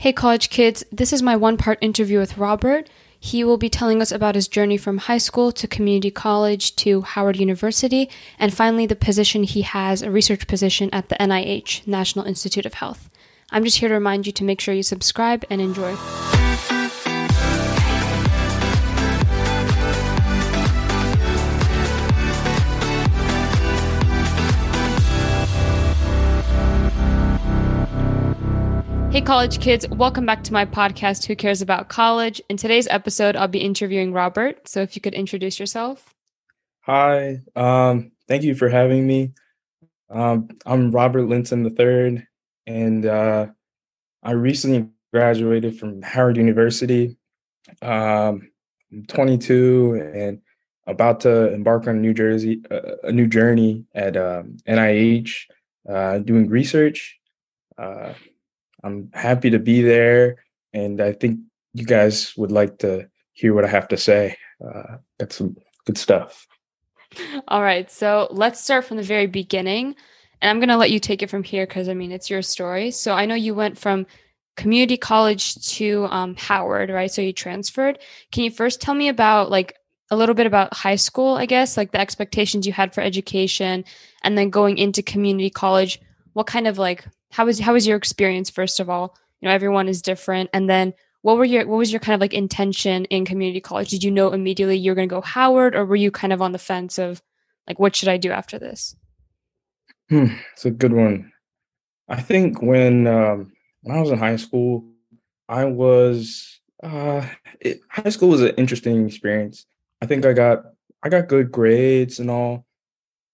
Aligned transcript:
Hey, 0.00 0.12
college 0.12 0.48
kids, 0.48 0.84
this 0.92 1.12
is 1.12 1.22
my 1.22 1.34
one 1.34 1.56
part 1.56 1.76
interview 1.80 2.20
with 2.20 2.38
Robert. 2.38 2.88
He 3.18 3.42
will 3.42 3.56
be 3.56 3.68
telling 3.68 4.00
us 4.00 4.12
about 4.12 4.36
his 4.36 4.46
journey 4.46 4.76
from 4.76 4.98
high 4.98 5.18
school 5.18 5.50
to 5.50 5.66
community 5.66 6.12
college 6.12 6.76
to 6.76 7.00
Howard 7.00 7.36
University, 7.36 8.08
and 8.38 8.54
finally 8.54 8.86
the 8.86 8.94
position 8.94 9.42
he 9.42 9.62
has, 9.62 10.00
a 10.00 10.08
research 10.08 10.46
position 10.46 10.88
at 10.92 11.08
the 11.08 11.16
NIH, 11.16 11.84
National 11.84 12.26
Institute 12.26 12.64
of 12.64 12.74
Health. 12.74 13.10
I'm 13.50 13.64
just 13.64 13.78
here 13.78 13.88
to 13.88 13.94
remind 13.96 14.24
you 14.24 14.32
to 14.34 14.44
make 14.44 14.60
sure 14.60 14.72
you 14.72 14.84
subscribe 14.84 15.44
and 15.50 15.60
enjoy. 15.60 15.96
Hey, 29.18 29.24
college 29.24 29.58
kids, 29.58 29.84
welcome 29.88 30.24
back 30.26 30.44
to 30.44 30.52
my 30.52 30.64
podcast, 30.64 31.26
Who 31.26 31.34
Cares 31.34 31.60
About 31.60 31.88
College? 31.88 32.40
In 32.48 32.56
today's 32.56 32.86
episode, 32.86 33.34
I'll 33.34 33.48
be 33.48 33.58
interviewing 33.58 34.12
Robert. 34.12 34.68
So 34.68 34.80
if 34.80 34.94
you 34.94 35.02
could 35.02 35.12
introduce 35.12 35.58
yourself. 35.58 36.14
Hi, 36.82 37.40
um, 37.56 38.12
thank 38.28 38.44
you 38.44 38.54
for 38.54 38.68
having 38.68 39.08
me. 39.08 39.32
Um, 40.08 40.50
I'm 40.64 40.92
Robert 40.92 41.24
Linton 41.24 41.66
III, 41.66 42.28
and 42.68 43.06
uh, 43.06 43.46
I 44.22 44.30
recently 44.30 44.88
graduated 45.12 45.80
from 45.80 46.00
Howard 46.02 46.36
University. 46.36 47.18
Um, 47.82 48.52
I'm 48.92 49.04
22 49.08 50.12
and 50.14 50.40
about 50.86 51.18
to 51.22 51.52
embark 51.52 51.88
on 51.88 51.96
a 51.96 51.98
New 51.98 52.14
Jersey 52.14 52.62
uh, 52.70 52.94
a 53.02 53.10
new 53.10 53.26
journey 53.26 53.84
at 53.96 54.16
um, 54.16 54.58
NIH, 54.68 55.32
uh, 55.88 56.18
doing 56.18 56.48
research. 56.48 57.18
Uh, 57.76 58.12
I'm 58.84 59.10
happy 59.12 59.50
to 59.50 59.58
be 59.58 59.82
there, 59.82 60.36
and 60.72 61.00
I 61.00 61.12
think 61.12 61.40
you 61.74 61.84
guys 61.84 62.36
would 62.36 62.52
like 62.52 62.78
to 62.78 63.08
hear 63.32 63.54
what 63.54 63.64
I 63.64 63.68
have 63.68 63.88
to 63.88 63.96
say. 63.96 64.36
Uh, 64.64 64.98
got 65.18 65.32
some 65.32 65.56
good 65.86 65.98
stuff. 65.98 66.46
All 67.48 67.62
right, 67.62 67.90
so 67.90 68.28
let's 68.30 68.60
start 68.60 68.84
from 68.84 68.96
the 68.96 69.02
very 69.02 69.26
beginning, 69.26 69.96
and 70.40 70.50
I'm 70.50 70.58
going 70.58 70.68
to 70.68 70.76
let 70.76 70.90
you 70.90 71.00
take 71.00 71.22
it 71.22 71.30
from 71.30 71.42
here 71.42 71.66
because 71.66 71.88
I 71.88 71.94
mean 71.94 72.12
it's 72.12 72.30
your 72.30 72.42
story. 72.42 72.90
So 72.90 73.14
I 73.14 73.26
know 73.26 73.34
you 73.34 73.54
went 73.54 73.78
from 73.78 74.06
community 74.56 74.96
college 74.96 75.54
to 75.76 76.06
um, 76.10 76.34
Howard, 76.36 76.90
right? 76.90 77.10
So 77.10 77.22
you 77.22 77.32
transferred. 77.32 77.98
Can 78.32 78.44
you 78.44 78.50
first 78.50 78.80
tell 78.80 78.94
me 78.94 79.08
about 79.08 79.50
like 79.50 79.74
a 80.10 80.16
little 80.16 80.34
bit 80.34 80.46
about 80.46 80.74
high 80.74 80.96
school, 80.96 81.34
I 81.34 81.46
guess, 81.46 81.76
like 81.76 81.92
the 81.92 82.00
expectations 82.00 82.66
you 82.66 82.72
had 82.72 82.94
for 82.94 83.00
education, 83.00 83.84
and 84.22 84.36
then 84.36 84.50
going 84.50 84.78
into 84.78 85.02
community 85.02 85.50
college? 85.50 86.00
What 86.32 86.46
kind 86.46 86.66
of 86.66 86.78
like 86.78 87.04
how 87.30 87.44
was 87.46 87.58
how 87.58 87.72
was 87.72 87.86
your 87.86 87.96
experience 87.96 88.50
first 88.50 88.80
of 88.80 88.88
all? 88.88 89.16
You 89.40 89.48
know 89.48 89.54
everyone 89.54 89.88
is 89.88 90.02
different. 90.02 90.50
And 90.52 90.68
then 90.68 90.94
what 91.22 91.36
were 91.36 91.44
your 91.44 91.66
what 91.66 91.78
was 91.78 91.92
your 91.92 92.00
kind 92.00 92.14
of 92.14 92.20
like 92.20 92.34
intention 92.34 93.04
in 93.06 93.24
community 93.24 93.60
college? 93.60 93.90
Did 93.90 94.04
you 94.04 94.10
know 94.10 94.32
immediately 94.32 94.76
you 94.76 94.90
were 94.90 94.94
going 94.94 95.08
to 95.08 95.14
go 95.14 95.20
howard 95.20 95.74
or 95.74 95.84
were 95.84 95.96
you 95.96 96.10
kind 96.10 96.32
of 96.32 96.42
on 96.42 96.52
the 96.52 96.58
fence 96.58 96.98
of 96.98 97.22
like 97.66 97.78
what 97.78 97.94
should 97.94 98.08
i 98.08 98.16
do 98.16 98.30
after 98.30 98.58
this? 98.58 98.96
Hmm, 100.08 100.28
it's 100.52 100.64
a 100.64 100.70
good 100.70 100.92
one. 100.92 101.32
I 102.08 102.20
think 102.22 102.62
when 102.62 103.06
um 103.06 103.52
when 103.82 103.96
i 103.96 104.00
was 104.00 104.10
in 104.10 104.18
high 104.18 104.36
school 104.36 104.84
i 105.48 105.64
was 105.64 106.60
uh 106.82 107.26
it, 107.60 107.80
high 107.90 108.10
school 108.10 108.30
was 108.30 108.42
an 108.42 108.54
interesting 108.56 109.06
experience. 109.06 109.66
I 110.00 110.06
think 110.06 110.24
i 110.24 110.32
got 110.32 110.64
i 111.02 111.08
got 111.08 111.28
good 111.28 111.52
grades 111.52 112.20
and 112.20 112.30
all 112.30 112.64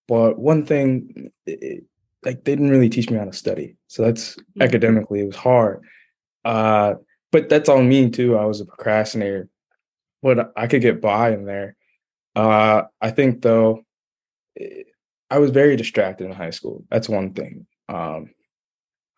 but 0.09 0.39
one 0.39 0.67
thing 0.67 1.31
it, 1.47 1.85
like 2.25 2.45
they 2.45 2.53
didn't 2.53 2.71
really 2.71 2.89
teach 2.89 3.11
me 3.11 3.19
how 3.19 3.25
to 3.25 3.33
study. 3.33 3.77
So 3.87 4.03
that's 4.03 4.37
mm-hmm. 4.37 4.63
academically 4.63 5.21
it 5.21 5.27
was 5.27 5.37
hard. 5.37 5.83
Uh, 6.45 6.95
but 7.33 7.49
that's 7.49 7.69
on 7.69 7.89
me 7.89 8.11
too. 8.11 8.37
I 8.37 8.45
was 8.45 8.61
a 8.61 8.65
procrastinator, 8.65 9.49
but 10.23 10.53
I 10.57 10.67
could 10.67 10.83
get 10.83 11.01
by 11.01 11.33
in 11.33 11.45
there. 11.45 11.77
Uh, 12.37 12.83
I 13.01 13.11
think 13.11 13.43
though, 13.43 13.85
I 15.31 15.39
was 15.39 15.51
very 15.51 15.77
distracted 15.77 16.27
in 16.27 16.33
high 16.33 16.51
school. 16.51 16.85
That's 16.91 17.09
one 17.09 17.33
thing. 17.33 17.67
Um, 17.89 18.31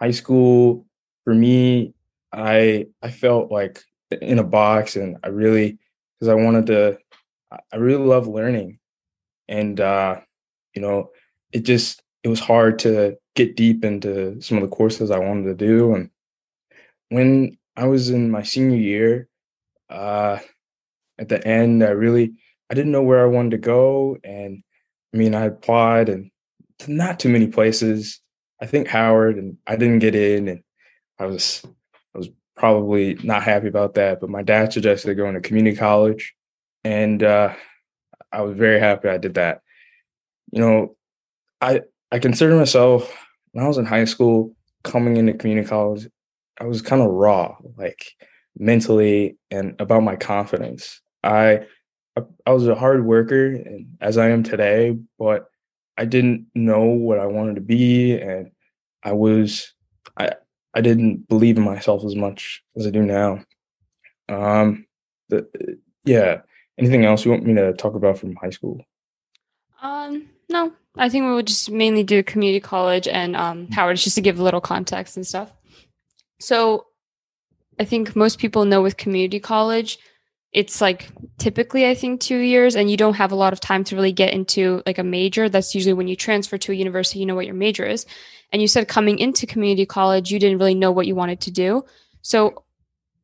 high 0.00 0.12
school 0.12 0.86
for 1.24 1.34
me, 1.34 1.94
I 2.32 2.86
I 3.02 3.10
felt 3.10 3.50
like 3.50 3.82
in 4.22 4.38
a 4.38 4.44
box, 4.44 4.96
and 4.96 5.18
I 5.22 5.28
really 5.28 5.78
because 6.18 6.28
I 6.28 6.34
wanted 6.34 6.66
to. 6.66 6.98
I 7.72 7.76
really 7.76 8.04
love 8.04 8.26
learning, 8.26 8.78
and 9.48 9.78
uh, 9.80 10.20
you 10.74 10.82
know, 10.82 11.10
it 11.52 11.60
just 11.60 12.02
it 12.26 12.28
was 12.28 12.40
hard 12.40 12.80
to 12.80 13.16
get 13.36 13.54
deep 13.54 13.84
into 13.84 14.40
some 14.42 14.58
of 14.58 14.68
the 14.68 14.76
courses 14.76 15.12
I 15.12 15.20
wanted 15.20 15.44
to 15.44 15.54
do. 15.54 15.94
And 15.94 16.10
when 17.08 17.56
I 17.76 17.86
was 17.86 18.10
in 18.10 18.32
my 18.32 18.42
senior 18.42 18.78
year, 18.78 19.28
uh, 19.88 20.40
at 21.20 21.28
the 21.28 21.46
end, 21.46 21.84
I 21.84 21.90
really 21.90 22.32
I 22.68 22.74
didn't 22.74 22.90
know 22.90 23.04
where 23.04 23.22
I 23.22 23.28
wanted 23.28 23.52
to 23.52 23.58
go, 23.58 24.16
and 24.24 24.64
I 25.14 25.16
mean, 25.16 25.36
I 25.36 25.44
applied 25.44 26.08
and 26.08 26.32
to 26.80 26.90
not 26.90 27.20
too 27.20 27.28
many 27.28 27.46
places. 27.46 28.20
I 28.60 28.66
think 28.66 28.88
Howard, 28.88 29.36
and 29.36 29.58
I 29.64 29.76
didn't 29.76 30.00
get 30.00 30.16
in, 30.16 30.48
and 30.48 30.64
I 31.20 31.26
was 31.26 31.62
I 32.12 32.18
was 32.18 32.28
probably 32.56 33.14
not 33.22 33.44
happy 33.44 33.68
about 33.68 33.94
that. 33.94 34.20
But 34.20 34.30
my 34.30 34.42
dad 34.42 34.72
suggested 34.72 35.14
going 35.14 35.34
to 35.34 35.40
community 35.40 35.76
college, 35.76 36.34
and 36.82 37.22
uh, 37.22 37.54
I 38.32 38.40
was 38.40 38.56
very 38.56 38.80
happy 38.80 39.08
I 39.08 39.18
did 39.18 39.34
that. 39.34 39.60
You 40.50 40.60
know, 40.60 40.96
I 41.60 41.82
I 42.12 42.18
consider 42.18 42.56
myself 42.56 43.12
when 43.52 43.64
I 43.64 43.68
was 43.68 43.78
in 43.78 43.86
high 43.86 44.04
school, 44.04 44.54
coming 44.84 45.16
into 45.16 45.32
community 45.34 45.68
college, 45.68 46.06
I 46.60 46.64
was 46.64 46.82
kind 46.82 47.02
of 47.02 47.10
raw, 47.10 47.56
like 47.76 48.04
mentally 48.58 49.36
and 49.50 49.74
about 49.80 50.02
my 50.02 50.16
confidence. 50.16 51.00
I 51.24 51.66
I 52.46 52.52
was 52.52 52.66
a 52.66 52.74
hard 52.74 53.04
worker 53.04 53.46
and 53.46 53.86
as 54.00 54.16
I 54.16 54.30
am 54.30 54.42
today, 54.42 54.96
but 55.18 55.46
I 55.98 56.04
didn't 56.04 56.46
know 56.54 56.84
what 56.84 57.18
I 57.18 57.26
wanted 57.26 57.56
to 57.56 57.60
be 57.60 58.18
and 58.18 58.50
I 59.02 59.12
was 59.12 59.74
I 60.16 60.32
I 60.74 60.80
didn't 60.80 61.28
believe 61.28 61.56
in 61.56 61.64
myself 61.64 62.04
as 62.04 62.14
much 62.14 62.62
as 62.76 62.86
I 62.86 62.90
do 62.90 63.02
now. 63.02 63.42
Um 64.28 64.86
the 65.28 65.46
yeah, 66.04 66.40
anything 66.78 67.04
else 67.04 67.24
you 67.24 67.30
want 67.30 67.44
me 67.44 67.54
to 67.54 67.72
talk 67.74 67.94
about 67.94 68.18
from 68.18 68.36
high 68.36 68.50
school? 68.50 68.82
Um 69.82 70.28
no, 70.48 70.72
I 70.96 71.08
think 71.08 71.24
we 71.24 71.34
would 71.34 71.46
just 71.46 71.70
mainly 71.70 72.02
do 72.02 72.22
community 72.22 72.60
college 72.60 73.06
and 73.06 73.36
um, 73.36 73.68
Howard 73.68 73.98
just 73.98 74.14
to 74.14 74.22
give 74.22 74.38
a 74.38 74.42
little 74.42 74.60
context 74.60 75.16
and 75.16 75.26
stuff. 75.26 75.52
So 76.40 76.86
I 77.78 77.84
think 77.84 78.16
most 78.16 78.38
people 78.38 78.64
know 78.64 78.82
with 78.82 78.96
community 78.96 79.40
college, 79.40 79.98
it's 80.52 80.80
like 80.80 81.08
typically 81.38 81.86
I 81.86 81.94
think 81.94 82.20
two 82.20 82.38
years, 82.38 82.76
and 82.76 82.90
you 82.90 82.96
don't 82.96 83.14
have 83.14 83.32
a 83.32 83.36
lot 83.36 83.52
of 83.52 83.60
time 83.60 83.84
to 83.84 83.94
really 83.94 84.12
get 84.12 84.32
into 84.32 84.82
like 84.86 84.98
a 84.98 85.04
major. 85.04 85.48
That's 85.48 85.74
usually 85.74 85.92
when 85.92 86.08
you 86.08 86.16
transfer 86.16 86.56
to 86.56 86.72
a 86.72 86.74
university, 86.74 87.18
you 87.18 87.26
know 87.26 87.34
what 87.34 87.46
your 87.46 87.54
major 87.54 87.84
is. 87.84 88.06
And 88.52 88.62
you 88.62 88.68
said 88.68 88.88
coming 88.88 89.18
into 89.18 89.46
community 89.46 89.84
college, 89.84 90.30
you 90.30 90.38
didn't 90.38 90.58
really 90.58 90.74
know 90.74 90.92
what 90.92 91.06
you 91.06 91.14
wanted 91.14 91.40
to 91.42 91.50
do. 91.50 91.84
So, 92.22 92.64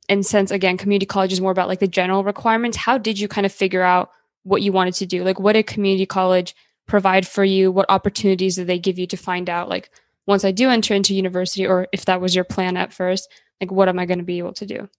in 0.09 0.23
since 0.23 0.51
again, 0.51 0.77
community 0.77 1.07
college 1.07 1.33
is 1.33 1.41
more 1.41 1.53
about 1.53 1.69
like 1.69 1.81
the 1.81 1.89
general 1.89 2.23
requirements. 2.23 2.77
How 2.77 2.99
did 2.99 3.19
you 3.19 3.29
kind 3.29 3.47
of 3.47 3.53
figure 3.53 3.83
out 3.83 4.11
what 4.43 4.61
you 4.61 4.73
wanted 4.73 4.95
to 4.95 5.07
do? 5.07 5.25
Like, 5.25 5.41
what 5.41 5.55
did 5.55 5.67
community 5.67 6.05
college 6.05 6.55
provide 6.93 7.27
for 7.27 7.43
you? 7.43 7.73
What 7.73 7.87
opportunities 7.89 8.57
do 8.57 8.67
they 8.67 8.79
give 8.79 8.99
you 8.99 9.07
to 9.07 9.17
find 9.17 9.49
out, 9.49 9.71
like, 9.71 9.89
once 10.27 10.45
I 10.45 10.53
do 10.53 10.69
enter 10.69 10.93
into 10.93 11.15
university, 11.15 11.67
or 11.67 11.89
if 11.91 12.05
that 12.05 12.21
was 12.21 12.35
your 12.35 12.45
plan 12.45 12.77
at 12.77 12.93
first, 12.93 13.33
like, 13.63 13.73
what 13.73 13.89
am 13.89 13.99
I 13.99 14.05
going 14.05 14.19
to 14.19 14.25
be 14.27 14.41
able 14.41 14.53
to 14.53 14.67
do? 14.67 14.91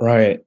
Right. 0.00 0.40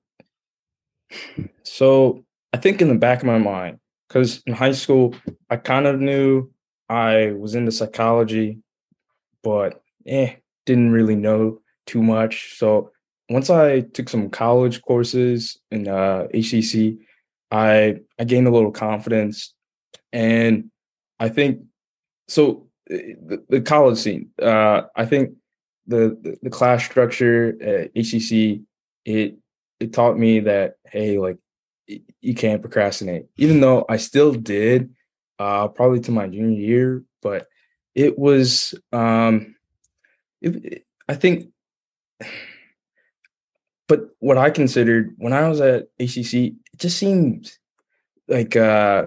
So 1.62 2.25
I 2.53 2.57
think 2.57 2.81
in 2.81 2.88
the 2.88 2.95
back 2.95 3.19
of 3.19 3.25
my 3.25 3.38
mind, 3.38 3.78
because 4.07 4.41
in 4.47 4.53
high 4.53 4.72
school, 4.72 5.13
I 5.47 5.57
kind 5.57 5.85
of 5.85 6.00
knew 6.00 6.50
I 6.89 7.34
was 7.34 7.53
into 7.53 7.72
psychology, 7.72 8.57
but 9.44 9.84
eh, 10.07 10.38
didn't 10.66 10.89
really 10.89 11.16
know 11.16 11.62
too 11.85 12.01
much. 12.01 12.57
So 12.57 12.89
once 13.29 13.51
I 13.51 13.81
took 13.81 14.10
some 14.10 14.31
college 14.31 14.81
courses 14.81 15.60
in 15.69 15.88
uh, 15.88 16.25
HCC, 16.33 16.98
I 17.51 18.00
I 18.18 18.24
gained 18.24 18.48
a 18.48 18.51
little 18.51 18.71
confidence 18.71 19.53
and 20.18 20.72
I 21.19 21.30
think 21.30 21.62
so. 22.28 22.68
Eh, 22.90 23.14
the, 23.22 23.44
the 23.50 23.62
college 23.62 24.00
scene, 24.00 24.31
uh, 24.42 24.84
I 24.96 25.06
think 25.06 25.34
the, 25.86 26.18
the, 26.22 26.38
the 26.42 26.50
class 26.50 26.84
structure 26.84 27.50
at 27.62 27.94
HCC 27.94 28.64
it 29.06 29.38
it 29.80 29.94
taught 29.94 30.18
me 30.18 30.40
that 30.42 30.75
hey, 30.86 31.19
like 31.19 31.38
you 32.22 32.34
can't 32.34 32.62
procrastinate. 32.62 33.28
Even 33.38 33.62
though 33.62 33.86
I 33.88 33.98
still 33.98 34.34
did, 34.34 34.90
uh, 35.38 35.68
probably 35.68 36.00
to 36.02 36.12
my 36.12 36.28
junior 36.28 36.60
year, 36.60 37.04
but 37.22 37.48
it 37.94 38.18
was 38.18 38.74
um, 38.92 39.56
it, 40.42 40.86
I 41.08 41.13
think. 41.13 41.50
But 43.88 44.10
what 44.20 44.38
I 44.38 44.50
considered 44.50 45.13
when 45.18 45.31
I 45.31 45.48
was 45.48 45.62
at 45.62 45.86
HCC, 46.00 46.56
it 46.74 46.80
just 46.80 46.98
seemed 46.98 47.52
like 48.28 48.56
uh 48.56 49.06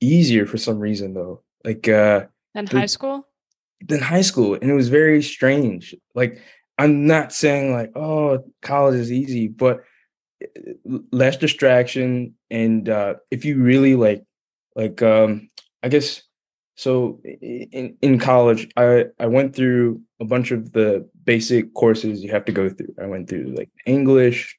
easier 0.00 0.46
for 0.46 0.58
some 0.58 0.78
reason 0.78 1.14
though. 1.14 1.42
Like 1.64 1.88
uh 1.88 2.26
than 2.54 2.66
high 2.66 2.86
school? 2.86 3.26
Than 3.86 4.00
high 4.00 4.22
school. 4.22 4.54
And 4.54 4.70
it 4.70 4.74
was 4.74 4.88
very 4.88 5.22
strange. 5.22 5.94
Like 6.14 6.40
I'm 6.78 7.06
not 7.06 7.32
saying 7.32 7.72
like, 7.72 7.90
oh, 7.96 8.44
college 8.62 8.94
is 8.94 9.12
easy, 9.12 9.48
but 9.48 9.82
eh, 10.40 10.46
less 11.10 11.36
distraction. 11.36 12.34
And 12.50 12.88
uh, 12.88 13.14
if 13.30 13.44
you 13.44 13.60
really 13.60 13.96
like, 13.96 14.24
like, 14.76 15.02
um, 15.02 15.50
I 15.82 15.88
guess, 15.88 16.22
so 16.76 17.20
in, 17.24 17.96
in 18.00 18.20
college, 18.20 18.68
I, 18.76 19.06
I 19.18 19.26
went 19.26 19.56
through 19.56 20.00
a 20.20 20.24
bunch 20.24 20.52
of 20.52 20.72
the 20.72 21.08
basic 21.24 21.74
courses 21.74 22.22
you 22.22 22.30
have 22.30 22.44
to 22.44 22.52
go 22.52 22.70
through. 22.70 22.94
I 23.02 23.06
went 23.06 23.28
through 23.28 23.54
like 23.56 23.70
English, 23.84 24.56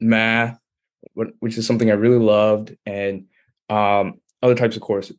math, 0.00 0.58
which 1.12 1.58
is 1.58 1.66
something 1.66 1.90
I 1.90 1.94
really 1.94 2.18
loved, 2.18 2.74
and 2.86 3.26
um, 3.68 4.20
other 4.42 4.54
types 4.54 4.76
of 4.76 4.82
courses. 4.82 5.18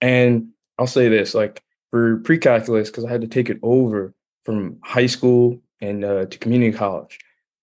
And 0.00 0.48
I'll 0.78 0.86
say 0.86 1.08
this, 1.08 1.34
like 1.34 1.62
for 1.90 2.18
pre-calculus, 2.18 2.90
because 2.90 3.04
I 3.04 3.10
had 3.10 3.22
to 3.22 3.28
take 3.28 3.50
it 3.50 3.58
over 3.62 4.14
from 4.44 4.78
high 4.82 5.06
school 5.06 5.60
and 5.80 6.04
uh, 6.04 6.26
to 6.26 6.38
community 6.38 6.76
college. 6.76 7.18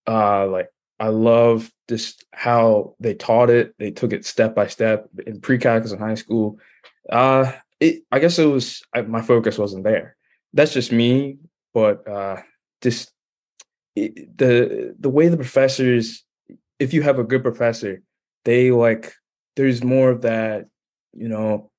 Uh, 0.08 0.48
like 0.48 0.70
I 1.00 1.08
love 1.08 1.72
just 1.90 2.26
how 2.32 2.96
they 3.00 3.14
taught 3.14 3.50
it. 3.50 3.74
They 3.80 3.92
took 3.92 4.14
it 4.14 4.26
step 4.26 4.56
by 4.56 4.68
step 4.68 5.10
in 5.26 5.42
pre-calculus 5.42 5.92
in 5.92 6.00
high 6.00 6.16
school. 6.16 6.60
Uh, 7.10 7.52
it, 7.80 8.04
I 8.12 8.20
guess 8.20 8.40
it 8.40 8.46
was 8.46 8.82
I, 8.94 9.02
my 9.02 9.22
focus 9.22 9.58
wasn't 9.58 9.84
there. 9.84 10.16
That's 10.54 10.74
just 10.74 10.92
me, 10.92 11.38
but 11.74 12.08
uh, 12.08 12.42
just 12.82 13.12
it, 13.96 14.38
the 14.38 14.96
the 15.00 15.10
way 15.10 15.28
the 15.28 15.38
professors, 15.38 16.24
if 16.80 16.94
you 16.94 17.02
have 17.02 17.20
a 17.20 17.24
good 17.24 17.44
professor, 17.44 18.02
they 18.46 18.72
like 18.72 19.14
there's 19.56 19.84
more 19.84 20.10
of 20.10 20.22
that. 20.22 20.68
You 21.16 21.30
know, 21.30 21.72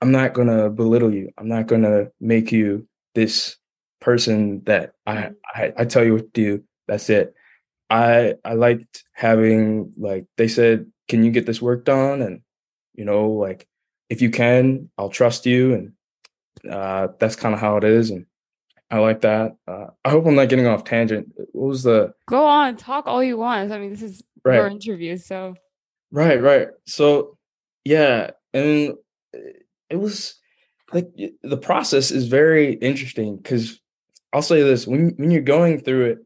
I'm 0.00 0.12
not 0.12 0.34
gonna 0.34 0.70
belittle 0.70 1.12
you. 1.12 1.30
I'm 1.38 1.48
not 1.48 1.66
gonna 1.66 2.08
make 2.20 2.52
you 2.52 2.86
this 3.14 3.56
person 4.00 4.62
that 4.64 4.92
I, 5.06 5.16
mm-hmm. 5.16 5.32
I 5.54 5.72
I 5.78 5.84
tell 5.84 6.04
you 6.04 6.14
what 6.14 6.32
to 6.34 6.40
do. 6.40 6.64
That's 6.86 7.10
it. 7.10 7.34
I 7.90 8.34
I 8.44 8.54
liked 8.54 9.04
having 9.14 9.92
like 9.98 10.26
they 10.36 10.48
said, 10.48 10.86
can 11.08 11.24
you 11.24 11.30
get 11.30 11.46
this 11.46 11.62
work 11.62 11.84
done? 11.84 12.22
And 12.22 12.42
you 12.94 13.04
know, 13.04 13.30
like 13.30 13.66
if 14.08 14.22
you 14.22 14.30
can, 14.30 14.90
I'll 14.98 15.10
trust 15.10 15.46
you. 15.46 15.74
And 15.74 16.72
uh, 16.72 17.08
that's 17.18 17.36
kind 17.36 17.54
of 17.54 17.60
how 17.60 17.76
it 17.76 17.84
is. 17.84 18.10
And 18.10 18.26
I 18.90 18.98
like 18.98 19.20
that. 19.22 19.56
Uh, 19.66 19.88
I 20.04 20.10
hope 20.10 20.26
I'm 20.26 20.34
not 20.34 20.48
getting 20.48 20.66
off 20.66 20.84
tangent. 20.84 21.28
What 21.52 21.68
was 21.68 21.82
the 21.82 22.12
go 22.26 22.46
on, 22.46 22.76
talk 22.76 23.06
all 23.06 23.22
you 23.22 23.36
want. 23.36 23.72
I 23.72 23.78
mean, 23.78 23.90
this 23.90 24.02
is 24.02 24.22
right. 24.44 24.56
your 24.56 24.68
interview, 24.68 25.16
so 25.18 25.54
right, 26.10 26.40
right. 26.40 26.68
So 26.86 27.36
yeah, 27.84 28.30
and 28.52 28.94
it 29.90 29.96
was 29.96 30.34
like 30.92 31.08
the 31.42 31.56
process 31.56 32.10
is 32.10 32.28
very 32.28 32.74
interesting 32.74 33.36
because 33.36 33.80
I'll 34.32 34.42
say 34.42 34.62
this 34.62 34.86
when 34.86 35.14
when 35.16 35.30
you're 35.30 35.42
going 35.42 35.80
through 35.80 36.06
it, 36.06 36.18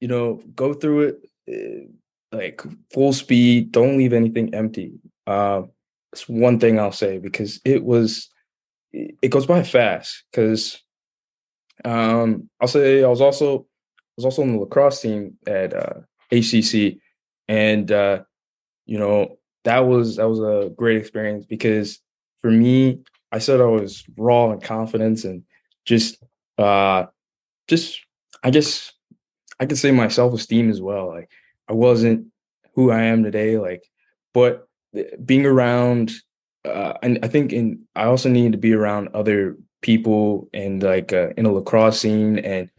you 0.00 0.08
know, 0.08 0.40
go 0.54 0.74
through 0.74 1.18
it 1.48 1.92
uh, 2.32 2.36
like 2.36 2.62
full 2.92 3.12
speed. 3.12 3.72
Don't 3.72 3.98
leave 3.98 4.12
anything 4.12 4.54
empty. 4.54 4.92
Uh, 5.26 5.62
it's 6.12 6.28
one 6.28 6.58
thing 6.58 6.78
I'll 6.78 6.92
say 6.92 7.18
because 7.18 7.60
it 7.64 7.84
was 7.84 8.28
it 8.92 9.30
goes 9.30 9.46
by 9.46 9.62
fast. 9.62 10.24
Because 10.30 10.82
um, 11.84 12.48
I'll 12.60 12.68
say 12.68 13.04
I 13.04 13.08
was 13.08 13.20
also 13.20 13.60
I 13.60 14.12
was 14.16 14.24
also 14.24 14.42
on 14.42 14.52
the 14.52 14.58
lacrosse 14.58 15.00
team 15.00 15.36
at 15.46 15.74
uh, 15.74 16.00
HCC, 16.32 16.98
and 17.48 17.90
uh, 17.90 18.22
you 18.86 18.98
know 18.98 19.38
that 19.64 19.80
was 19.80 20.16
that 20.16 20.28
was 20.28 20.40
a 20.40 20.70
great 20.70 20.96
experience 20.98 21.44
because 21.46 22.00
for 22.40 22.50
me, 22.50 23.00
I 23.32 23.38
said 23.38 23.60
I 23.60 23.64
was 23.64 24.04
raw 24.16 24.50
in 24.52 24.60
confidence 24.60 25.24
and 25.24 25.42
just 25.84 26.22
uh 26.58 27.06
just 27.68 28.00
I 28.42 28.50
guess 28.50 28.92
I 29.58 29.66
could 29.66 29.78
say 29.78 29.90
my 29.90 30.08
self-esteem 30.08 30.70
as 30.70 30.80
well. 30.80 31.08
Like 31.08 31.30
I 31.68 31.74
wasn't 31.74 32.26
who 32.74 32.90
I 32.90 33.02
am 33.02 33.22
today, 33.22 33.58
like, 33.58 33.84
but 34.32 34.66
being 35.24 35.46
around 35.46 36.12
uh 36.64 36.94
and 37.02 37.18
I 37.22 37.28
think 37.28 37.52
in 37.52 37.86
I 37.94 38.04
also 38.04 38.28
needed 38.28 38.52
to 38.52 38.58
be 38.58 38.72
around 38.72 39.08
other 39.14 39.56
people 39.82 40.48
and 40.52 40.82
like 40.82 41.12
uh, 41.12 41.30
in 41.36 41.46
a 41.46 41.52
lacrosse 41.52 42.00
scene 42.00 42.38
and 42.38 42.70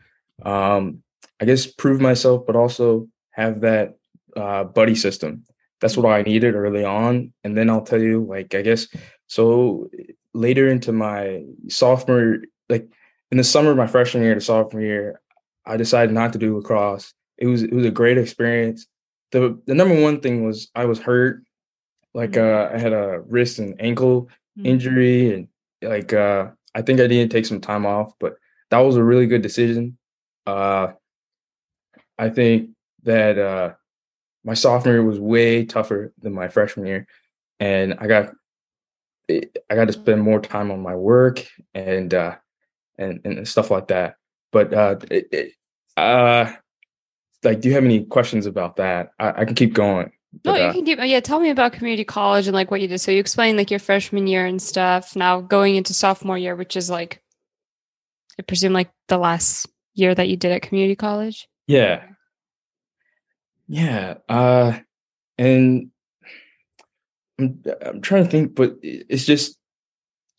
um 0.44 1.04
I 1.39 1.45
guess 1.45 1.66
prove 1.66 2.00
myself, 2.01 2.45
but 2.45 2.56
also 2.56 3.07
have 3.31 3.62
that 3.62 3.95
uh 4.36 4.63
buddy 4.63 4.95
system. 4.95 5.44
That's 5.81 5.98
what 5.98 6.12
I 6.12 6.22
needed 6.22 6.56
early 6.56 6.86
on. 6.86 7.33
And 7.44 7.57
then 7.57 7.69
I'll 7.69 7.81
tell 7.81 8.01
you, 8.01 8.24
like, 8.24 8.56
I 8.56 8.62
guess 8.62 8.88
so 9.28 9.89
later 10.33 10.69
into 10.69 10.92
my 10.92 11.44
sophomore, 11.69 12.39
like 12.69 12.88
in 13.31 13.38
the 13.38 13.44
summer 13.44 13.72
of 13.72 13.78
my 13.78 13.88
freshman 13.88 14.24
year 14.24 14.36
to 14.36 14.42
sophomore 14.42 14.81
year, 14.81 15.22
I 15.66 15.78
decided 15.78 16.13
not 16.13 16.33
to 16.33 16.39
do 16.39 16.57
lacrosse. 16.57 17.13
It 17.38 17.48
was 17.48 17.63
it 17.63 17.74
was 17.74 17.86
a 17.86 17.92
great 17.92 18.18
experience. 18.18 18.88
The 19.31 19.60
the 19.66 19.74
number 19.74 20.00
one 20.01 20.19
thing 20.19 20.45
was 20.45 20.69
I 20.75 20.86
was 20.86 21.00
hurt. 21.00 21.44
Like 22.13 22.31
mm-hmm. 22.31 22.74
uh, 22.74 22.75
I 22.75 22.80
had 22.80 22.94
a 22.94 23.22
wrist 23.22 23.60
and 23.60 23.80
ankle 23.80 24.24
mm-hmm. 24.57 24.66
injury 24.66 25.33
and 25.33 25.48
like 25.81 26.13
uh 26.13 26.50
I 26.75 26.81
think 26.81 27.00
I 27.00 27.07
to 27.07 27.28
take 27.28 27.45
some 27.45 27.62
time 27.62 27.86
off, 27.86 28.13
but 28.19 28.36
that 28.69 28.80
was 28.80 28.95
a 28.95 29.04
really 29.04 29.28
good 29.28 29.42
decision. 29.42 29.98
Uh 30.45 30.89
I 32.18 32.30
think 32.30 32.72
that 33.04 33.38
uh 33.38 33.74
my 34.43 34.53
sophomore 34.53 34.93
year 34.95 35.03
was 35.03 35.19
way 35.19 35.65
tougher 35.65 36.13
than 36.19 36.33
my 36.33 36.47
freshman 36.47 36.88
year 36.88 37.07
and 37.61 37.95
I 37.99 38.07
got 38.07 38.33
I 39.29 39.75
got 39.75 39.85
to 39.85 39.93
spend 39.93 40.21
more 40.21 40.41
time 40.41 40.71
on 40.71 40.81
my 40.81 40.95
work 40.95 41.45
and 41.73 42.13
uh, 42.13 42.35
and 42.97 43.21
and 43.23 43.47
stuff 43.47 43.71
like 43.71 43.88
that. 43.88 44.15
But 44.51 44.73
uh, 44.73 44.97
it, 45.09 45.27
it, 45.31 45.53
uh, 45.95 46.51
like, 47.43 47.61
do 47.61 47.69
you 47.69 47.75
have 47.75 47.85
any 47.85 48.03
questions 48.03 48.45
about 48.45 48.75
that? 48.77 49.11
I, 49.19 49.41
I 49.41 49.45
can 49.45 49.55
keep 49.55 49.73
going. 49.73 50.11
No, 50.44 50.55
you 50.55 50.63
uh, 50.63 50.73
can 50.73 50.85
keep. 50.85 50.99
Yeah, 51.01 51.19
tell 51.21 51.39
me 51.39 51.49
about 51.49 51.73
community 51.73 52.03
college 52.03 52.47
and 52.47 52.55
like 52.55 52.71
what 52.71 52.81
you 52.81 52.87
did. 52.87 52.99
So 52.99 53.11
you 53.11 53.19
explained 53.19 53.57
like 53.57 53.71
your 53.71 53.79
freshman 53.79 54.27
year 54.27 54.45
and 54.45 54.61
stuff. 54.61 55.15
Now 55.15 55.39
going 55.39 55.75
into 55.75 55.94
sophomore 55.94 56.37
year, 56.37 56.55
which 56.55 56.75
is 56.75 56.89
like, 56.89 57.21
I 58.39 58.41
presume 58.41 58.73
like 58.73 58.89
the 59.07 59.17
last 59.17 59.67
year 59.94 60.13
that 60.15 60.27
you 60.27 60.35
did 60.35 60.51
at 60.51 60.63
community 60.63 60.95
college. 60.95 61.47
Yeah. 61.67 62.03
Yeah. 63.67 64.15
Uh, 64.27 64.79
and 65.37 65.89
I'm, 67.39 67.63
I'm 67.85 68.01
trying 68.01 68.25
to 68.25 68.29
think, 68.29 68.55
but 68.55 68.75
it's 68.81 69.25
just, 69.25 69.57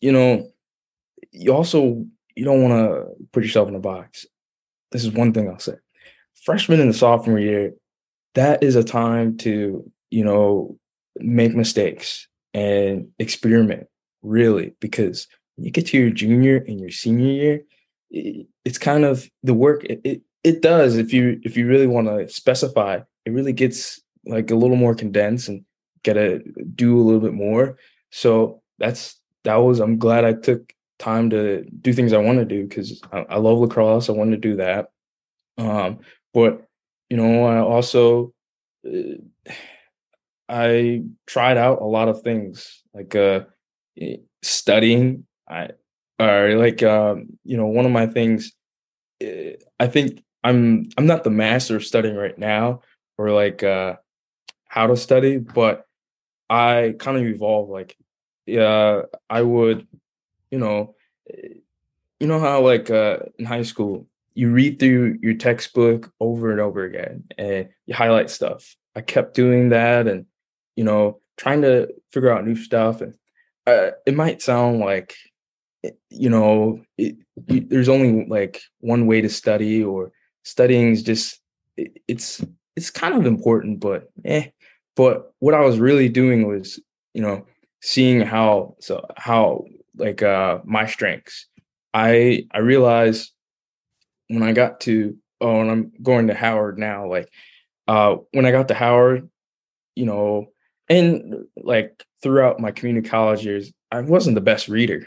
you 0.00 0.12
know, 0.12 0.50
you 1.30 1.54
also 1.54 2.04
you 2.34 2.44
don't 2.44 2.62
want 2.62 2.72
to 2.72 3.06
put 3.32 3.42
yourself 3.42 3.68
in 3.68 3.74
a 3.74 3.80
box. 3.80 4.26
This 4.90 5.04
is 5.04 5.12
one 5.12 5.32
thing 5.32 5.48
I'll 5.48 5.58
say. 5.58 5.74
Freshman 6.44 6.80
and 6.80 6.90
the 6.90 6.94
sophomore 6.94 7.38
year, 7.38 7.72
that 8.34 8.62
is 8.62 8.76
a 8.76 8.84
time 8.84 9.36
to, 9.38 9.90
you 10.10 10.24
know, 10.24 10.78
make 11.16 11.54
mistakes 11.54 12.28
and 12.54 13.08
experiment 13.18 13.86
really 14.22 14.74
because 14.80 15.26
when 15.56 15.66
you 15.66 15.70
get 15.70 15.86
to 15.86 15.98
your 15.98 16.10
junior 16.10 16.56
and 16.56 16.80
your 16.80 16.90
senior 16.90 17.32
year, 17.32 17.60
it, 18.10 18.46
it's 18.64 18.78
kind 18.78 19.04
of 19.04 19.28
the 19.42 19.54
work 19.54 19.84
it, 19.84 20.00
it 20.04 20.22
it 20.44 20.62
does 20.62 20.96
if 20.96 21.12
you 21.12 21.40
if 21.44 21.56
you 21.56 21.66
really 21.66 21.86
want 21.86 22.08
to 22.08 22.28
specify, 22.28 23.00
it 23.24 23.30
really 23.30 23.52
gets 23.52 24.00
like 24.26 24.50
a 24.50 24.56
little 24.56 24.76
more 24.76 24.94
condensed 24.94 25.48
and 25.48 25.64
gotta 26.02 26.40
do 26.74 26.98
a 26.98 27.02
little 27.02 27.20
bit 27.20 27.34
more. 27.34 27.78
So 28.10 28.62
that's 28.78 29.20
that 29.44 29.56
was 29.56 29.80
I'm 29.80 29.98
glad 29.98 30.24
I 30.24 30.34
took 30.34 30.72
time 30.98 31.30
to 31.30 31.64
do 31.80 31.92
things 31.92 32.12
I 32.12 32.18
want 32.18 32.38
to 32.38 32.44
do 32.44 32.66
because 32.66 33.00
I, 33.12 33.20
I, 33.30 33.36
love 33.38 33.58
lacrosse. 33.58 34.08
I 34.08 34.12
wanted 34.12 34.40
to 34.40 34.48
do 34.48 34.56
that. 34.56 34.90
Um, 35.58 35.98
but 36.32 36.64
you 37.10 37.16
know, 37.16 37.44
I 37.44 37.58
also 37.58 38.32
uh, 38.86 39.16
I 40.48 41.02
tried 41.26 41.58
out 41.58 41.80
a 41.80 41.86
lot 41.86 42.08
of 42.08 42.22
things 42.22 42.82
like 42.94 43.14
uh, 43.16 43.40
studying. 44.42 45.26
I 45.48 45.70
or 46.20 46.56
like 46.56 46.82
um, 46.82 47.26
you 47.44 47.56
know, 47.56 47.66
one 47.66 47.86
of 47.86 47.92
my 47.92 48.06
things. 48.06 48.52
Eh, 49.20 49.54
I 49.80 49.88
think 49.88 50.22
I'm 50.44 50.86
I'm 50.96 51.06
not 51.06 51.24
the 51.24 51.30
master 51.30 51.76
of 51.76 51.84
studying 51.84 52.16
right 52.16 52.38
now 52.38 52.82
or 53.22 53.30
like 53.30 53.62
uh, 53.62 53.96
how 54.66 54.88
to 54.88 54.96
study, 54.96 55.38
but 55.38 55.86
I 56.50 56.94
kind 56.98 57.16
of 57.16 57.24
evolved. 57.24 57.70
Like, 57.70 57.96
yeah, 58.46 59.02
I 59.30 59.42
would, 59.42 59.86
you 60.50 60.58
know, 60.58 60.96
you 62.18 62.26
know 62.26 62.40
how 62.40 62.62
like 62.62 62.90
uh, 62.90 63.18
in 63.38 63.44
high 63.44 63.62
school 63.62 64.06
you 64.34 64.50
read 64.50 64.78
through 64.78 65.18
your 65.22 65.34
textbook 65.34 66.12
over 66.20 66.50
and 66.50 66.60
over 66.60 66.84
again 66.84 67.24
and 67.38 67.68
you 67.86 67.94
highlight 67.94 68.30
stuff. 68.30 68.76
I 68.96 69.00
kept 69.02 69.34
doing 69.34 69.68
that 69.70 70.06
and 70.06 70.26
you 70.76 70.84
know 70.84 71.20
trying 71.36 71.62
to 71.62 71.88
figure 72.12 72.30
out 72.30 72.46
new 72.46 72.56
stuff 72.56 73.00
and 73.00 73.14
uh, 73.66 73.90
it 74.06 74.14
might 74.14 74.42
sound 74.42 74.80
like 74.80 75.14
eh, 75.84 75.90
you 76.10 76.30
know 76.30 76.80
it, 76.98 77.16
there's 77.36 77.88
only 77.88 78.26
like 78.26 78.62
one 78.80 79.06
way 79.06 79.20
to 79.20 79.28
study 79.28 79.82
or 79.82 80.12
studying 80.42 80.92
is 80.92 81.02
just 81.02 81.40
it, 81.76 82.00
it's 82.08 82.44
it's 82.76 82.90
kind 82.90 83.14
of 83.14 83.26
important 83.26 83.80
but 83.80 84.10
eh 84.24 84.46
but 84.96 85.32
what 85.38 85.54
I 85.54 85.60
was 85.60 85.78
really 85.78 86.08
doing 86.08 86.46
was, 86.46 86.80
you 87.14 87.22
know, 87.22 87.46
seeing 87.80 88.20
how 88.20 88.76
so 88.80 89.04
how 89.16 89.64
like 89.96 90.22
uh 90.22 90.58
my 90.64 90.86
strengths. 90.86 91.46
I 91.94 92.46
I 92.52 92.58
realized 92.58 93.32
when 94.28 94.42
I 94.42 94.52
got 94.52 94.80
to 94.82 95.16
oh, 95.40 95.60
and 95.60 95.70
I'm 95.70 95.92
going 96.02 96.28
to 96.28 96.34
Howard 96.34 96.78
now. 96.78 97.08
Like, 97.08 97.28
uh, 97.88 98.16
when 98.32 98.46
I 98.46 98.52
got 98.52 98.68
to 98.68 98.74
Howard, 98.74 99.28
you 99.96 100.06
know, 100.06 100.46
and 100.88 101.46
like 101.56 102.04
throughout 102.22 102.60
my 102.60 102.70
community 102.70 103.08
college 103.08 103.44
years, 103.44 103.72
I 103.90 104.00
wasn't 104.00 104.36
the 104.36 104.40
best 104.40 104.68
reader. 104.68 105.00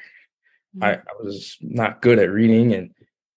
Mm-hmm. 0.75 0.84
I, 0.84 0.93
I, 0.95 1.24
was 1.24 1.57
not 1.62 2.01
good 2.01 2.19
at 2.19 2.29
reading, 2.29 2.74
and 2.74 2.91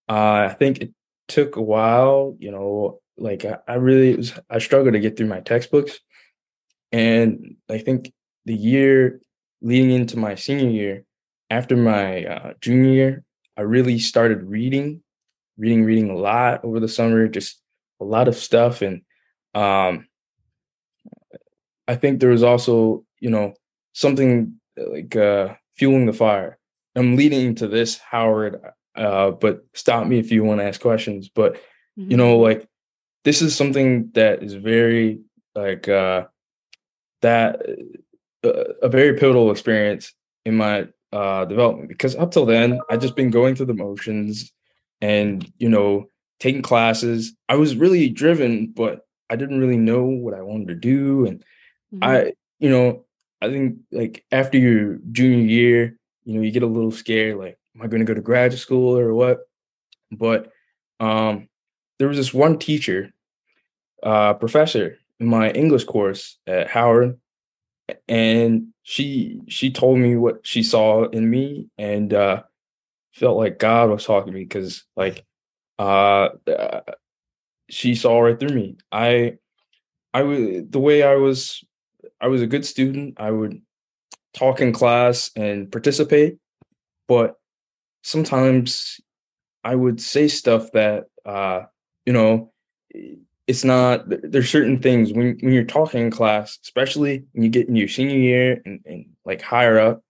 uh, 0.08 0.48
I 0.50 0.56
think 0.58 0.78
it 0.80 0.92
took 1.28 1.56
a 1.56 1.62
while. 1.62 2.36
You 2.38 2.50
know, 2.50 3.00
like 3.18 3.44
I, 3.44 3.58
I 3.66 3.74
really 3.74 4.16
was, 4.16 4.32
I 4.48 4.58
struggled 4.58 4.94
to 4.94 5.00
get 5.00 5.16
through 5.16 5.26
my 5.26 5.40
textbooks, 5.40 5.98
and 6.92 7.56
I 7.68 7.78
think 7.78 8.12
the 8.46 8.54
year 8.54 9.20
leading 9.60 9.90
into 9.90 10.18
my 10.18 10.34
senior 10.34 10.70
year, 10.70 11.04
after 11.50 11.76
my 11.76 12.24
uh, 12.24 12.52
junior 12.60 12.92
year, 12.92 13.24
I 13.56 13.62
really 13.62 13.98
started 13.98 14.44
reading, 14.44 15.02
reading, 15.56 15.84
reading 15.84 16.10
a 16.10 16.16
lot 16.16 16.64
over 16.64 16.80
the 16.80 16.88
summer, 16.88 17.26
just 17.28 17.60
a 18.00 18.04
lot 18.04 18.28
of 18.28 18.36
stuff, 18.36 18.82
and 18.82 19.02
um, 19.54 20.06
I 21.88 21.96
think 21.96 22.20
there 22.20 22.30
was 22.30 22.42
also, 22.42 23.04
you 23.18 23.30
know, 23.30 23.54
something 23.94 24.60
like 24.76 25.16
uh, 25.16 25.54
fueling 25.76 26.06
the 26.06 26.12
fire. 26.12 26.58
I'm 26.94 27.16
leading 27.16 27.54
to 27.56 27.68
this, 27.68 27.98
Howard, 27.98 28.60
uh, 28.94 29.30
but 29.30 29.64
stop 29.74 30.06
me 30.06 30.18
if 30.18 30.30
you 30.30 30.44
want 30.44 30.60
to 30.60 30.64
ask 30.64 30.80
questions. 30.80 31.28
But 31.28 31.54
mm-hmm. 31.98 32.10
you 32.10 32.16
know, 32.16 32.38
like 32.38 32.68
this 33.24 33.42
is 33.42 33.54
something 33.54 34.10
that 34.14 34.42
is 34.42 34.54
very 34.54 35.20
like 35.54 35.88
uh, 35.88 36.26
that 37.22 37.60
uh, 38.44 38.64
a 38.82 38.88
very 38.88 39.14
pivotal 39.14 39.50
experience 39.50 40.12
in 40.44 40.56
my 40.56 40.88
uh, 41.12 41.44
development 41.46 41.88
because 41.88 42.14
up 42.16 42.30
till 42.30 42.46
then 42.46 42.80
I 42.90 42.96
just 42.96 43.16
been 43.16 43.30
going 43.30 43.54
through 43.54 43.66
the 43.66 43.74
motions 43.74 44.52
and 45.00 45.50
you 45.58 45.68
know 45.68 46.08
taking 46.40 46.62
classes. 46.62 47.34
I 47.48 47.56
was 47.56 47.76
really 47.76 48.08
driven, 48.08 48.68
but 48.68 49.06
I 49.30 49.36
didn't 49.36 49.60
really 49.60 49.76
know 49.76 50.04
what 50.04 50.34
I 50.34 50.42
wanted 50.42 50.68
to 50.68 50.74
do, 50.74 51.26
and 51.26 51.40
mm-hmm. 51.92 52.04
I, 52.04 52.32
you 52.58 52.70
know, 52.70 53.04
I 53.42 53.48
think 53.48 53.78
like 53.92 54.24
after 54.32 54.58
your 54.58 54.98
junior 55.12 55.44
year, 55.44 55.98
you 56.24 56.34
know, 56.34 56.42
you 56.42 56.50
get 56.50 56.62
a 56.62 56.66
little 56.66 56.90
scared, 56.90 57.38
like, 57.38 57.58
am 57.74 57.82
I 57.82 57.86
going 57.86 58.00
to 58.00 58.06
go 58.06 58.14
to 58.14 58.20
graduate 58.20 58.60
school 58.60 58.98
or 58.98 59.14
what? 59.14 59.40
But 60.10 60.52
um, 61.00 61.47
there 61.98 62.08
was 62.08 62.16
this 62.16 62.34
one 62.34 62.58
teacher, 62.58 63.12
uh, 64.02 64.34
professor 64.34 64.98
in 65.20 65.26
my 65.26 65.50
English 65.50 65.84
course 65.84 66.38
at 66.46 66.68
Howard, 66.68 67.18
and 68.08 68.68
she 68.82 69.40
she 69.48 69.70
told 69.70 69.98
me 69.98 70.16
what 70.16 70.40
she 70.46 70.62
saw 70.62 71.08
in 71.08 71.28
me, 71.28 71.68
and 71.76 72.12
uh, 72.12 72.42
felt 73.12 73.36
like 73.36 73.58
God 73.58 73.90
was 73.90 74.04
talking 74.04 74.32
to 74.32 74.38
me 74.38 74.44
because 74.44 74.84
like 74.96 75.24
uh, 75.78 76.30
uh, 76.46 76.80
she 77.68 77.94
saw 77.94 78.20
right 78.20 78.38
through 78.38 78.54
me. 78.54 78.76
I 78.92 79.38
I 80.14 80.22
the 80.22 80.80
way 80.80 81.02
I 81.02 81.16
was 81.16 81.64
I 82.20 82.28
was 82.28 82.42
a 82.42 82.46
good 82.46 82.64
student. 82.64 83.14
I 83.18 83.30
would 83.30 83.60
talk 84.34 84.60
in 84.60 84.72
class 84.72 85.30
and 85.36 85.70
participate, 85.70 86.38
but 87.06 87.36
sometimes 88.02 89.00
I 89.64 89.74
would 89.74 90.00
say 90.00 90.28
stuff 90.28 90.72
that 90.72 91.06
uh, 91.26 91.62
you 92.08 92.14
know 92.14 92.50
it's 93.46 93.64
not 93.64 94.04
there's 94.08 94.48
certain 94.48 94.80
things 94.80 95.12
when 95.12 95.36
when 95.40 95.52
you're 95.52 95.64
talking 95.64 96.00
in 96.00 96.10
class, 96.10 96.58
especially 96.62 97.24
when 97.32 97.42
you 97.44 97.50
get 97.50 97.68
in 97.68 97.76
your 97.76 97.88
senior 97.88 98.16
year 98.16 98.62
and, 98.64 98.80
and 98.86 99.06
like 99.26 99.42
higher 99.42 99.78
up, 99.78 100.02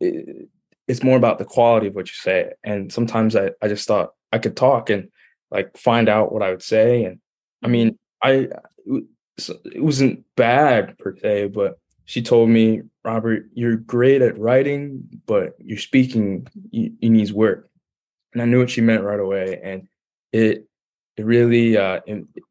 it, 0.00 0.48
it's 0.88 1.04
more 1.04 1.16
about 1.16 1.38
the 1.38 1.44
quality 1.44 1.86
of 1.86 1.94
what 1.94 2.08
you 2.08 2.14
say. 2.14 2.52
And 2.64 2.92
sometimes 2.92 3.36
I, 3.36 3.50
I 3.62 3.68
just 3.68 3.86
thought 3.86 4.14
I 4.32 4.38
could 4.38 4.56
talk 4.56 4.90
and 4.90 5.10
like 5.50 5.76
find 5.76 6.08
out 6.08 6.32
what 6.32 6.42
I 6.42 6.50
would 6.50 6.62
say. 6.62 7.04
And 7.04 7.20
I 7.62 7.66
mm-hmm. 7.66 7.72
mean, 7.72 7.98
I 8.20 8.48
it 9.36 9.82
wasn't 9.82 10.24
bad 10.36 10.98
per 10.98 11.16
se, 11.16 11.48
but 11.48 11.78
she 12.04 12.20
told 12.20 12.48
me, 12.48 12.82
Robert, 13.04 13.48
you're 13.54 13.76
great 13.76 14.22
at 14.22 14.38
writing, 14.38 15.20
but 15.24 15.54
your 15.60 15.78
speaking 15.78 16.48
you, 16.70 16.94
you 16.98 17.10
needs 17.10 17.32
work. 17.32 17.70
And 18.32 18.42
I 18.42 18.44
knew 18.44 18.58
what 18.58 18.70
she 18.70 18.80
meant 18.80 19.04
right 19.04 19.20
away, 19.20 19.60
and 19.62 19.88
it 20.32 20.68
it 21.18 21.24
really 21.24 21.76
uh, 21.76 22.00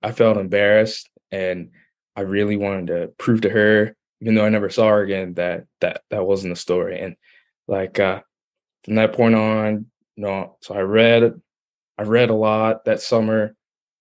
I 0.03 0.11
felt 0.11 0.37
embarrassed, 0.37 1.09
and 1.31 1.69
I 2.15 2.21
really 2.21 2.57
wanted 2.57 2.87
to 2.87 3.07
prove 3.17 3.41
to 3.41 3.49
her, 3.49 3.95
even 4.21 4.35
though 4.35 4.45
I 4.45 4.49
never 4.49 4.69
saw 4.69 4.89
her 4.89 5.01
again, 5.01 5.35
that 5.35 5.65
that 5.79 6.01
that 6.09 6.27
wasn't 6.27 6.53
the 6.53 6.59
story. 6.59 6.99
And 6.99 7.15
like 7.67 7.99
uh, 7.99 8.21
from 8.83 8.95
that 8.95 9.13
point 9.13 9.35
on, 9.35 9.85
you 10.17 10.23
know, 10.23 10.57
so 10.61 10.75
I 10.75 10.81
read 10.81 11.39
I 11.97 12.03
read 12.03 12.29
a 12.29 12.35
lot 12.35 12.85
that 12.85 13.01
summer, 13.01 13.55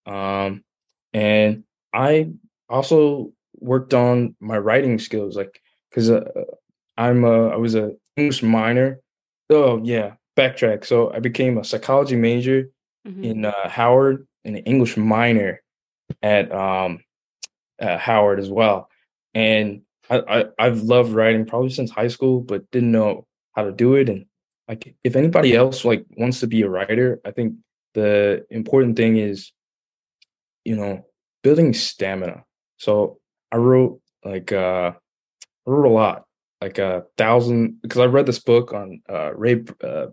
um, 0.05 0.65
and 1.13 1.63
I 1.93 2.33
also 2.69 3.33
worked 3.59 3.95
on 3.95 4.35
my 4.41 4.59
writing 4.59 4.99
skills, 4.99 5.37
like 5.37 5.61
because 5.91 6.11
uh, 6.11 6.25
I'm 6.99 7.25
a, 7.25 7.51
I 7.51 7.57
was 7.57 7.77
a 7.77 7.93
English 8.17 8.43
minor. 8.43 8.99
Oh 9.49 9.81
yeah, 9.85 10.15
backtrack. 10.37 10.85
So 10.85 11.13
I 11.13 11.21
became 11.21 11.57
a 11.57 11.65
psychology 11.65 12.17
major 12.17 12.71
mm-hmm. 13.07 13.23
in 13.23 13.45
uh, 13.45 13.69
Howard 13.69 14.27
an 14.47 14.57
English 14.59 14.97
minor 14.97 15.63
at 16.23 16.53
um, 16.53 17.01
Howard 17.81 18.39
as 18.39 18.51
well. 18.51 18.89
And 19.35 19.83
I, 20.09 20.47
I 20.59 20.65
have 20.65 20.83
loved 20.83 21.13
writing 21.13 21.47
probably 21.47 21.71
since 21.71 21.91
high 21.91 22.09
school, 22.09 22.41
but 22.41 22.71
didn't 22.71 22.93
know 22.93 23.27
how 23.55 23.65
to 23.65 23.73
do 23.73 23.95
it. 23.95 24.09
And 24.09 24.27
like 24.69 24.95
if 25.05 25.17
anybody 25.17 25.55
else 25.55 25.85
like 25.85 26.05
wants 26.17 26.41
to 26.41 26.47
be 26.47 26.63
a 26.63 26.69
writer, 26.69 27.21
I 27.25 27.33
think 27.33 27.55
the 27.95 28.47
important 28.51 28.97
thing 28.97 29.17
is, 29.17 29.53
you 30.65 30.77
know, 30.77 31.07
building 31.43 31.75
stamina. 31.75 32.45
So 32.79 33.19
I 33.53 33.57
wrote 33.57 34.01
like 34.25 34.53
uh 34.53 34.93
I 35.67 35.71
wrote 35.71 35.87
a 35.87 35.93
lot, 35.93 36.25
like 36.61 36.79
a 36.79 37.05
thousand 37.17 37.81
because 37.83 38.01
I 38.01 38.07
read 38.07 38.27
this 38.27 38.39
book 38.39 38.73
on 38.73 39.01
uh 39.09 39.35
Ray 39.35 39.65
uh 39.83 40.07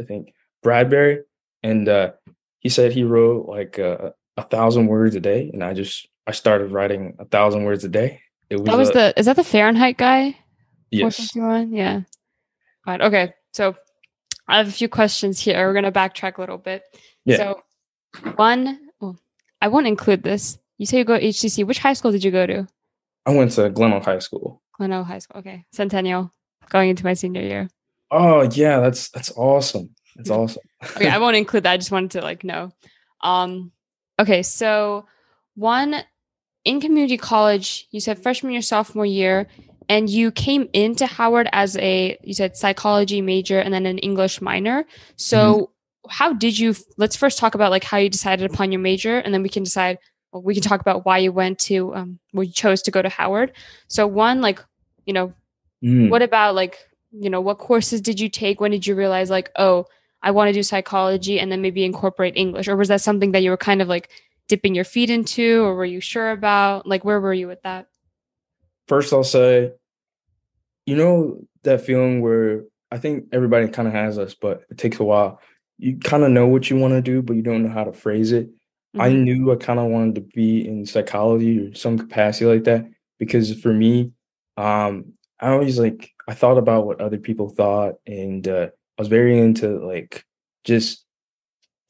I 0.00 0.04
think 0.04 0.32
Bradbury 0.62 1.22
and 1.62 1.88
uh 1.88 2.12
he 2.60 2.68
said 2.68 2.92
he 2.92 3.04
wrote 3.04 3.46
like 3.46 3.78
uh, 3.78 4.10
a 4.36 4.42
thousand 4.42 4.86
words 4.86 5.14
a 5.14 5.20
day 5.20 5.50
and 5.52 5.62
I 5.62 5.74
just 5.74 6.08
I 6.26 6.32
started 6.32 6.72
writing 6.72 7.16
a 7.18 7.24
thousand 7.24 7.64
words 7.64 7.84
a 7.84 7.88
day. 7.88 8.20
It 8.50 8.56
was 8.56 8.66
That 8.66 8.78
was 8.78 8.90
a, 8.90 8.92
the 8.92 9.14
is 9.18 9.26
that 9.26 9.36
the 9.36 9.44
Fahrenheit 9.44 9.96
guy? 9.96 10.36
Yes. 10.90 11.34
Yeah. 11.34 12.02
Fine. 12.84 13.02
Okay. 13.02 13.34
So 13.52 13.76
I 14.46 14.58
have 14.58 14.68
a 14.68 14.72
few 14.72 14.88
questions 14.88 15.40
here. 15.40 15.66
We're 15.66 15.74
gonna 15.74 15.92
backtrack 15.92 16.38
a 16.38 16.40
little 16.40 16.58
bit. 16.58 16.82
Yeah. 17.24 17.36
So 17.36 17.62
one, 18.36 18.78
well, 19.00 19.18
I 19.60 19.68
won't 19.68 19.86
include 19.86 20.22
this. 20.22 20.58
You 20.78 20.86
say 20.86 20.98
you 20.98 21.04
go 21.04 21.18
to 21.18 21.24
HCC. 21.24 21.66
Which 21.66 21.78
high 21.78 21.92
school 21.92 22.12
did 22.12 22.24
you 22.24 22.30
go 22.30 22.46
to? 22.46 22.66
I 23.26 23.34
went 23.34 23.52
to 23.52 23.68
Glen 23.68 23.92
Oak 23.92 24.04
High 24.04 24.20
School. 24.20 24.62
Glen 24.76 24.92
Oak 24.92 25.06
High 25.06 25.18
School. 25.18 25.40
Okay, 25.40 25.64
Centennial. 25.72 26.30
Going 26.70 26.90
into 26.90 27.04
my 27.04 27.14
senior 27.14 27.42
year. 27.42 27.68
Oh 28.10 28.42
yeah, 28.42 28.80
that's 28.80 29.10
that's 29.10 29.30
awesome. 29.32 29.94
That's 30.18 30.30
awesome. 30.30 30.62
okay, 30.96 31.08
I 31.08 31.18
won't 31.18 31.36
include 31.36 31.62
that. 31.62 31.72
I 31.72 31.76
just 31.76 31.92
wanted 31.92 32.10
to 32.12 32.20
like 32.20 32.44
know. 32.44 32.72
Um, 33.22 33.72
okay, 34.18 34.42
so 34.42 35.06
one 35.54 36.02
in 36.64 36.80
community 36.80 37.16
college, 37.16 37.86
you 37.90 38.00
said 38.00 38.22
freshman 38.22 38.52
year, 38.52 38.62
sophomore 38.62 39.06
year, 39.06 39.46
and 39.88 40.10
you 40.10 40.30
came 40.30 40.68
into 40.72 41.06
Howard 41.06 41.48
as 41.52 41.76
a 41.78 42.18
you 42.22 42.34
said 42.34 42.56
psychology 42.56 43.22
major 43.22 43.60
and 43.60 43.72
then 43.72 43.86
an 43.86 43.98
English 43.98 44.40
minor. 44.40 44.84
So 45.16 45.54
mm-hmm. 45.54 46.10
how 46.10 46.32
did 46.32 46.58
you? 46.58 46.74
Let's 46.96 47.16
first 47.16 47.38
talk 47.38 47.54
about 47.54 47.70
like 47.70 47.84
how 47.84 47.96
you 47.98 48.10
decided 48.10 48.50
upon 48.50 48.72
your 48.72 48.80
major, 48.80 49.18
and 49.18 49.32
then 49.32 49.42
we 49.42 49.48
can 49.48 49.62
decide 49.62 49.98
well, 50.32 50.42
we 50.42 50.54
can 50.54 50.62
talk 50.62 50.80
about 50.80 51.06
why 51.06 51.18
you 51.18 51.32
went 51.32 51.58
to 51.60 51.94
um 51.94 52.18
you 52.32 52.50
chose 52.50 52.82
to 52.82 52.90
go 52.90 53.00
to 53.00 53.08
Howard. 53.08 53.52
So 53.86 54.06
one, 54.06 54.40
like, 54.40 54.62
you 55.06 55.12
know, 55.12 55.32
mm. 55.82 56.10
what 56.10 56.22
about 56.22 56.54
like, 56.54 56.76
you 57.12 57.30
know, 57.30 57.40
what 57.40 57.58
courses 57.58 58.00
did 58.00 58.20
you 58.20 58.28
take? 58.28 58.60
When 58.60 58.72
did 58.72 58.86
you 58.86 58.94
realize 58.94 59.30
like, 59.30 59.50
oh, 59.56 59.86
I 60.22 60.30
want 60.30 60.48
to 60.48 60.52
do 60.52 60.62
psychology 60.62 61.38
and 61.38 61.50
then 61.50 61.62
maybe 61.62 61.84
incorporate 61.84 62.36
English? 62.36 62.68
Or 62.68 62.76
was 62.76 62.88
that 62.88 63.00
something 63.00 63.32
that 63.32 63.42
you 63.42 63.50
were 63.50 63.56
kind 63.56 63.80
of 63.82 63.88
like 63.88 64.10
dipping 64.48 64.74
your 64.74 64.84
feet 64.84 65.10
into 65.10 65.62
or 65.62 65.74
were 65.74 65.84
you 65.84 66.00
sure 66.00 66.30
about? 66.30 66.86
Like 66.86 67.04
where 67.04 67.20
were 67.20 67.34
you 67.34 67.46
with 67.46 67.62
that? 67.62 67.86
First 68.88 69.12
I'll 69.12 69.24
say, 69.24 69.72
you 70.86 70.96
know 70.96 71.40
that 71.64 71.82
feeling 71.82 72.20
where 72.22 72.64
I 72.90 72.98
think 72.98 73.26
everybody 73.32 73.68
kind 73.68 73.86
of 73.86 73.94
has 73.94 74.16
this, 74.16 74.34
but 74.34 74.62
it 74.70 74.78
takes 74.78 74.98
a 74.98 75.04
while. 75.04 75.40
You 75.78 75.98
kind 75.98 76.24
of 76.24 76.30
know 76.30 76.46
what 76.46 76.70
you 76.70 76.76
want 76.76 76.94
to 76.94 77.02
do, 77.02 77.22
but 77.22 77.36
you 77.36 77.42
don't 77.42 77.62
know 77.62 77.72
how 77.72 77.84
to 77.84 77.92
phrase 77.92 78.32
it. 78.32 78.48
Mm-hmm. 78.48 79.00
I 79.00 79.12
knew 79.12 79.52
I 79.52 79.56
kind 79.56 79.78
of 79.78 79.86
wanted 79.86 80.14
to 80.16 80.22
be 80.22 80.66
in 80.66 80.86
psychology 80.86 81.58
or 81.58 81.74
some 81.74 81.98
capacity 81.98 82.46
like 82.46 82.64
that 82.64 82.86
because 83.18 83.54
for 83.60 83.72
me, 83.72 84.12
um, 84.56 85.12
I 85.38 85.50
always 85.50 85.78
like 85.78 86.10
I 86.26 86.34
thought 86.34 86.58
about 86.58 86.86
what 86.86 87.00
other 87.00 87.18
people 87.18 87.48
thought, 87.48 87.96
and 88.06 88.46
uh, 88.48 88.68
I 88.98 89.02
was 89.02 89.08
very 89.08 89.38
into 89.38 89.78
like 89.86 90.24
just 90.64 91.04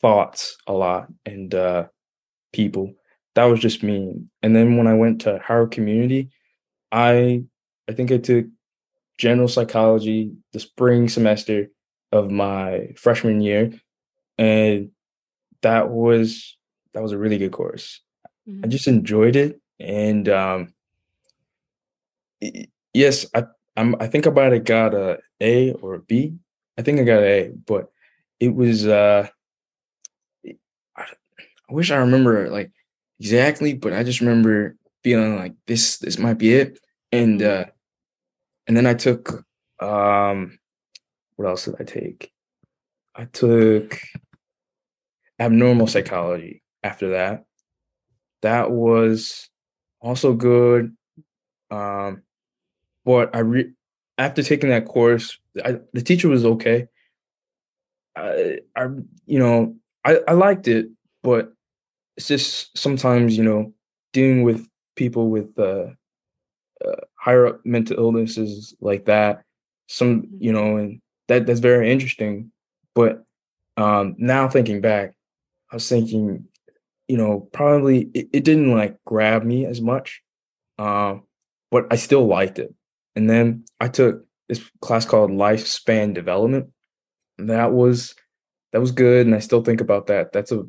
thoughts 0.00 0.56
a 0.66 0.72
lot 0.72 1.08
and 1.26 1.54
uh, 1.54 1.86
people. 2.52 2.94
That 3.34 3.44
was 3.44 3.60
just 3.60 3.82
me. 3.82 4.14
And 4.42 4.56
then 4.56 4.76
when 4.76 4.86
I 4.86 4.94
went 4.94 5.22
to 5.22 5.40
Howard 5.44 5.70
Community, 5.72 6.30
I 6.92 7.44
I 7.88 7.92
think 7.92 8.12
I 8.12 8.18
took 8.18 8.46
general 9.18 9.48
psychology 9.48 10.32
the 10.52 10.60
spring 10.60 11.08
semester 11.08 11.68
of 12.12 12.30
my 12.30 12.90
freshman 12.96 13.40
year, 13.42 13.72
and 14.38 14.90
that 15.62 15.90
was 15.90 16.56
that 16.94 17.02
was 17.02 17.12
a 17.12 17.18
really 17.18 17.38
good 17.38 17.52
course. 17.52 18.00
Mhm. 18.48 18.64
I 18.64 18.68
just 18.68 18.88
enjoyed 18.88 19.36
it, 19.36 19.60
and 19.80 20.28
um, 20.28 20.74
y- 22.40 22.68
yes, 22.94 23.26
I 23.34 23.44
I'm, 23.76 23.94
I 24.00 24.06
think 24.08 24.26
I 24.26 24.30
might 24.30 24.52
have 24.52 24.64
got 24.64 24.94
a 24.94 25.18
A 25.40 25.72
or 25.74 25.94
a 25.94 26.00
B. 26.00 26.34
I 26.78 26.82
think 26.82 27.00
I 27.00 27.02
got 27.02 27.18
an 27.18 27.24
A, 27.24 27.50
but 27.66 27.90
it 28.38 28.54
was 28.54 28.86
uh, 28.86 29.26
I, 30.96 31.04
wish 31.68 31.90
I 31.90 31.96
remember 31.96 32.48
like 32.48 32.70
exactly, 33.18 33.74
but 33.74 33.92
I 33.92 34.04
just 34.04 34.20
remember 34.20 34.76
feeling 35.02 35.36
like 35.36 35.54
this 35.66 35.98
this 35.98 36.18
might 36.18 36.38
be 36.38 36.54
it, 36.54 36.78
and 37.10 37.42
uh, 37.42 37.64
and 38.68 38.76
then 38.76 38.86
I 38.86 38.94
took 38.94 39.44
um, 39.80 40.58
what 41.34 41.48
else 41.48 41.64
did 41.64 41.74
I 41.80 41.84
take? 41.84 42.32
I 43.16 43.24
took 43.24 44.00
abnormal 45.40 45.88
psychology 45.88 46.62
after 46.84 47.10
that. 47.10 47.44
That 48.42 48.70
was 48.70 49.50
also 50.00 50.32
good. 50.32 50.96
Um, 51.72 52.22
but 53.04 53.34
I 53.34 53.40
re- 53.40 53.72
after 54.16 54.42
taking 54.42 54.70
that 54.70 54.86
course, 54.86 55.38
I, 55.64 55.78
the 55.92 56.02
teacher 56.02 56.28
was 56.28 56.44
okay. 56.44 56.86
I, 58.16 58.58
I, 58.76 58.86
you 59.26 59.38
know, 59.38 59.76
I, 60.04 60.20
I 60.26 60.32
liked 60.32 60.68
it, 60.68 60.88
but 61.22 61.52
it's 62.16 62.28
just 62.28 62.76
sometimes, 62.76 63.36
you 63.36 63.44
know, 63.44 63.72
dealing 64.12 64.42
with 64.42 64.68
people 64.96 65.30
with 65.30 65.56
uh, 65.58 65.86
uh, 66.84 67.00
higher 67.14 67.46
up 67.46 67.60
mental 67.64 67.96
illnesses 67.96 68.74
like 68.80 69.04
that. 69.06 69.42
Some, 69.88 70.26
you 70.38 70.52
know, 70.52 70.76
and 70.76 71.00
that 71.28 71.46
that's 71.46 71.60
very 71.60 71.90
interesting. 71.90 72.50
But 72.94 73.24
um, 73.76 74.16
now 74.18 74.48
thinking 74.48 74.80
back, 74.80 75.14
I 75.70 75.76
was 75.76 75.88
thinking, 75.88 76.46
you 77.06 77.16
know, 77.16 77.48
probably 77.52 78.10
it, 78.14 78.28
it 78.32 78.44
didn't 78.44 78.72
like 78.72 78.96
grab 79.06 79.44
me 79.44 79.64
as 79.64 79.80
much, 79.80 80.22
um, 80.78 81.22
but 81.70 81.86
I 81.90 81.96
still 81.96 82.26
liked 82.26 82.58
it. 82.58 82.74
And 83.16 83.30
then 83.30 83.64
I 83.80 83.88
took 83.88 84.24
this 84.48 84.62
class 84.80 85.04
called 85.04 85.30
lifespan 85.30 86.14
development. 86.14 86.70
And 87.38 87.50
that 87.50 87.72
was 87.72 88.14
that 88.72 88.80
was 88.80 88.92
good, 88.92 89.26
and 89.26 89.34
I 89.34 89.38
still 89.38 89.62
think 89.62 89.80
about 89.80 90.06
that. 90.08 90.32
That's 90.32 90.52
a 90.52 90.64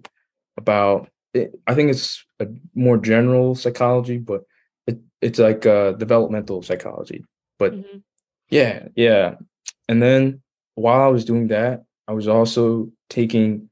about 0.58 1.10
it, 1.34 1.54
I 1.68 1.76
think 1.76 1.92
it's 1.92 2.24
a 2.40 2.48
more 2.76 2.98
general 2.98 3.56
psychology, 3.56 4.18
but 4.18 4.44
it, 4.88 5.00
it's 5.22 5.40
like 5.40 5.66
uh, 5.66 5.94
developmental 5.94 6.62
psychology. 6.64 7.24
But 7.58 7.74
Mhm. 7.74 8.04
yeah, 8.50 8.88
yeah. 8.96 9.36
And 9.88 10.02
then 10.02 10.42
while 10.76 11.02
I 11.02 11.08
was 11.08 11.26
doing 11.26 11.48
that, 11.48 11.84
I 12.08 12.14
was 12.14 12.28
also 12.28 12.92
taking. 13.10 13.70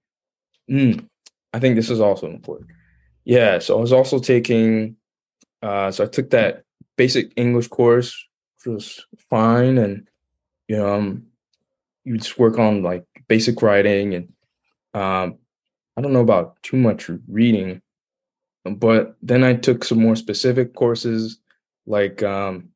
Mm, 0.70 1.08
I 1.54 1.60
think 1.60 1.76
this 1.76 1.90
is 1.90 2.00
also 2.02 2.28
important. 2.28 2.70
Yeah, 3.26 3.60
so 3.60 3.78
I 3.78 3.82
was 3.82 3.94
also 3.94 4.20
taking. 4.20 4.96
Uh, 5.62 5.92
so 5.92 6.04
I 6.04 6.08
took 6.08 6.30
that 6.32 6.64
basic 6.98 7.32
English 7.36 7.68
course, 7.70 8.27
was 8.66 9.06
fine, 9.30 9.78
and 9.78 10.08
you 10.68 10.78
know, 10.78 10.96
um, 10.96 11.24
you 12.06 12.18
just 12.18 12.40
work 12.40 12.60
on 12.60 12.84
like 12.84 13.06
basic 13.28 13.62
writing, 13.62 14.16
and 14.16 14.26
um, 14.94 15.38
I 15.98 16.02
don't 16.02 16.14
know 16.14 16.22
about 16.22 16.62
too 16.64 16.78
much 16.78 17.10
reading, 17.30 17.82
but 18.66 19.16
then 19.22 19.44
I 19.44 19.54
took 19.56 19.84
some 19.84 20.02
more 20.02 20.16
specific 20.16 20.76
courses, 20.76 21.40
like 21.88 22.24
um, 22.24 22.70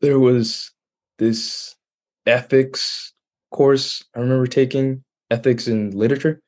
there 0.00 0.18
was 0.18 0.70
this 1.18 1.76
ethics 2.26 3.12
course 3.50 4.02
I 4.16 4.20
remember 4.20 4.46
taking 4.46 5.04
ethics 5.30 5.68
in 5.68 5.90
literature. 5.90 6.40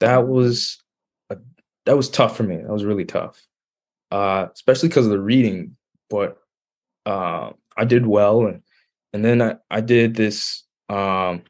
That 0.00 0.28
was 0.28 0.78
a, 1.30 1.36
that 1.86 1.96
was 1.96 2.08
tough 2.10 2.36
for 2.36 2.42
me. 2.42 2.56
That 2.56 2.72
was 2.72 2.84
really 2.84 3.04
tough, 3.04 3.42
uh, 4.10 4.48
especially 4.54 4.88
because 4.90 5.06
of 5.06 5.12
the 5.12 5.20
reading. 5.20 5.76
But 6.10 6.38
uh, 7.06 7.52
I 7.80 7.84
did 7.84 8.06
well, 8.06 8.46
and 8.46 8.62
and 9.12 9.24
then 9.24 9.40
I, 9.40 9.56
I 9.70 9.80
did 9.80 10.14
this 10.14 10.64
um, 10.88 11.42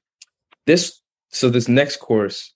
this 0.67 1.01
so 1.31 1.51
this 1.51 1.69
next 1.69 1.99
course 1.99 2.55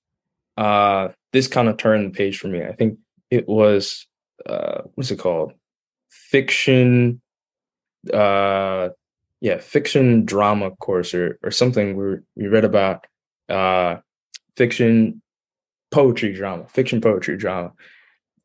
uh, 0.57 1.09
this 1.33 1.49
kind 1.49 1.69
of 1.69 1.77
turned 1.77 2.07
the 2.07 2.17
page 2.17 2.39
for 2.39 2.49
me. 2.49 2.63
I 2.63 2.73
think 2.73 2.99
it 3.31 3.49
was 3.49 4.07
uh, 4.47 4.83
what's 4.95 5.11
it 5.11 5.19
called? 5.19 5.53
Fiction 6.09 7.21
uh 8.13 8.91
yeah 9.41 9.59
fiction 9.59 10.25
drama 10.25 10.71
course 10.73 11.15
or 11.15 11.39
or 11.43 11.51
something 11.51 11.97
we 11.97 12.17
we 12.37 12.49
read 12.49 12.65
about 12.65 13.07
uh 13.49 13.97
fiction 14.57 15.23
poetry 15.91 16.33
drama 16.35 16.67
fiction 16.69 17.01
poetry 17.01 17.37
drama 17.37 17.73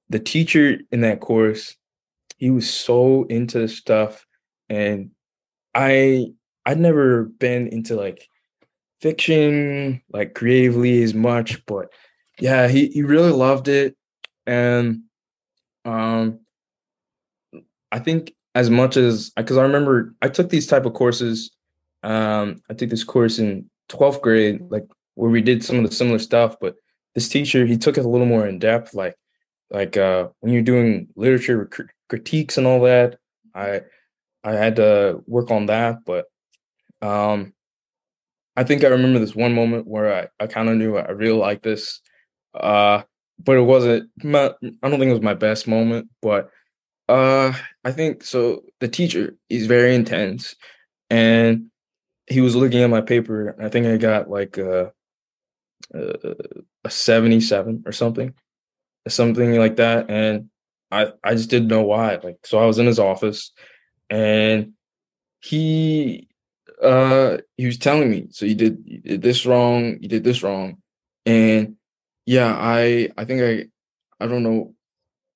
the 0.09 0.19
teacher 0.19 0.77
in 0.91 1.01
that 1.01 1.19
course 1.19 1.75
he 2.37 2.49
was 2.49 2.69
so 2.69 3.25
into 3.25 3.59
this 3.59 3.75
stuff 3.75 4.25
and 4.69 5.11
i 5.75 6.25
i'd 6.65 6.79
never 6.79 7.25
been 7.25 7.67
into 7.67 7.95
like 7.95 8.27
fiction 9.01 10.01
like 10.11 10.33
creatively 10.33 11.03
as 11.03 11.13
much 11.13 11.65
but 11.65 11.91
yeah 12.39 12.67
he 12.67 12.87
he 12.87 13.01
really 13.01 13.31
loved 13.31 13.67
it 13.67 13.95
and 14.45 15.01
um 15.85 16.39
i 17.91 17.99
think 17.99 18.33
as 18.55 18.69
much 18.69 18.97
as 18.97 19.31
because 19.31 19.57
I 19.57 19.63
remember 19.63 20.13
I 20.21 20.27
took 20.27 20.49
these 20.49 20.67
type 20.67 20.85
of 20.85 20.93
courses. 20.93 21.51
Um, 22.03 22.61
I 22.69 22.73
took 22.73 22.89
this 22.89 23.03
course 23.03 23.39
in 23.39 23.69
12th 23.89 24.21
grade, 24.21 24.61
like 24.69 24.85
where 25.15 25.29
we 25.29 25.41
did 25.41 25.63
some 25.63 25.77
of 25.77 25.89
the 25.89 25.95
similar 25.95 26.19
stuff, 26.19 26.55
but 26.59 26.75
this 27.15 27.29
teacher 27.29 27.65
he 27.65 27.77
took 27.77 27.97
it 27.97 28.05
a 28.05 28.09
little 28.09 28.27
more 28.27 28.47
in 28.47 28.59
depth, 28.59 28.93
like 28.93 29.15
like 29.71 29.97
uh, 29.97 30.29
when 30.39 30.53
you're 30.53 30.61
doing 30.61 31.07
literature 31.15 31.65
cr- 31.65 31.83
critiques 32.07 32.57
and 32.57 32.65
all 32.65 32.81
that. 32.81 33.17
I 33.53 33.81
I 34.43 34.53
had 34.53 34.77
to 34.77 35.21
work 35.27 35.51
on 35.51 35.65
that, 35.67 35.97
but 36.05 36.25
um, 37.01 37.53
I 38.55 38.63
think 38.63 38.83
I 38.83 38.87
remember 38.87 39.19
this 39.19 39.35
one 39.35 39.53
moment 39.53 39.87
where 39.87 40.13
I, 40.39 40.43
I 40.43 40.47
kind 40.47 40.69
of 40.69 40.75
knew 40.75 40.97
I 40.97 41.11
really 41.11 41.37
liked 41.37 41.63
this, 41.63 42.01
uh, 42.53 43.03
but 43.43 43.57
it 43.57 43.61
wasn't. 43.61 44.09
My, 44.23 44.47
I 44.61 44.89
don't 44.89 44.99
think 44.99 45.09
it 45.09 45.13
was 45.13 45.21
my 45.21 45.33
best 45.33 45.67
moment, 45.67 46.09
but 46.21 46.49
uh, 47.07 47.53
I 47.83 47.91
think 47.91 48.23
so. 48.23 48.63
The 48.79 48.87
teacher 48.87 49.35
is 49.49 49.65
very 49.65 49.95
intense, 49.95 50.55
and 51.09 51.67
he 52.27 52.41
was 52.41 52.55
looking 52.55 52.81
at 52.81 52.89
my 52.89 53.01
paper. 53.01 53.55
I 53.61 53.69
think 53.69 53.87
I 53.87 53.97
got 53.97 54.29
like 54.29 54.57
a 54.57 54.91
a, 55.93 56.35
a 56.83 56.89
seventy-seven 56.89 57.83
or 57.85 57.91
something, 57.91 58.33
something 59.07 59.57
like 59.57 59.77
that. 59.77 60.09
And 60.09 60.49
I 60.91 61.13
I 61.23 61.33
just 61.33 61.49
didn't 61.49 61.69
know 61.69 61.83
why. 61.83 62.19
Like, 62.21 62.45
so 62.45 62.59
I 62.59 62.65
was 62.65 62.77
in 62.77 62.85
his 62.85 62.99
office, 62.99 63.51
and 64.09 64.73
he 65.41 66.27
uh 66.81 67.37
he 67.57 67.65
was 67.65 67.77
telling 67.77 68.09
me, 68.09 68.27
so 68.31 68.45
you 68.45 68.55
did 68.55 68.83
you 68.85 68.99
did 68.99 69.21
this 69.21 69.45
wrong, 69.45 69.97
you 70.01 70.09
did 70.09 70.23
this 70.23 70.43
wrong, 70.43 70.77
and 71.25 71.75
yeah, 72.25 72.55
I 72.57 73.09
I 73.17 73.25
think 73.25 73.41
I 73.41 74.23
I 74.23 74.27
don't 74.27 74.43
know, 74.43 74.73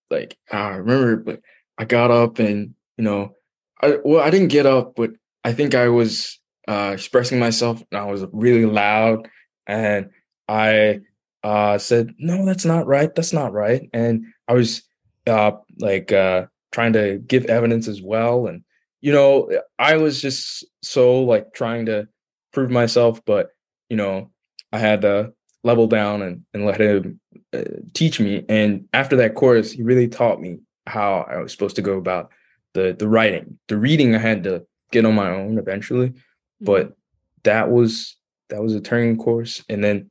like 0.09 0.37
I 0.51 0.75
remember, 0.75 1.17
but 1.17 1.41
I 1.77 1.85
got 1.85 2.11
up 2.11 2.39
and 2.39 2.75
you 2.97 3.03
know, 3.03 3.35
I 3.81 3.97
well 4.03 4.21
I 4.23 4.29
didn't 4.29 4.49
get 4.49 4.65
up, 4.65 4.95
but 4.95 5.11
I 5.43 5.53
think 5.53 5.75
I 5.75 5.89
was 5.89 6.39
uh 6.67 6.91
expressing 6.93 7.39
myself 7.39 7.83
and 7.91 7.99
I 7.99 8.05
was 8.05 8.25
really 8.31 8.65
loud 8.65 9.27
and 9.67 10.09
I 10.47 11.01
uh 11.43 11.77
said, 11.77 12.13
No, 12.19 12.45
that's 12.45 12.65
not 12.65 12.87
right, 12.87 13.13
that's 13.13 13.33
not 13.33 13.53
right. 13.53 13.89
And 13.93 14.25
I 14.47 14.53
was 14.53 14.83
uh 15.27 15.51
like 15.79 16.11
uh 16.11 16.45
trying 16.73 16.93
to 16.93 17.19
give 17.19 17.45
evidence 17.45 17.87
as 17.87 18.01
well. 18.01 18.47
And 18.47 18.63
you 18.99 19.13
know, 19.13 19.49
I 19.79 19.97
was 19.97 20.21
just 20.21 20.65
so 20.81 21.21
like 21.21 21.53
trying 21.53 21.85
to 21.85 22.07
prove 22.51 22.71
myself, 22.71 23.21
but 23.25 23.49
you 23.89 23.95
know, 23.95 24.31
I 24.71 24.79
had 24.79 25.01
to 25.01 25.33
level 25.63 25.87
down 25.87 26.21
and, 26.21 26.43
and 26.53 26.65
let 26.65 26.81
him 26.81 27.19
uh, 27.53 27.63
teach 27.93 28.19
me. 28.19 28.43
And 28.49 28.85
after 28.93 29.15
that 29.17 29.35
course, 29.35 29.71
he 29.71 29.83
really 29.83 30.07
taught 30.07 30.41
me 30.41 30.57
how 30.87 31.25
I 31.29 31.37
was 31.37 31.51
supposed 31.51 31.77
to 31.77 31.81
go 31.81 31.97
about 31.97 32.31
the 32.73 32.95
the 32.97 33.07
writing. 33.07 33.59
The 33.67 33.77
reading 33.77 34.15
I 34.15 34.19
had 34.19 34.43
to 34.43 34.65
get 34.91 35.05
on 35.05 35.15
my 35.15 35.29
own 35.29 35.57
eventually, 35.57 36.13
but 36.59 36.93
that 37.43 37.69
was 37.69 38.17
that 38.49 38.61
was 38.61 38.75
a 38.75 38.81
turning 38.81 39.17
course. 39.17 39.63
And 39.69 39.83
then 39.83 40.09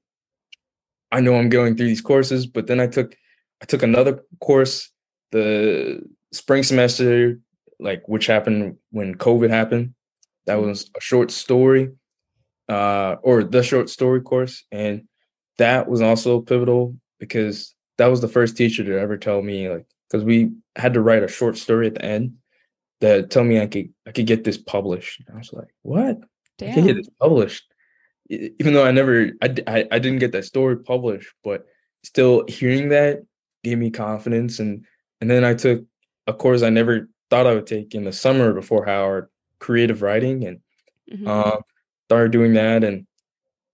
I 1.10 1.20
know 1.20 1.36
I'm 1.36 1.48
going 1.48 1.76
through 1.76 1.88
these 1.88 2.00
courses, 2.00 2.46
but 2.46 2.66
then 2.66 2.80
I 2.80 2.86
took 2.86 3.16
I 3.60 3.66
took 3.66 3.82
another 3.82 4.22
course 4.40 4.90
the 5.32 6.02
spring 6.32 6.62
semester, 6.62 7.38
like 7.78 8.02
which 8.06 8.26
happened 8.26 8.76
when 8.90 9.14
COVID 9.14 9.50
happened. 9.50 9.94
That 10.46 10.60
was 10.60 10.90
a 10.96 11.00
short 11.00 11.30
story, 11.30 11.92
uh, 12.68 13.16
or 13.22 13.44
the 13.44 13.62
short 13.62 13.88
story 13.90 14.20
course, 14.20 14.64
and 14.72 15.06
that 15.58 15.88
was 15.88 16.02
also 16.02 16.40
pivotal 16.40 16.96
because 17.20 17.74
that 17.98 18.08
was 18.08 18.20
the 18.20 18.28
first 18.28 18.56
teacher 18.56 18.82
to 18.82 18.98
ever 18.98 19.16
tell 19.16 19.42
me 19.42 19.68
like 19.68 19.86
because 20.10 20.24
we 20.24 20.50
had 20.76 20.94
to 20.94 21.00
write 21.00 21.22
a 21.22 21.28
short 21.28 21.56
story 21.56 21.86
at 21.86 21.94
the 21.94 22.04
end 22.04 22.34
that 23.00 23.30
tell 23.30 23.44
me 23.44 23.60
I 23.60 23.66
could 23.66 23.90
I 24.06 24.12
could 24.12 24.26
get 24.26 24.44
this 24.44 24.58
published. 24.58 25.22
And 25.26 25.36
I 25.36 25.38
was 25.38 25.52
like, 25.52 25.68
what? 25.82 26.18
I 26.60 26.72
can 26.72 26.86
get 26.86 26.96
this 26.96 27.08
published, 27.20 27.64
even 28.28 28.72
though 28.72 28.84
I 28.84 28.92
never 28.92 29.32
I 29.42 29.86
I 29.90 29.98
didn't 29.98 30.18
get 30.18 30.32
that 30.32 30.44
story 30.44 30.78
published, 30.78 31.32
but 31.44 31.66
still 32.04 32.44
hearing 32.48 32.88
that 32.90 33.22
gave 33.62 33.78
me 33.78 33.90
confidence 33.90 34.58
and 34.58 34.84
and 35.20 35.30
then 35.30 35.44
I 35.44 35.54
took 35.54 35.84
a 36.26 36.32
course 36.32 36.62
I 36.62 36.70
never 36.70 37.08
thought 37.30 37.46
I 37.46 37.54
would 37.54 37.66
take 37.66 37.94
in 37.94 38.04
the 38.04 38.12
summer 38.12 38.52
before 38.52 38.84
Howard, 38.84 39.28
creative 39.58 40.02
writing, 40.02 40.44
and 40.44 40.60
mm-hmm. 41.10 41.26
uh, 41.26 41.56
started 42.08 42.32
doing 42.32 42.54
that. 42.54 42.84
And 42.84 43.06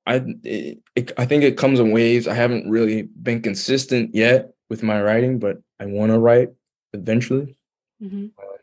I 0.07 0.23
it, 0.45 0.79
it, 0.95 1.13
I 1.19 1.27
think 1.27 1.45
it 1.45 1.59
comes 1.59 1.81
in 1.81 1.91
waves. 1.91 2.29
I 2.29 2.35
haven't 2.35 2.71
really 2.71 3.03
been 3.03 3.43
consistent 3.43 4.15
yet 4.15 4.53
with 4.69 4.83
my 4.83 5.03
writing, 5.03 5.39
but 5.39 5.59
I 5.81 5.87
want 5.87 6.13
to 6.13 6.19
write 6.19 6.51
eventually. 6.93 7.59
Mm-hmm. 8.03 8.27
Uh, 8.39 8.57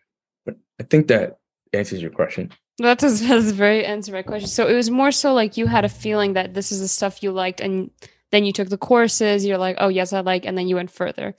but 0.45 0.55
I 0.79 0.83
think 0.83 1.07
that 1.07 1.39
answers 1.73 2.01
your 2.01 2.11
question. 2.11 2.51
That 2.79 2.99
does, 2.99 3.21
does 3.27 3.51
very 3.51 3.85
answer 3.85 4.11
my 4.11 4.21
question. 4.21 4.49
So 4.49 4.67
it 4.67 4.75
was 4.75 4.89
more 4.89 5.11
so 5.11 5.33
like 5.33 5.57
you 5.57 5.67
had 5.67 5.85
a 5.85 5.89
feeling 5.89 6.33
that 6.33 6.53
this 6.53 6.71
is 6.71 6.79
the 6.79 6.87
stuff 6.87 7.21
you 7.21 7.31
liked, 7.31 7.59
and 7.59 7.91
then 8.31 8.45
you 8.45 8.53
took 8.53 8.69
the 8.69 8.77
courses. 8.77 9.45
You're 9.45 9.57
like, 9.57 9.77
oh 9.79 9.89
yes, 9.89 10.13
I 10.13 10.21
like, 10.21 10.45
and 10.45 10.57
then 10.57 10.67
you 10.67 10.75
went 10.75 10.91
further. 10.91 11.35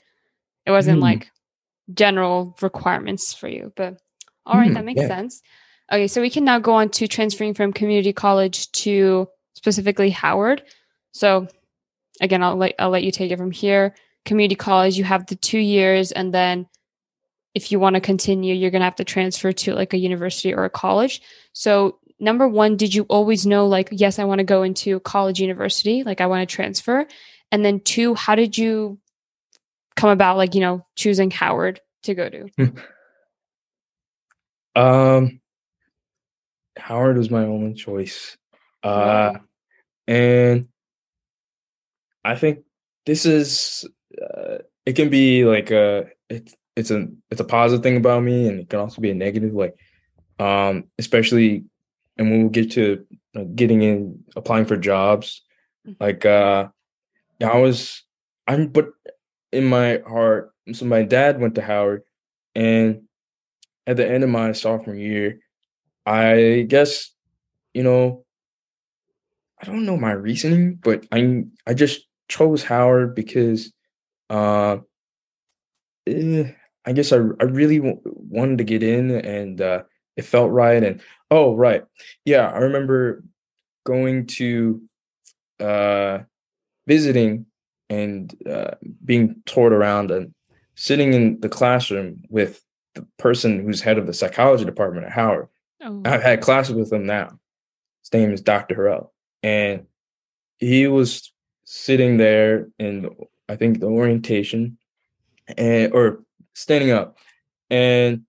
It 0.65 0.71
wasn't 0.71 0.99
mm. 0.99 1.03
like 1.03 1.31
general 1.93 2.57
requirements 2.61 3.35
for 3.35 3.49
you, 3.49 3.73
but 3.77 4.01
all 4.45 4.59
right, 4.59 4.71
mm, 4.71 4.75
that 4.75 4.85
makes 4.85 5.01
yeah. 5.01 5.09
sense. 5.09 5.43
Okay, 5.93 6.09
so 6.09 6.21
we 6.21 6.31
can 6.31 6.45
now 6.45 6.59
go 6.59 6.75
on 6.75 6.89
to 6.91 7.07
transferring 7.07 7.55
from 7.55 7.73
community 7.73 8.13
college 8.13 8.71
to 8.73 9.29
specifically 9.55 10.11
Howard. 10.11 10.63
So 11.13 11.49
again, 12.21 12.43
I'll 12.43 12.57
let 12.57 12.75
I'll 12.79 12.91
let 12.91 13.05
you 13.05 13.13
take 13.13 13.31
it 13.31 13.39
from 13.39 13.51
here. 13.51 13.95
Community 14.25 14.57
college, 14.57 14.99
you 14.99 15.05
have 15.05 15.27
the 15.27 15.37
two 15.37 15.59
years, 15.59 16.11
and 16.13 16.35
then 16.35 16.67
if 17.57 17.73
you 17.73 17.81
want 17.81 17.95
to 17.95 18.01
continue, 18.01 18.55
you're 18.55 18.71
going 18.71 18.81
to 18.81 18.85
have 18.87 18.97
to 18.97 19.05
transfer 19.05 19.51
to 19.51 19.75
like 19.75 19.95
a 19.95 19.99
university 19.99 20.53
or 20.53 20.65
a 20.65 20.71
college. 20.71 21.23
So, 21.55 21.99
number 22.21 22.47
one, 22.47 22.77
did 22.77 22.95
you 22.95 23.05
always 23.05 23.47
know, 23.47 23.67
like, 23.67 23.89
yes, 23.93 24.19
I 24.19 24.25
want 24.25 24.41
to 24.41 24.45
go 24.45 24.63
into 24.63 25.01
college, 25.01 25.41
university, 25.41 26.03
like, 26.03 26.21
I 26.21 26.27
want 26.27 26.47
to 26.47 26.55
transfer? 26.55 27.07
And 27.51 27.65
then, 27.65 27.81
two, 27.81 28.15
how 28.15 28.35
did 28.35 28.59
you 28.59 28.99
come 29.97 30.11
about, 30.11 30.37
like, 30.37 30.55
you 30.55 30.61
know, 30.61 30.87
choosing 30.95 31.31
Howard 31.31 31.81
to 32.05 32.15
go 32.15 32.29
to? 32.29 32.73
um, 34.77 35.41
Howard 36.79 37.17
was 37.17 37.31
my 37.31 37.45
only 37.45 37.75
choice. 37.75 38.37
Uh, 38.83 39.33
wow. 39.35 39.41
and 40.07 40.69
I 42.25 42.37
think 42.37 42.61
this 43.07 43.27
is, 43.27 43.85
uh, 44.23 44.59
it 44.85 44.95
can 44.95 45.11
be 45.11 45.45
like 45.45 45.71
a, 45.71 46.07
it's, 46.29 46.55
it's 46.77 46.91
a 46.91 47.09
it's 47.31 47.41
a 47.41 47.45
positive 47.45 47.83
thing 47.83 47.97
about 47.97 48.23
me, 48.23 48.47
and 48.47 48.61
it 48.61 48.69
can 48.69 48.79
also 48.81 49.01
be 49.01 49.11
a 49.11 49.15
negative. 49.15 49.55
Like, 49.55 49.75
um, 50.39 50.85
especially, 50.99 51.65
and 52.19 52.31
when 52.31 52.43
we 52.45 52.49
get 52.51 52.71
to 52.73 53.05
uh, 53.35 53.45
getting 53.55 53.81
in, 53.81 54.23
applying 54.37 54.67
for 54.67 54.77
jobs, 54.77 55.43
mm-hmm. 55.87 56.03
like, 56.05 56.27
uh, 56.27 56.69
I 57.43 57.59
was, 57.59 58.05
I'm, 58.47 58.69
but 58.69 58.91
in 59.57 59.65
my 59.67 60.01
heart, 60.09 60.53
so 60.73 60.85
my 60.87 61.03
dad 61.05 61.41
went 61.41 61.57
to 61.57 61.63
Howard, 61.63 62.03
and 62.55 63.03
at 63.87 63.97
the 63.97 64.09
end 64.09 64.25
of 64.25 64.31
my 64.31 64.53
sophomore 64.53 64.97
year, 64.97 65.41
I 66.07 66.67
guess, 66.69 67.13
you 67.75 67.83
know, 67.85 68.25
I 69.61 69.65
don't 69.65 69.87
know 69.87 69.97
my 69.97 70.13
reasoning, 70.13 70.77
but 70.77 71.07
I 71.13 71.45
I 71.67 71.75
just 71.75 72.07
chose 72.29 72.63
Howard 72.65 73.15
because 73.15 73.73
uh 74.31 74.79
eh, 76.07 76.53
I 76.85 76.93
guess 76.93 77.13
I 77.13 77.17
I 77.17 77.45
really 77.45 77.79
w- 77.79 78.01
wanted 78.05 78.59
to 78.59 78.65
get 78.65 78.83
in 78.83 79.11
and 79.11 79.61
uh, 79.61 79.83
it 80.17 80.23
felt 80.25 80.51
right. 80.53 80.83
And 80.83 81.01
oh, 81.31 81.55
right, 81.55 81.85
yeah, 82.25 82.49
I 82.49 82.59
remember 82.59 83.25
going 83.85 84.27
to 84.27 84.83
uh, 85.61 86.21
visiting 86.87 87.46
and 87.89 88.35
uh, 88.49 88.73
being 89.05 89.37
toured 89.47 89.73
around 89.73 90.11
and 90.11 90.35
sitting 90.75 91.13
in 91.13 91.41
the 91.41 91.49
classroom 91.49 92.23
with 92.29 92.63
the 92.95 93.07
person 93.19 93.61
who's 93.61 93.81
head 93.81 93.99
of 93.99 94.07
the 94.07 94.13
psychology 94.13 94.65
department 94.65 95.07
at 95.07 95.13
Howard. 95.13 95.49
Oh. 95.83 96.03
I've 96.05 96.23
had 96.23 96.41
classes 96.41 96.75
with 96.75 96.93
him 96.93 97.07
now. 97.07 97.39
His 98.03 98.13
name 98.13 98.33
is 98.33 98.41
Dr. 98.41 98.75
Harrell, 98.75 99.11
and 99.43 99.87
he 100.59 100.87
was 100.87 101.33
sitting 101.65 102.17
there 102.17 102.69
in 102.79 103.11
I 103.49 103.57
think 103.57 103.81
the 103.81 103.87
orientation 103.87 104.79
and 105.57 105.93
or 105.93 106.23
standing 106.55 106.91
up, 106.91 107.19
and 107.69 108.23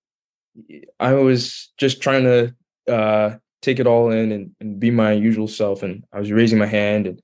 I 1.00 1.14
was 1.14 1.72
just 1.78 2.02
trying 2.02 2.24
to 2.24 2.56
uh, 2.92 3.36
take 3.62 3.80
it 3.80 3.88
all 3.88 4.12
in 4.12 4.32
and, 4.32 4.56
and, 4.60 4.80
be 4.80 4.92
my 4.92 5.12
usual 5.12 5.48
self. 5.48 5.84
And 5.84 6.04
I 6.14 6.20
was 6.20 6.32
raising 6.32 6.58
my 6.58 6.66
hand 6.66 7.06
and 7.06 7.22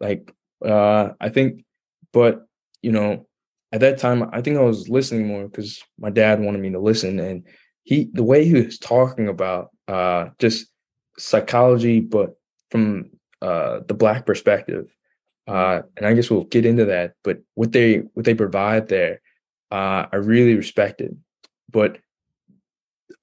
like 0.00 0.32
uh, 0.64 1.10
I 1.20 1.28
think, 1.28 1.64
but 2.12 2.46
you 2.82 2.92
know, 2.92 3.26
at 3.72 3.80
that 3.80 3.98
time 3.98 4.28
I 4.32 4.40
think 4.40 4.56
I 4.58 4.62
was 4.62 4.88
listening 4.88 5.26
more 5.26 5.48
because 5.48 5.82
my 5.98 6.10
dad 6.10 6.40
wanted 6.40 6.60
me 6.60 6.70
to 6.70 6.80
listen, 6.80 7.18
and 7.18 7.44
he 7.84 8.08
the 8.12 8.22
way 8.22 8.44
he 8.44 8.54
was 8.54 8.78
talking 8.78 9.28
about 9.28 9.70
uh, 9.88 10.28
just 10.38 10.66
psychology, 11.18 12.00
but 12.00 12.36
from 12.70 13.10
uh, 13.40 13.80
the 13.86 13.94
black 13.94 14.26
perspective. 14.26 14.86
Uh, 15.48 15.82
and 15.96 16.06
I 16.06 16.14
guess 16.14 16.30
we'll 16.30 16.44
get 16.44 16.64
into 16.64 16.84
that. 16.84 17.14
But 17.24 17.38
what 17.54 17.72
they 17.72 17.98
what 18.14 18.24
they 18.24 18.34
provide 18.34 18.88
there 18.88 19.20
uh, 19.72 20.06
I 20.12 20.16
really 20.16 20.54
respected. 20.54 21.16
But 21.70 21.98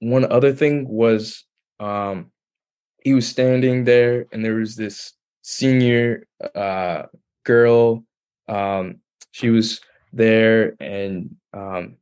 one 0.00 0.30
other 0.30 0.52
thing 0.52 0.88
was 0.88 1.44
um, 1.78 2.32
he 3.02 3.14
was 3.14 3.28
standing 3.28 3.84
there, 3.84 4.26
and 4.32 4.44
there 4.44 4.56
was 4.56 4.74
this 4.74 5.12
senior 5.42 6.26
uh, 6.54 7.04
girl. 7.44 8.04
Um, 8.50 8.96
she 9.30 9.48
was 9.48 9.80
there, 10.12 10.74
and 10.80 11.36
um, 11.54 11.96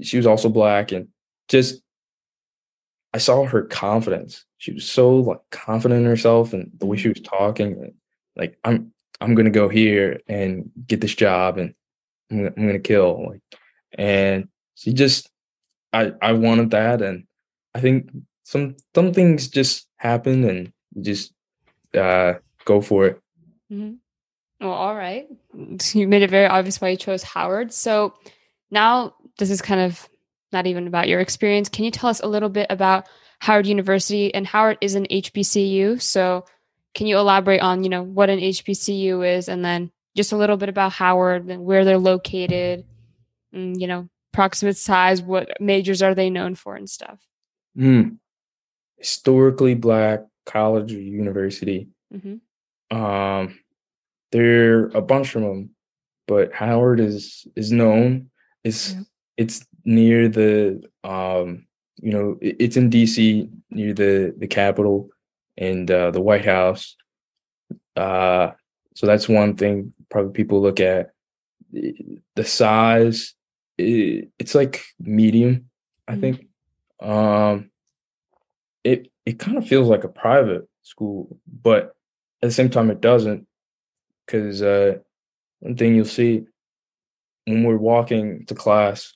she 0.00 0.16
was 0.16 0.26
also 0.26 0.48
black, 0.48 0.92
and 0.92 1.08
just 1.48 1.82
I 3.12 3.18
saw 3.18 3.44
her 3.44 3.62
confidence. 3.62 4.44
She 4.58 4.72
was 4.72 4.88
so 4.88 5.16
like 5.16 5.40
confident 5.50 6.00
in 6.00 6.06
herself 6.06 6.52
and 6.52 6.70
the 6.78 6.86
way 6.86 6.96
she 6.96 7.08
was 7.08 7.20
talking. 7.20 7.94
Like 8.34 8.58
I'm, 8.64 8.92
I'm 9.20 9.34
gonna 9.34 9.50
go 9.50 9.68
here 9.68 10.20
and 10.26 10.70
get 10.86 11.00
this 11.00 11.14
job, 11.14 11.58
and 11.58 11.74
I'm, 12.30 12.46
I'm 12.46 12.66
gonna 12.66 12.78
kill. 12.78 13.26
Like, 13.28 13.42
and 13.96 14.48
she 14.74 14.92
just, 14.92 15.30
I, 15.92 16.12
I 16.22 16.32
wanted 16.32 16.70
that, 16.70 17.02
and 17.02 17.24
I 17.74 17.80
think 17.80 18.10
some 18.44 18.76
some 18.94 19.12
things 19.12 19.48
just 19.48 19.86
happen, 19.98 20.44
and 20.44 20.72
just 21.02 21.32
uh, 21.94 22.34
go 22.64 22.80
for 22.80 23.06
it. 23.06 23.20
Mm-hmm. 23.70 23.94
Well, 24.64 24.72
all 24.72 24.94
right. 24.96 25.28
You 25.92 26.08
made 26.08 26.22
it 26.22 26.30
very 26.30 26.46
obvious 26.46 26.80
why 26.80 26.88
you 26.88 26.96
chose 26.96 27.22
Howard. 27.22 27.72
So 27.72 28.14
now 28.70 29.14
this 29.38 29.50
is 29.50 29.62
kind 29.62 29.80
of 29.80 30.08
not 30.52 30.66
even 30.66 30.86
about 30.86 31.06
your 31.06 31.20
experience. 31.20 31.68
Can 31.68 31.84
you 31.84 31.90
tell 31.90 32.10
us 32.10 32.20
a 32.20 32.26
little 32.26 32.48
bit 32.48 32.66
about 32.70 33.06
Howard 33.40 33.66
University? 33.66 34.34
And 34.34 34.46
Howard 34.46 34.78
is 34.80 34.94
an 34.94 35.06
HBCU. 35.06 36.00
So 36.02 36.46
can 36.94 37.06
you 37.06 37.18
elaborate 37.18 37.60
on, 37.60 37.84
you 37.84 37.90
know, 37.90 38.02
what 38.02 38.30
an 38.30 38.40
HBCU 38.40 39.36
is 39.36 39.48
and 39.48 39.64
then 39.64 39.92
just 40.16 40.32
a 40.32 40.36
little 40.36 40.56
bit 40.56 40.68
about 40.68 40.92
Howard 40.92 41.46
and 41.48 41.64
where 41.64 41.84
they're 41.84 41.98
located, 41.98 42.84
and, 43.52 43.80
you 43.80 43.86
know, 43.86 44.08
approximate 44.32 44.76
size, 44.76 45.20
what 45.20 45.60
majors 45.60 46.02
are 46.02 46.14
they 46.14 46.30
known 46.30 46.54
for 46.54 46.74
and 46.74 46.88
stuff. 46.88 47.20
Mm. 47.76 48.18
Historically 48.96 49.74
black 49.74 50.20
college 50.46 50.92
or 50.92 51.00
university. 51.00 51.88
Mm-hmm. 52.12 52.96
Um, 52.96 53.58
there 54.34 54.78
are 54.78 54.86
a 54.94 55.00
bunch 55.00 55.36
of 55.36 55.42
them, 55.42 55.70
but 56.26 56.52
Howard 56.52 56.98
is 56.98 57.46
is 57.54 57.70
known. 57.70 58.30
It's 58.64 58.94
yeah. 58.94 59.00
it's 59.36 59.64
near 59.84 60.28
the 60.28 60.82
um, 61.04 61.66
you 62.02 62.12
know, 62.12 62.36
it's 62.40 62.76
in 62.76 62.90
DC 62.90 63.48
near 63.70 63.94
the 63.94 64.34
the 64.36 64.48
Capitol 64.48 65.10
and 65.56 65.88
uh, 65.88 66.10
the 66.10 66.20
White 66.20 66.44
House. 66.44 66.96
Uh, 67.94 68.50
so 68.96 69.06
that's 69.06 69.28
one 69.28 69.54
thing 69.54 69.94
probably 70.10 70.32
people 70.32 70.60
look 70.60 70.80
at. 70.80 71.12
The 71.70 72.44
size, 72.44 73.34
it, 73.78 74.30
it's 74.40 74.56
like 74.56 74.82
medium, 74.98 75.70
I 76.08 76.12
mm-hmm. 76.12 76.20
think. 76.20 76.48
Um, 77.00 77.70
it 78.82 79.12
it 79.24 79.38
kind 79.38 79.58
of 79.58 79.68
feels 79.68 79.88
like 79.88 80.02
a 80.02 80.08
private 80.08 80.68
school, 80.82 81.38
but 81.46 81.94
at 82.42 82.48
the 82.48 82.50
same 82.50 82.70
time, 82.70 82.90
it 82.90 83.00
doesn't. 83.00 83.46
Because 84.26 84.62
uh, 84.62 84.98
one 85.60 85.76
thing 85.76 85.94
you'll 85.94 86.04
see 86.04 86.46
when 87.46 87.64
we're 87.64 87.76
walking 87.76 88.46
to 88.46 88.54
class, 88.54 89.14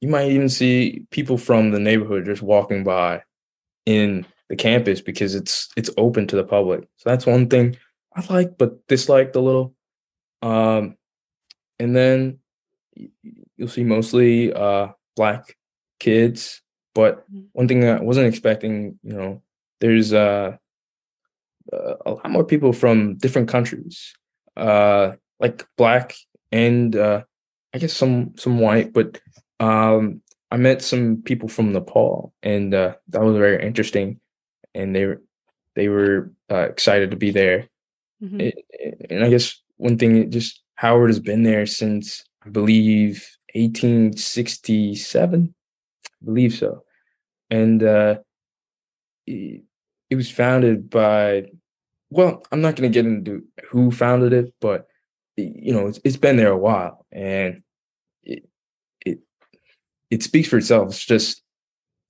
you 0.00 0.08
might 0.08 0.30
even 0.30 0.48
see 0.48 1.06
people 1.10 1.38
from 1.38 1.70
the 1.70 1.80
neighborhood 1.80 2.26
just 2.26 2.42
walking 2.42 2.84
by 2.84 3.22
in 3.86 4.26
the 4.48 4.56
campus 4.56 5.00
because 5.00 5.34
it's 5.34 5.68
it's 5.76 5.90
open 5.96 6.26
to 6.28 6.36
the 6.36 6.44
public. 6.44 6.82
So 6.96 7.10
that's 7.10 7.26
one 7.26 7.48
thing 7.48 7.76
I 8.14 8.24
like 8.32 8.58
but 8.58 8.86
disliked 8.86 9.36
a 9.36 9.40
little. 9.40 9.74
Um, 10.42 10.96
and 11.78 11.94
then 11.94 12.38
you'll 13.56 13.68
see 13.68 13.84
mostly 13.84 14.52
uh, 14.52 14.88
black 15.16 15.56
kids. 16.00 16.62
But 16.94 17.30
mm-hmm. 17.30 17.46
one 17.52 17.68
thing 17.68 17.84
I 17.84 18.00
wasn't 18.00 18.28
expecting, 18.28 18.98
you 19.02 19.12
know, 19.12 19.42
there's 19.80 20.12
uh, 20.12 20.56
uh, 21.72 21.94
a 22.06 22.10
lot 22.12 22.30
more 22.30 22.44
people 22.44 22.72
from 22.72 23.16
different 23.16 23.48
countries, 23.48 24.14
uh, 24.56 25.12
like 25.38 25.66
black 25.76 26.14
and 26.52 26.94
uh, 26.96 27.22
I 27.74 27.78
guess 27.78 27.92
some 27.92 28.34
some 28.36 28.58
white, 28.58 28.92
but 28.92 29.20
um, 29.60 30.22
I 30.50 30.56
met 30.56 30.82
some 30.82 31.22
people 31.22 31.48
from 31.48 31.72
Nepal, 31.72 32.32
and 32.42 32.72
uh, 32.72 32.94
that 33.08 33.22
was 33.22 33.36
very 33.36 33.64
interesting. 33.64 34.20
And 34.74 34.94
they 34.94 35.06
were 35.06 35.22
they 35.74 35.88
were 35.88 36.32
uh, 36.50 36.68
excited 36.68 37.10
to 37.10 37.16
be 37.16 37.30
there. 37.30 37.68
Mm-hmm. 38.22 38.40
It, 38.40 39.06
and 39.10 39.24
I 39.24 39.28
guess 39.28 39.60
one 39.76 39.98
thing, 39.98 40.30
just 40.30 40.62
Howard 40.76 41.10
has 41.10 41.20
been 41.20 41.42
there 41.42 41.66
since 41.66 42.24
I 42.44 42.48
believe 42.48 43.28
1867, 43.54 45.54
I 46.04 46.24
believe 46.24 46.54
so, 46.54 46.82
and 47.50 47.82
uh, 47.82 48.16
it, 49.26 49.62
it 50.10 50.16
was 50.16 50.30
founded 50.30 50.88
by. 50.88 51.46
Well, 52.10 52.44
I'm 52.52 52.60
not 52.60 52.76
going 52.76 52.90
to 52.90 52.94
get 52.94 53.06
into 53.06 53.44
who 53.70 53.90
founded 53.90 54.32
it, 54.32 54.54
but 54.60 54.86
you 55.36 55.72
know, 55.72 55.88
it's, 55.88 56.00
it's 56.04 56.16
been 56.16 56.36
there 56.36 56.50
a 56.50 56.56
while, 56.56 57.04
and 57.12 57.62
it 58.22 58.48
it 59.04 59.20
it 60.10 60.22
speaks 60.22 60.48
for 60.48 60.56
itself. 60.56 60.88
It's 60.88 61.04
just 61.04 61.42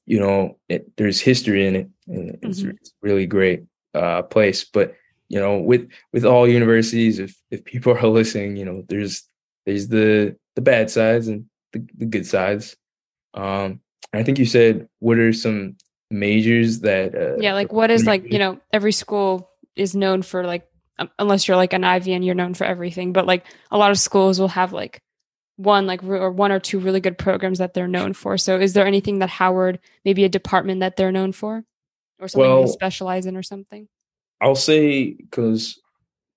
you 0.06 0.20
know, 0.20 0.56
it, 0.68 0.96
there's 0.96 1.20
history 1.20 1.66
in 1.66 1.76
it, 1.76 1.90
and 2.06 2.38
it's, 2.42 2.60
mm-hmm. 2.60 2.70
it's 2.70 2.92
really 3.02 3.26
great 3.26 3.64
uh, 3.94 4.22
place. 4.22 4.64
But 4.64 4.94
you 5.28 5.40
know, 5.40 5.58
with 5.58 5.90
with 6.12 6.24
all 6.24 6.48
universities, 6.48 7.18
if 7.18 7.36
if 7.50 7.64
people 7.64 7.92
are 7.92 8.06
listening, 8.08 8.56
you 8.56 8.64
know, 8.64 8.84
there's 8.88 9.24
there's 9.64 9.88
the 9.88 10.36
the 10.54 10.62
bad 10.62 10.90
sides 10.90 11.28
and 11.28 11.46
the, 11.72 11.84
the 11.96 12.06
good 12.06 12.26
sides. 12.26 12.76
Um, 13.34 13.80
I 14.12 14.22
think 14.22 14.38
you 14.38 14.46
said 14.46 14.88
what 15.00 15.18
are 15.18 15.32
some 15.32 15.76
majors 16.10 16.80
that 16.80 17.14
uh, 17.14 17.36
yeah, 17.38 17.54
like 17.54 17.72
what 17.72 17.90
is 17.90 18.06
like 18.06 18.32
you 18.32 18.38
know 18.38 18.60
every 18.72 18.92
school 18.92 19.50
is 19.76 19.94
known 19.94 20.22
for 20.22 20.44
like 20.44 20.66
unless 21.18 21.46
you're 21.46 21.56
like 21.56 21.72
an 21.72 21.84
Ivy 21.84 22.12
and 22.14 22.24
you're 22.24 22.34
known 22.34 22.54
for 22.54 22.64
everything, 22.64 23.12
but 23.12 23.26
like 23.26 23.44
a 23.70 23.78
lot 23.78 23.90
of 23.90 23.98
schools 23.98 24.40
will 24.40 24.48
have 24.48 24.72
like 24.72 25.02
one 25.56 25.86
like 25.86 26.02
or 26.02 26.30
one 26.30 26.52
or 26.52 26.60
two 26.60 26.78
really 26.78 27.00
good 27.00 27.18
programs 27.18 27.58
that 27.58 27.74
they're 27.74 27.88
known 27.88 28.12
for. 28.12 28.38
So 28.38 28.58
is 28.58 28.72
there 28.72 28.86
anything 28.86 29.18
that 29.20 29.30
Howard 29.30 29.78
maybe 30.04 30.24
a 30.24 30.28
department 30.28 30.80
that 30.80 30.96
they're 30.96 31.12
known 31.12 31.32
for 31.32 31.64
or 32.18 32.28
something 32.28 32.48
well, 32.48 32.62
they 32.62 32.70
specialize 32.70 33.26
in 33.26 33.36
or 33.36 33.42
something? 33.42 33.88
I'll 34.40 34.54
say 34.54 35.12
because 35.12 35.78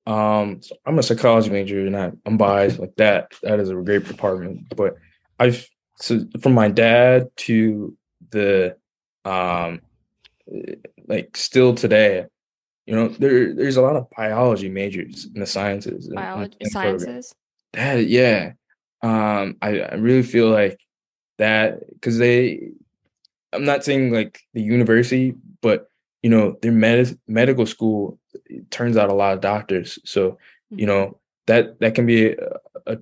um, 0.06 0.62
so 0.62 0.76
I'm 0.86 0.98
a 0.98 1.04
psychology 1.04 1.50
major 1.50 1.86
and 1.86 1.96
I, 1.96 2.12
I'm 2.26 2.38
biased 2.38 2.80
like 2.80 2.96
that. 2.96 3.34
That 3.44 3.60
is 3.60 3.70
a 3.70 3.76
great 3.76 4.06
department, 4.06 4.76
but 4.76 4.96
I've 5.40 5.68
so 6.02 6.26
from 6.42 6.54
my 6.54 6.70
dad 6.70 7.30
to 7.36 7.96
the 8.32 8.78
um 9.26 9.82
like 11.08 11.36
still 11.36 11.76
today 11.76 12.26
you 12.90 12.96
know 12.96 13.08
there 13.08 13.54
there's 13.54 13.78
a 13.78 13.82
lot 13.82 13.96
of 13.96 14.10
biology 14.18 14.70
majors 14.70 15.28
in 15.34 15.40
the 15.40 15.46
sciences 15.46 16.10
biology 16.14 16.58
sciences? 16.66 17.34
That 17.74 18.08
yeah. 18.08 18.54
Um 19.02 19.58
I, 19.62 19.80
I 19.82 19.96
really 19.96 20.24
feel 20.24 20.50
like 20.50 20.80
that 21.38 21.88
because 21.94 22.18
they 22.18 22.72
i'm 23.54 23.64
not 23.64 23.84
saying 23.86 24.12
like 24.12 24.42
the 24.54 24.62
university 24.62 25.36
but 25.62 25.88
you 26.24 26.30
know 26.30 26.58
their 26.62 26.72
med- 26.72 27.18
medical 27.28 27.66
school 27.66 28.20
turns 28.70 28.98
out 28.98 29.10
a 29.10 29.14
lot 29.14 29.34
of 29.34 29.42
doctors. 29.42 30.00
So 30.04 30.38
you 30.70 30.78
mm-hmm. 30.78 30.86
know 30.88 31.20
that 31.48 31.80
that 31.80 31.96
can 31.96 32.06
be 32.06 32.32
a, 32.32 32.36
a, 32.86 32.98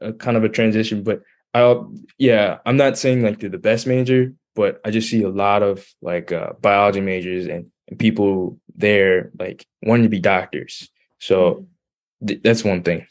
a 0.00 0.12
kind 0.12 0.36
of 0.36 0.44
a 0.44 0.48
transition 0.48 1.04
but 1.04 1.22
i'll 1.54 1.94
yeah 2.18 2.58
i'm 2.66 2.76
not 2.76 2.98
saying 2.98 3.22
like 3.22 3.38
they're 3.38 3.48
the 3.48 3.58
best 3.58 3.86
major 3.86 4.32
but 4.56 4.80
i 4.84 4.90
just 4.90 5.08
see 5.08 5.22
a 5.22 5.28
lot 5.28 5.62
of 5.62 5.86
like 6.02 6.32
uh, 6.32 6.52
biology 6.60 7.00
majors 7.00 7.46
and, 7.46 7.66
and 7.86 7.98
people 7.98 8.58
there 8.74 9.30
like 9.38 9.66
wanting 9.82 10.04
to 10.04 10.08
be 10.08 10.20
doctors 10.20 10.88
so 11.18 11.54
mm-hmm. 11.54 12.26
th- 12.26 12.42
that's 12.42 12.64
one 12.64 12.82
thing 12.82 13.06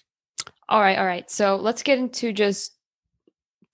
all 0.70 0.82
right 0.82 0.98
all 0.98 1.06
right 1.06 1.30
so 1.30 1.56
let's 1.56 1.84
get 1.84 2.00
into 2.00 2.34
just 2.34 2.74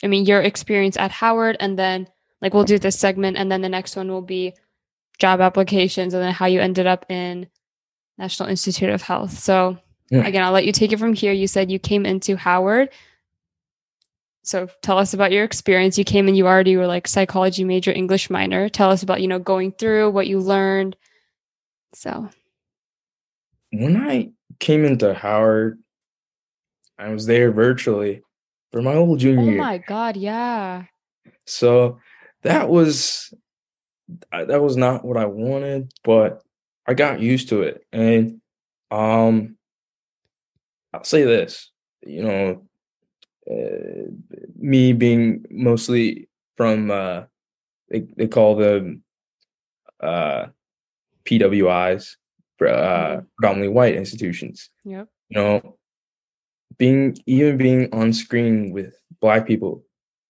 i 0.04 0.08
mean 0.08 0.25
your 0.25 0.41
experience 0.41 0.97
at 0.97 1.12
howard 1.12 1.58
and 1.60 1.78
then 1.78 2.08
like 2.41 2.54
we'll 2.54 2.63
do 2.63 2.80
this 2.80 2.99
segment 2.99 3.38
and 3.38 3.52
then 3.52 3.62
the 3.62 3.69
next 3.69 3.95
one 3.95 4.10
will 4.10 4.21
be 4.21 4.54
job 5.19 5.41
applications 5.41 6.13
and 6.13 6.23
then 6.23 6.34
how 6.34 6.45
you 6.45 6.60
ended 6.62 6.88
up 6.88 7.06
in 7.10 7.47
National 8.19 8.49
Institute 8.49 8.89
of 8.89 9.02
Health. 9.02 9.39
So 9.39 9.78
yeah. 10.10 10.25
again, 10.25 10.43
I'll 10.43 10.52
let 10.52 10.65
you 10.65 10.71
take 10.71 10.91
it 10.91 10.99
from 10.99 11.13
here. 11.13 11.34
You 11.34 11.47
said 11.47 11.71
you 11.71 11.80
came 11.80 12.06
into 12.06 12.36
Howard. 12.36 12.89
So 14.43 14.67
tell 14.82 14.97
us 14.97 15.13
about 15.13 15.32
your 15.32 15.43
experience. 15.43 15.97
You 15.97 16.04
came 16.04 16.28
and 16.28 16.36
you 16.36 16.47
already 16.47 16.75
were 16.75 16.88
like 16.88 17.08
psychology 17.08 17.63
major, 17.63 17.91
English 17.91 18.30
minor. 18.30 18.67
Tell 18.69 18.89
us 18.89 19.04
about, 19.04 19.21
you 19.21 19.28
know, 19.28 19.39
going 19.39 19.71
through 19.71 20.12
what 20.12 20.28
you 20.28 20.39
learned. 20.39 20.95
So 21.93 22.30
when 23.71 23.97
I 23.97 24.32
came 24.60 24.86
into 24.86 25.13
Howard, 25.13 25.80
I 26.97 27.10
was 27.10 27.25
there 27.25 27.52
virtually 27.52 28.21
for 28.71 28.82
my 28.82 28.93
whole 28.93 29.15
junior 29.15 29.43
year. 29.43 29.62
Oh 29.62 29.63
my 29.63 29.78
god, 29.78 30.17
yeah. 30.17 30.84
So 31.45 31.99
that 32.43 32.69
was 32.69 33.34
that 34.32 34.62
was 34.62 34.75
not 34.75 35.06
what 35.06 35.17
I 35.17 35.25
wanted, 35.25 35.91
but 36.04 36.41
I 36.88 36.93
got 36.93 37.19
used 37.19 37.49
to 37.49 37.62
it. 37.62 37.86
And 37.91 38.41
um, 38.91 39.58
I'll 40.93 41.04
say 41.04 41.23
this, 41.23 41.71
you 42.02 42.23
know, 42.23 42.67
uh, 43.49 44.12
me 44.56 44.93
being 44.93 45.45
mostly 45.49 46.28
from 46.58 46.91
uh, 46.91 47.23
they 47.89 48.08
they 48.17 48.28
call 48.28 48.56
the 48.56 48.99
uh, 50.02 50.47
PWIs, 51.29 52.15
uh, 52.61 52.65
mm-hmm. 52.65 53.25
predominantly 53.37 53.73
white 53.73 53.95
institutions. 53.95 54.69
Yep. 54.85 55.07
You 55.29 55.35
know, 55.37 55.77
being 56.77 57.17
even 57.25 57.57
being 57.57 57.89
on 57.93 58.13
screen 58.13 58.71
with 58.71 58.93
black 59.19 59.45
people, 59.45 59.83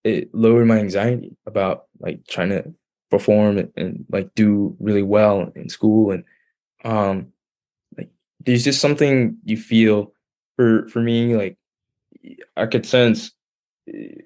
it 0.03 0.33
lowered 0.33 0.67
my 0.67 0.79
anxiety 0.79 1.35
about 1.45 1.85
like 1.99 2.25
trying 2.27 2.49
to 2.49 2.73
perform 3.09 3.57
and, 3.57 3.71
and, 3.75 4.05
like 4.09 4.33
do 4.35 4.75
really 4.79 5.01
well 5.01 5.51
in 5.55 5.67
school 5.67 6.12
and 6.12 6.23
um 6.85 7.27
like 7.97 8.09
there's 8.45 8.63
just 8.63 8.79
something 8.79 9.38
you 9.43 9.57
feel 9.57 10.13
for 10.55 10.88
for 10.89 11.01
me 11.01 11.35
like 11.35 11.57
i 12.55 12.65
could 12.65 12.85
sense 12.85 13.31
eh, 13.88 14.21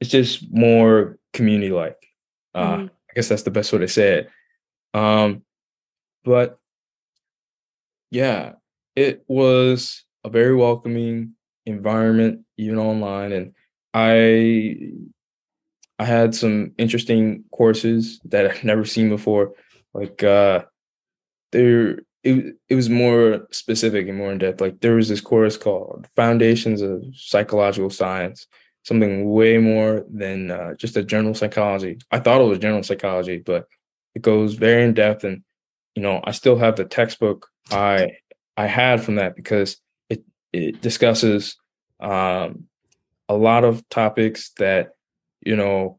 it's 0.00 0.10
just 0.10 0.50
more 0.52 1.18
community 1.32 1.70
like 1.70 1.98
uh 2.54 2.76
mm-hmm. 2.76 2.86
i 2.86 3.12
guess 3.14 3.28
that's 3.28 3.42
the 3.42 3.50
best 3.50 3.72
way 3.72 3.80
to 3.80 3.88
say 3.88 4.18
it 4.18 4.30
um 4.94 5.42
but 6.24 6.58
yeah 8.10 8.52
it 8.96 9.24
was 9.26 10.04
a 10.24 10.30
very 10.30 10.54
welcoming 10.54 11.32
environment 11.66 12.40
even 12.56 12.78
online 12.78 13.32
and 13.32 13.54
i 13.94 14.76
I 16.02 16.04
had 16.04 16.34
some 16.34 16.72
interesting 16.78 17.44
courses 17.52 18.20
that 18.24 18.46
I've 18.50 18.64
never 18.64 18.84
seen 18.84 19.08
before. 19.08 19.52
Like 19.94 20.22
uh 20.24 20.64
there 21.52 22.00
it 22.24 22.56
it 22.68 22.74
was 22.74 22.88
more 22.88 23.46
specific 23.52 24.08
and 24.08 24.18
more 24.18 24.32
in 24.32 24.38
depth. 24.38 24.60
Like 24.60 24.80
there 24.80 24.96
was 24.96 25.08
this 25.08 25.20
course 25.20 25.56
called 25.56 26.08
Foundations 26.16 26.82
of 26.82 27.04
Psychological 27.14 27.90
Science, 27.90 28.46
something 28.84 29.30
way 29.30 29.58
more 29.58 30.04
than 30.10 30.50
uh, 30.50 30.74
just 30.74 30.96
a 30.96 31.04
general 31.04 31.34
psychology. 31.34 31.98
I 32.10 32.18
thought 32.18 32.40
it 32.40 32.48
was 32.48 32.58
general 32.58 32.82
psychology, 32.82 33.38
but 33.38 33.66
it 34.14 34.22
goes 34.22 34.54
very 34.54 34.84
in 34.84 34.94
depth 34.94 35.24
and 35.24 35.42
you 35.94 36.02
know, 36.02 36.20
I 36.24 36.32
still 36.32 36.56
have 36.56 36.76
the 36.76 36.84
textbook 36.84 37.48
I 37.70 38.12
I 38.56 38.66
had 38.66 39.02
from 39.02 39.16
that 39.16 39.36
because 39.36 39.76
it 40.08 40.24
it 40.52 40.80
discusses 40.80 41.56
um 42.00 42.64
a 43.28 43.36
lot 43.36 43.64
of 43.64 43.88
topics 43.88 44.50
that 44.58 44.92
you 45.44 45.56
know, 45.56 45.98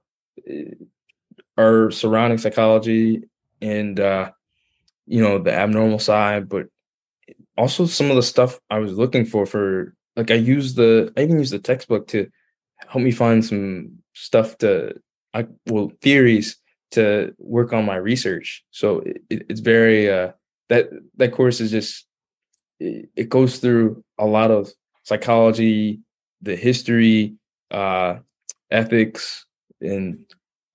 are 1.57 1.91
surrounding 1.91 2.37
psychology 2.37 3.23
and 3.61 3.99
uh, 3.99 4.31
you 5.05 5.21
know 5.21 5.39
the 5.39 5.53
abnormal 5.53 5.99
side, 5.99 6.49
but 6.49 6.67
also 7.57 7.85
some 7.85 8.09
of 8.09 8.15
the 8.15 8.23
stuff 8.23 8.59
I 8.69 8.79
was 8.79 8.97
looking 8.97 9.25
for 9.25 9.45
for 9.45 9.93
like 10.15 10.31
I 10.31 10.35
use 10.35 10.73
the 10.75 11.11
I 11.17 11.21
even 11.21 11.39
use 11.39 11.51
the 11.51 11.59
textbook 11.59 12.07
to 12.09 12.29
help 12.87 13.03
me 13.03 13.11
find 13.11 13.45
some 13.45 13.99
stuff 14.13 14.57
to 14.59 14.95
I 15.33 15.47
well 15.67 15.91
theories 16.01 16.57
to 16.93 17.33
work 17.37 17.73
on 17.73 17.85
my 17.85 17.95
research. 17.95 18.63
So 18.71 18.99
it, 18.99 19.45
it's 19.49 19.59
very 19.59 20.09
uh 20.09 20.31
that 20.69 20.89
that 21.17 21.33
course 21.33 21.59
is 21.59 21.71
just 21.71 22.05
it, 22.79 23.09
it 23.15 23.29
goes 23.29 23.59
through 23.59 24.03
a 24.17 24.25
lot 24.25 24.51
of 24.51 24.71
psychology, 25.03 25.99
the 26.41 26.55
history, 26.55 27.35
uh 27.71 28.19
ethics, 28.71 29.45
and 29.81 30.19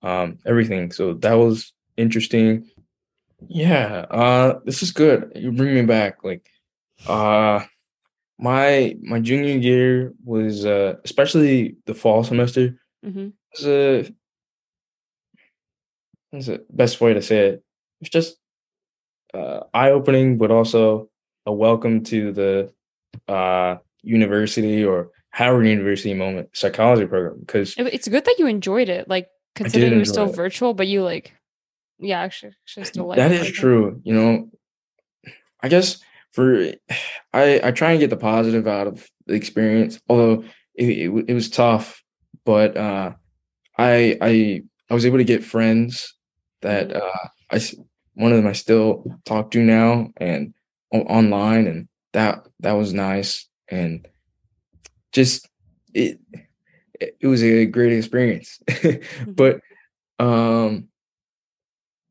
um, 0.01 0.39
everything. 0.45 0.91
So 0.91 1.13
that 1.15 1.33
was 1.33 1.73
interesting. 1.97 2.69
Yeah, 3.47 4.05
uh, 4.09 4.59
this 4.65 4.83
is 4.83 4.91
good. 4.91 5.31
You 5.35 5.51
bring 5.51 5.73
me 5.73 5.83
back. 5.83 6.23
Like, 6.23 6.49
uh, 7.07 7.63
my 8.37 8.95
my 9.01 9.19
junior 9.19 9.57
year 9.57 10.13
was 10.23 10.65
uh, 10.65 10.95
especially 11.03 11.75
the 11.85 11.93
fall 11.93 12.23
semester 12.23 12.79
mm-hmm. 13.05 13.29
was 13.53 13.65
a 13.65 14.13
what's 16.31 16.47
the 16.47 16.65
best 16.69 17.01
way 17.01 17.13
to 17.13 17.21
say 17.21 17.47
it? 17.47 17.63
It's 18.01 18.09
just 18.09 18.37
uh, 19.33 19.61
eye 19.73 19.91
opening, 19.91 20.37
but 20.37 20.51
also 20.51 21.09
a 21.45 21.53
welcome 21.53 22.03
to 22.05 22.31
the 22.31 22.73
uh, 23.27 23.77
university 24.01 24.83
or 24.83 25.09
Howard 25.31 25.67
University 25.67 26.13
moment, 26.13 26.49
psychology 26.53 27.05
program, 27.05 27.39
because 27.39 27.75
it's 27.77 28.07
good 28.07 28.25
that 28.25 28.35
you 28.39 28.47
enjoyed 28.47 28.89
it. 28.89 29.07
Like 29.07 29.27
considering 29.55 29.93
it 29.93 29.99
was 29.99 30.09
still 30.09 30.29
it. 30.29 30.35
virtual, 30.35 30.73
but 30.73 30.87
you 30.87 31.03
like, 31.03 31.33
yeah, 31.99 32.21
actually, 32.21 32.53
actually 32.63 32.85
still 32.85 33.07
like 33.07 33.17
that 33.17 33.31
is 33.31 33.45
like 33.45 33.53
true. 33.53 34.01
You 34.03 34.13
know, 34.13 34.49
I 35.61 35.67
guess 35.67 35.99
for 36.31 36.71
I 37.33 37.61
I 37.63 37.71
try 37.71 37.91
and 37.91 37.99
get 37.99 38.09
the 38.09 38.17
positive 38.17 38.67
out 38.67 38.87
of 38.87 39.07
the 39.27 39.33
experience, 39.33 39.99
although 40.09 40.43
it, 40.73 40.85
it, 40.85 41.25
it 41.27 41.33
was 41.33 41.49
tough, 41.49 42.03
but 42.45 42.75
uh, 42.75 43.13
I 43.77 44.17
I 44.21 44.63
I 44.89 44.93
was 44.93 45.05
able 45.05 45.17
to 45.17 45.23
get 45.23 45.43
friends 45.43 46.15
that 46.61 46.89
mm-hmm. 46.89 46.97
uh, 46.97 47.27
I 47.51 47.61
one 48.13 48.31
of 48.31 48.37
them 48.37 48.47
I 48.47 48.53
still 48.53 49.03
talk 49.25 49.51
to 49.51 49.63
now 49.63 50.09
and 50.17 50.53
online, 50.91 51.67
and 51.67 51.87
that 52.13 52.47
that 52.59 52.73
was 52.73 52.93
nice 52.93 53.47
and 53.69 54.07
just 55.11 55.47
it 55.93 56.19
it 56.99 57.27
was 57.27 57.43
a 57.43 57.65
great 57.65 57.93
experience. 57.93 58.59
mm-hmm. 58.67 59.31
But 59.31 59.61
um 60.19 60.89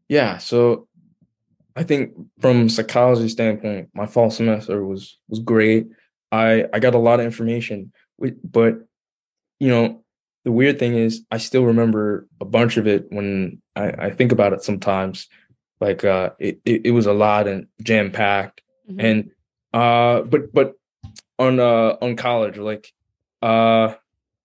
yeah, 0.09 0.39
so 0.39 0.89
I 1.77 1.83
think 1.83 2.13
from 2.41 2.69
psychology 2.69 3.29
standpoint, 3.29 3.91
my 3.95 4.07
fall 4.07 4.31
semester 4.31 4.85
was 4.85 5.19
was 5.29 5.41
great. 5.41 5.89
I 6.33 6.65
I 6.73 6.79
got 6.79 6.95
a 6.95 6.99
lot 6.99 7.21
of 7.21 7.27
information, 7.27 7.93
but 8.19 8.75
you 9.61 9.69
know, 9.69 10.05
the 10.49 10.53
weird 10.53 10.79
thing 10.79 10.95
is 10.95 11.27
I 11.31 11.37
still 11.37 11.67
remember 11.67 12.27
a 12.41 12.47
bunch 12.47 12.79
of 12.79 12.87
it 12.87 13.13
when 13.13 13.61
I, 13.77 14.07
I 14.07 14.11
think 14.11 14.33
about 14.33 14.55
it 14.55 14.63
sometimes. 14.63 15.29
Like 15.79 16.05
uh 16.05 16.31
it, 16.39 16.59
it, 16.65 16.87
it 16.87 16.91
was 16.93 17.05
a 17.05 17.13
lot 17.13 17.47
and 17.47 17.67
jam 17.83 18.11
packed. 18.11 18.63
Mm-hmm. 18.91 19.01
And 19.05 19.31
uh 19.75 20.23
but 20.23 20.55
but 20.55 20.73
on 21.39 21.61
uh 21.61 21.99
on 22.01 22.17
college, 22.17 22.57
like 22.57 22.95
uh 23.43 23.93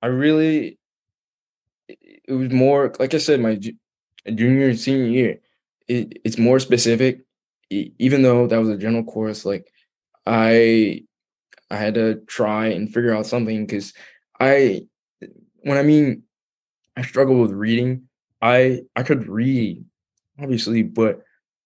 I 0.01 0.07
really 0.07 0.77
it 1.87 2.33
was 2.33 2.51
more 2.51 2.93
like 2.99 3.13
I 3.13 3.17
said, 3.19 3.39
my 3.39 3.55
junior 3.55 4.67
and 4.67 4.77
senior 4.77 5.05
year, 5.05 5.39
it, 5.87 6.19
it's 6.25 6.37
more 6.37 6.59
specific. 6.59 7.21
Even 7.69 8.23
though 8.23 8.45
that 8.47 8.59
was 8.59 8.67
a 8.67 8.77
general 8.77 9.05
course, 9.05 9.45
like 9.45 9.71
I 10.25 11.05
I 11.71 11.77
had 11.77 11.93
to 11.93 12.15
try 12.27 12.67
and 12.67 12.93
figure 12.93 13.15
out 13.15 13.25
something 13.25 13.65
because 13.65 13.93
I 14.41 14.83
when 15.63 15.77
I 15.77 15.83
mean 15.83 16.23
I 16.95 17.01
struggle 17.01 17.39
with 17.41 17.51
reading, 17.51 18.07
I 18.41 18.81
I 18.95 19.03
could 19.03 19.27
read, 19.27 19.83
obviously, 20.39 20.83
but 20.83 21.21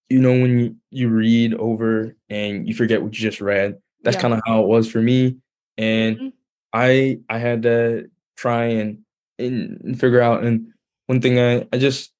you 0.09 0.19
know 0.19 0.31
when 0.31 0.59
you, 0.59 0.75
you 0.89 1.09
read 1.09 1.53
over 1.55 2.15
and 2.29 2.67
you 2.67 2.73
forget 2.73 3.01
what 3.01 3.13
you 3.13 3.19
just 3.19 3.41
read. 3.41 3.77
That's 4.03 4.15
yeah. 4.15 4.21
kind 4.21 4.33
of 4.33 4.41
how 4.45 4.61
it 4.61 4.67
was 4.67 4.89
for 4.89 5.01
me. 5.01 5.37
And 5.77 6.17
mm-hmm. 6.17 6.27
I 6.73 7.19
I 7.29 7.39
had 7.39 7.63
to 7.63 8.09
try 8.35 8.65
and, 8.65 8.99
and, 9.39 9.81
and 9.83 9.99
figure 9.99 10.21
out 10.21 10.43
and 10.43 10.67
one 11.07 11.21
thing 11.21 11.39
I, 11.39 11.67
I 11.73 11.79
just 11.79 12.13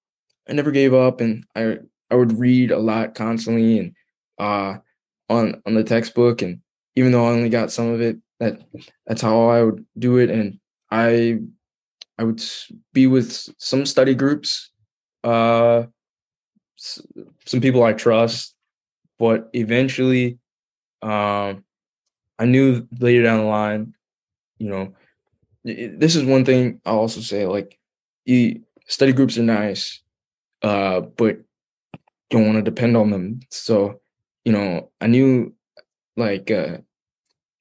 I 0.49 0.53
never 0.53 0.71
gave 0.71 0.93
up 0.93 1.21
and 1.21 1.45
I 1.55 1.77
I 2.09 2.15
would 2.15 2.39
read 2.39 2.71
a 2.71 2.79
lot 2.79 3.15
constantly 3.15 3.79
and 3.79 3.93
uh 4.39 4.77
on 5.29 5.61
on 5.65 5.73
the 5.75 5.83
textbook 5.83 6.41
and 6.41 6.61
even 6.95 7.11
though 7.11 7.25
I 7.25 7.31
only 7.31 7.49
got 7.49 7.71
some 7.71 7.89
of 7.89 8.01
it 8.01 8.17
that 8.39 8.61
that's 9.05 9.21
how 9.21 9.49
I 9.49 9.63
would 9.63 9.85
do 9.97 10.17
it 10.17 10.29
and 10.29 10.59
I 10.89 11.39
I 12.17 12.23
would 12.23 12.43
be 12.93 13.07
with 13.07 13.49
some 13.57 13.85
study 13.85 14.15
groups, 14.15 14.71
uh, 15.23 15.83
some 16.77 17.61
people 17.61 17.83
I 17.83 17.93
trust, 17.93 18.55
but 19.19 19.49
eventually, 19.53 20.39
um, 21.01 21.63
I 22.39 22.45
knew 22.45 22.87
later 22.99 23.23
down 23.23 23.39
the 23.39 23.45
line, 23.45 23.93
you 24.59 24.69
know, 24.69 24.93
this 25.63 26.15
is 26.15 26.23
one 26.23 26.45
thing 26.45 26.81
I'll 26.85 26.99
also 26.99 27.21
say. 27.21 27.45
Like, 27.45 27.77
you, 28.25 28.61
study 28.87 29.11
groups 29.11 29.37
are 29.37 29.43
nice, 29.43 30.01
uh, 30.61 31.01
but 31.01 31.37
don't 32.29 32.45
want 32.45 32.57
to 32.57 32.61
depend 32.61 32.97
on 32.97 33.09
them. 33.09 33.39
So, 33.49 33.99
you 34.45 34.51
know, 34.51 34.91
I 35.01 35.07
knew 35.07 35.53
like 36.15 36.51
uh, 36.51 36.77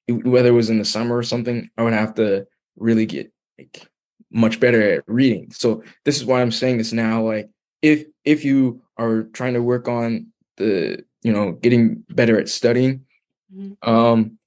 whether 0.09 0.49
it 0.49 0.53
was 0.53 0.69
in 0.69 0.79
the 0.79 0.85
summer 0.85 1.15
or 1.15 1.23
something, 1.23 1.69
I 1.77 1.83
would 1.83 1.93
have 1.93 2.15
to 2.15 2.47
really 2.75 3.05
get 3.05 3.31
like 3.57 3.87
much 4.31 4.59
better 4.59 4.81
at 4.81 5.03
reading. 5.07 5.51
So 5.51 5.83
this 6.05 6.17
is 6.17 6.25
why 6.25 6.41
I'm 6.41 6.51
saying 6.51 6.77
this 6.77 6.93
now. 6.93 7.23
Like 7.23 7.49
if 7.81 8.05
if 8.25 8.43
you 8.43 8.81
are 8.97 9.23
trying 9.33 9.53
to 9.53 9.61
work 9.61 9.87
on 9.87 10.27
the 10.57 11.03
you 11.23 11.31
know 11.31 11.53
getting 11.53 12.03
better 12.09 12.39
at 12.39 12.49
studying, 12.49 13.05
mm-hmm. 13.53 13.89
um, 13.89 14.37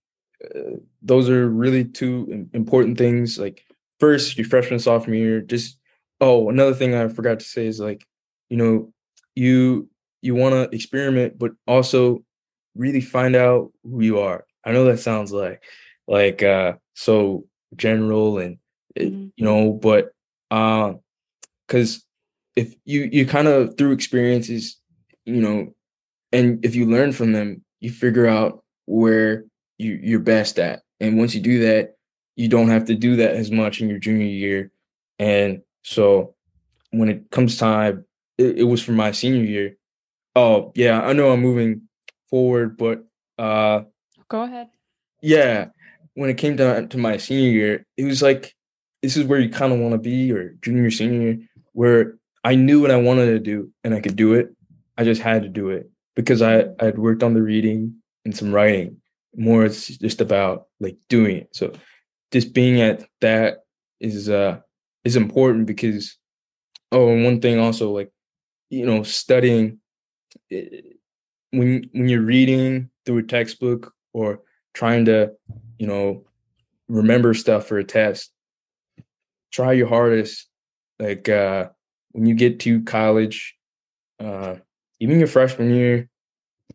uh, 0.45 0.77
those 1.03 1.29
are 1.29 1.49
really 1.49 1.85
two 1.85 2.49
important 2.53 2.99
things. 2.99 3.38
Like 3.38 3.62
first, 3.99 4.37
your 4.37 4.47
freshman 4.47 4.79
sophomore 4.79 5.16
year, 5.16 5.40
just 5.40 5.79
oh 6.21 6.49
another 6.51 6.75
thing 6.75 6.95
I 6.95 7.09
forgot 7.09 7.40
to 7.40 7.47
say 7.47 7.66
is 7.66 7.81
like 7.81 8.07
you 8.49 8.57
know 8.57 8.93
you 9.35 9.88
you 10.23 10.35
want 10.35 10.55
to 10.55 10.75
experiment, 10.75 11.38
but 11.38 11.53
also 11.66 12.23
really 12.75 13.01
find 13.01 13.35
out 13.35 13.73
who 13.83 14.03
you 14.03 14.19
are. 14.19 14.45
I 14.64 14.73
know 14.73 14.85
that 14.85 15.01
sounds 15.01 15.33
like 15.33 15.62
like 16.07 16.43
uh 16.43 16.75
so 16.95 17.47
general 17.77 18.38
and 18.38 18.59
mm-hmm. 18.98 19.29
you 19.37 19.44
know, 19.44 19.72
but 19.72 20.12
uh, 20.50 20.94
because 21.66 22.05
if 22.57 22.74
you 22.85 23.09
you 23.12 23.26
kind 23.26 23.48
of 23.48 23.76
through 23.76 23.92
experiences, 23.92 24.79
you 25.24 25.40
know, 25.40 25.74
and 26.33 26.64
if 26.64 26.74
you 26.74 26.87
learn 26.87 27.12
from 27.12 27.33
them, 27.33 27.64
you 27.81 27.90
figure 27.90 28.26
out 28.26 28.64
where 28.87 29.44
you 29.79 29.98
you're 30.03 30.20
best 30.20 30.59
at, 30.59 30.83
and 30.98 31.18
once 31.18 31.35
you 31.35 31.40
do 31.40 31.61
that, 31.61 31.94
you 32.37 32.48
don't 32.48 32.68
have 32.68 32.87
to 32.87 32.94
do 32.94 33.16
that 33.16 33.35
as 33.35 33.50
much 33.50 33.81
in 33.81 33.88
your 33.88 33.98
junior 33.98 34.26
year, 34.26 34.70
and 35.18 35.62
so 35.83 36.35
when 36.90 37.09
it 37.09 37.31
comes 37.31 37.57
time, 37.57 38.05
it, 38.37 38.59
it 38.59 38.64
was 38.64 38.83
for 38.83 38.92
my 38.92 39.12
senior 39.12 39.44
year. 39.44 39.76
Oh 40.35 40.72
yeah, 40.74 41.00
I 41.00 41.12
know 41.12 41.31
I'm 41.31 41.40
moving 41.40 41.83
forward, 42.29 42.76
but 42.76 43.05
uh, 43.38 43.83
go 44.29 44.42
ahead. 44.42 44.68
Yeah, 45.22 45.66
when 46.14 46.31
it 46.31 46.38
came 46.38 46.57
down 46.57 46.88
to 46.88 46.98
my 46.98 47.16
senior 47.16 47.50
year, 47.50 47.87
it 47.96 48.05
was 48.05 48.22
like 48.22 48.55
this 49.03 49.17
is 49.17 49.25
where 49.25 49.41
you 49.41 49.49
kind 49.49 49.73
of 49.73 49.79
want 49.79 49.93
to 49.93 49.99
be, 49.99 50.33
or 50.33 50.51
junior, 50.63 50.91
senior, 50.91 51.39
where 51.73 52.19
I 52.45 52.55
knew 52.55 52.81
what 52.81 52.91
I 52.91 52.97
wanted 52.97 53.27
to 53.27 53.39
do 53.39 53.71
and 53.85 53.95
I 53.95 54.01
could 54.01 54.17
do 54.17 54.35
it. 54.35 54.55
I 54.97 55.05
just 55.05 55.23
had 55.23 55.43
to 55.43 55.49
do 55.49 55.71
it 55.71 55.91
because 56.15 56.43
I 56.43 56.67
I 56.79 56.85
had 56.85 56.99
worked 56.99 57.23
on 57.23 57.35
the 57.35 57.43
reading 57.43 57.95
and 58.25 58.37
some 58.37 58.53
writing. 58.53 59.01
More, 59.37 59.65
it's 59.65 59.87
just 59.87 60.21
about 60.21 60.67
like 60.81 60.99
doing 61.09 61.37
it. 61.39 61.49
So 61.53 61.73
just 62.33 62.53
being 62.53 62.81
at 62.81 63.05
that 63.21 63.59
is 64.01 64.29
uh 64.29 64.61
is 65.05 65.17
important 65.17 65.67
because 65.67 66.19
oh, 66.93 67.13
and 67.13 67.25
one 67.25 67.41
thing 67.41 67.59
also 67.59 67.91
like 67.91 68.11
you 68.69 68.87
know 68.87 69.03
studying 69.03 69.79
eh, 70.51 70.81
when 71.51 71.89
when 71.93 72.09
you're 72.09 72.23
reading 72.23 72.91
through 73.05 73.19
a 73.19 73.23
textbook 73.23 73.93
or 74.13 74.41
trying 74.75 75.05
to 75.07 75.33
you 75.79 75.87
know 75.87 76.25
remember 76.89 77.35
stuff 77.35 77.67
for 77.67 77.79
a 77.79 77.85
test 77.85 78.33
try 79.51 79.73
your 79.73 79.89
hardest. 79.89 80.47
Like 80.99 81.29
uh, 81.29 81.69
when 82.13 82.27
you 82.27 82.35
get 82.35 82.61
to 82.61 82.83
college, 82.85 83.57
uh, 84.19 84.57
even 84.99 85.19
your 85.19 85.29
freshman 85.29 85.75
year, 85.75 86.09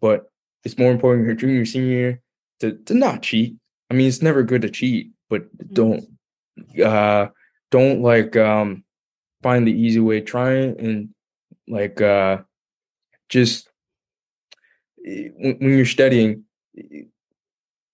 but 0.01 0.25
it's 0.63 0.77
more 0.77 0.91
important 0.91 1.27
your 1.27 1.35
junior, 1.35 1.65
senior 1.65 1.87
year 1.87 2.21
to 2.59 2.73
to 2.85 2.93
not 2.93 3.21
cheat. 3.21 3.55
I 3.89 3.93
mean, 3.93 4.07
it's 4.07 4.21
never 4.21 4.43
good 4.43 4.63
to 4.63 4.69
cheat, 4.69 5.11
but 5.29 5.43
mm-hmm. 5.43 5.73
don't 5.73 6.81
uh 6.83 7.27
don't 7.71 8.01
like 8.01 8.35
um 8.35 8.83
find 9.43 9.67
the 9.67 9.79
easy 9.79 9.99
way. 9.99 10.21
Try 10.21 10.53
and 10.53 11.09
like 11.67 12.01
uh 12.01 12.39
just 13.29 13.69
eh, 15.05 15.29
when, 15.37 15.57
when 15.57 15.77
you're 15.77 15.85
studying 15.85 16.43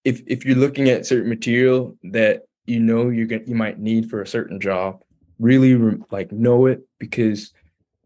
if 0.04 0.22
if 0.28 0.46
you're 0.46 0.56
looking 0.56 0.90
at 0.90 1.06
certain 1.06 1.30
material 1.30 1.98
that 2.04 2.44
you 2.72 2.80
know 2.80 3.10
you're 3.10 3.26
going 3.26 3.44
you 3.48 3.56
might 3.56 3.80
need 3.80 4.10
for 4.10 4.22
a 4.22 4.28
certain 4.28 4.60
job 4.60 5.04
really 5.40 5.76
like 6.12 6.32
know 6.32 6.66
it 6.66 6.82
because 7.00 7.54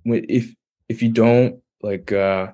if 0.05 0.53
if 0.89 1.01
you 1.01 1.11
don't 1.11 1.59
like 1.81 2.11
uh 2.11 2.51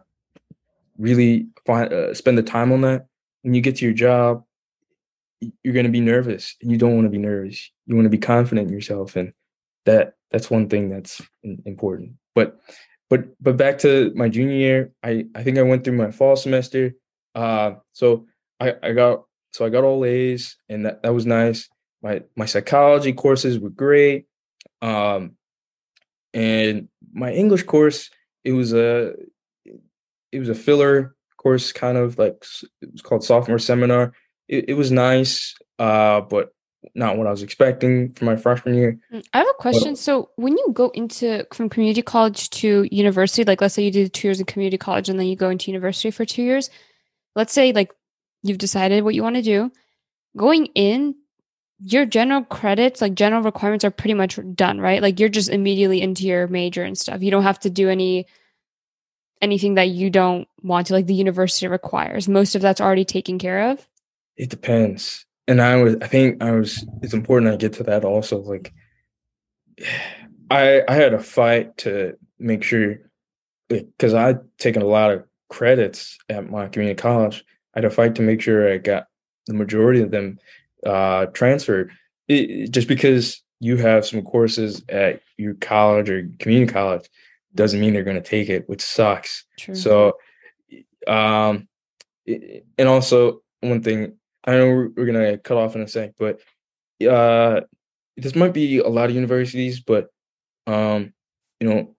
really 0.97 1.47
find 1.65 1.91
uh, 1.93 2.13
spend 2.13 2.37
the 2.37 2.43
time 2.43 2.71
on 2.71 2.81
that 2.81 3.05
when 3.43 3.53
you 3.53 3.61
get 3.61 3.77
to 3.77 3.85
your 3.85 3.93
job 3.93 4.43
you're 5.63 5.73
going 5.73 5.85
to 5.85 5.91
be 5.91 6.01
nervous 6.01 6.55
and 6.61 6.71
you 6.71 6.77
don't 6.77 6.95
want 6.95 7.05
to 7.05 7.09
be 7.09 7.17
nervous. 7.17 7.71
You 7.87 7.95
want 7.95 8.05
to 8.05 8.09
be 8.09 8.17
confident 8.17 8.67
in 8.67 8.73
yourself 8.73 9.15
and 9.15 9.33
that 9.85 10.13
that's 10.31 10.49
one 10.49 10.69
thing 10.69 10.89
that's 10.89 11.21
important. 11.65 12.13
But 12.35 12.59
but 13.09 13.25
but 13.41 13.57
back 13.57 13.79
to 13.79 14.11
my 14.15 14.29
junior 14.29 14.55
year 14.55 14.91
i 15.03 15.25
i 15.35 15.43
think 15.43 15.57
i 15.57 15.61
went 15.61 15.83
through 15.83 15.97
my 15.97 16.11
fall 16.11 16.35
semester. 16.35 16.93
Uh 17.35 17.73
so 17.93 18.27
i 18.59 18.75
i 18.83 18.91
got 18.91 19.23
so 19.51 19.65
i 19.65 19.69
got 19.69 19.83
all 19.83 20.05
a's 20.05 20.57
and 20.69 20.85
that, 20.85 21.01
that 21.03 21.13
was 21.13 21.25
nice 21.25 21.67
my 22.01 22.21
my 22.35 22.45
psychology 22.45 23.13
courses 23.13 23.59
were 23.59 23.69
great 23.69 24.25
um 24.81 25.31
and 26.33 26.87
my 27.13 27.31
english 27.31 27.63
course 27.63 28.09
it 28.43 28.51
was 28.51 28.73
a 28.73 29.13
it 30.31 30.39
was 30.39 30.49
a 30.49 30.55
filler 30.55 31.15
course 31.37 31.71
kind 31.71 31.97
of 31.97 32.17
like 32.17 32.45
it 32.81 32.91
was 32.91 33.01
called 33.01 33.23
sophomore 33.23 33.59
seminar 33.59 34.13
it, 34.47 34.69
it 34.69 34.73
was 34.73 34.91
nice 34.91 35.55
uh 35.79 36.21
but 36.21 36.53
not 36.95 37.17
what 37.17 37.27
I 37.27 37.31
was 37.31 37.43
expecting 37.43 38.11
for 38.13 38.25
my 38.25 38.35
freshman 38.35 38.75
year. 38.75 38.99
Mm, 39.13 39.25
I 39.33 39.39
have 39.39 39.47
a 39.47 39.61
question. 39.61 39.91
But, 39.91 39.99
so 39.99 40.29
when 40.35 40.57
you 40.57 40.67
go 40.73 40.89
into 40.89 41.45
from 41.53 41.69
community 41.69 42.01
college 42.01 42.49
to 42.51 42.87
university, 42.91 43.43
like 43.43 43.61
let's 43.61 43.75
say 43.75 43.83
you 43.83 43.91
do 43.91 44.07
two 44.07 44.27
years 44.27 44.39
in 44.39 44.45
community 44.45 44.77
college 44.77 45.09
and 45.09 45.19
then 45.19 45.27
you 45.27 45.35
go 45.35 45.49
into 45.49 45.71
university 45.71 46.11
for 46.11 46.25
two 46.25 46.41
years, 46.41 46.69
let's 47.35 47.53
say 47.53 47.71
like 47.71 47.91
you've 48.43 48.57
decided 48.57 49.03
what 49.03 49.15
you 49.15 49.23
want 49.23 49.35
to 49.35 49.41
do. 49.41 49.71
Going 50.35 50.67
in, 50.67 51.15
your 51.83 52.05
general 52.05 52.43
credits, 52.43 53.01
like 53.01 53.15
general 53.15 53.41
requirements, 53.41 53.83
are 53.83 53.91
pretty 53.91 54.13
much 54.13 54.39
done, 54.53 54.79
right? 54.79 55.01
Like 55.01 55.19
you're 55.19 55.29
just 55.29 55.49
immediately 55.49 56.01
into 56.01 56.25
your 56.25 56.47
major 56.47 56.83
and 56.83 56.97
stuff. 56.97 57.21
You 57.21 57.31
don't 57.31 57.43
have 57.43 57.59
to 57.61 57.69
do 57.69 57.89
any 57.89 58.27
anything 59.41 59.73
that 59.73 59.89
you 59.89 60.09
don't 60.11 60.47
want 60.61 60.87
to, 60.87 60.93
like 60.93 61.07
the 61.07 61.15
university 61.15 61.67
requires. 61.67 62.27
Most 62.27 62.55
of 62.55 62.61
that's 62.61 62.81
already 62.81 63.05
taken 63.05 63.39
care 63.39 63.71
of. 63.71 63.87
It 64.37 64.49
depends, 64.49 65.25
and 65.47 65.61
I 65.61 65.77
was, 65.77 65.95
I 66.01 66.07
think 66.07 66.41
I 66.41 66.51
was. 66.51 66.85
It's 67.01 67.13
important 67.13 67.51
I 67.51 67.57
get 67.57 67.73
to 67.73 67.83
that 67.83 68.05
also. 68.05 68.39
Like, 68.39 68.73
I 70.51 70.83
I 70.87 70.93
had 70.93 71.13
a 71.13 71.19
fight 71.19 71.77
to 71.79 72.17
make 72.37 72.63
sure, 72.63 72.97
because 73.69 74.13
I'd 74.13 74.39
taken 74.57 74.81
a 74.81 74.87
lot 74.87 75.11
of 75.11 75.23
credits 75.49 76.17
at 76.29 76.49
my 76.49 76.67
community 76.67 76.99
college. 76.99 77.43
I 77.75 77.79
had 77.79 77.85
a 77.85 77.89
fight 77.89 78.15
to 78.15 78.21
make 78.21 78.41
sure 78.41 78.71
I 78.71 78.77
got 78.77 79.07
the 79.47 79.53
majority 79.53 80.01
of 80.01 80.11
them 80.11 80.37
uh, 80.85 81.27
transferred. 81.27 81.91
It, 82.27 82.71
just 82.71 82.87
because 82.87 83.41
you 83.59 83.77
have 83.77 84.05
some 84.05 84.23
courses 84.23 84.83
at 84.89 85.21
your 85.37 85.53
college 85.55 86.09
or 86.09 86.29
community 86.39 86.71
college 86.71 87.09
doesn't 87.53 87.79
mean 87.79 87.93
they're 87.93 88.03
going 88.03 88.21
to 88.21 88.29
take 88.29 88.49
it, 88.49 88.67
which 88.69 88.81
sucks. 88.81 89.45
True. 89.59 89.75
So, 89.75 90.17
um, 91.07 91.67
and 92.25 92.87
also 92.87 93.41
one 93.59 93.81
thing 93.81 94.13
I 94.45 94.53
know 94.53 94.67
we're, 94.67 94.89
we're 94.89 95.05
going 95.05 95.31
to 95.31 95.37
cut 95.37 95.57
off 95.57 95.75
in 95.75 95.81
a 95.81 95.87
sec, 95.87 96.13
but 96.17 96.39
uh, 97.07 97.61
this 98.17 98.35
might 98.35 98.53
be 98.53 98.79
a 98.79 98.87
lot 98.87 99.09
of 99.09 99.15
universities, 99.15 99.79
but 99.79 100.09
um, 100.67 101.13
you 101.59 101.69
know, 101.69 101.95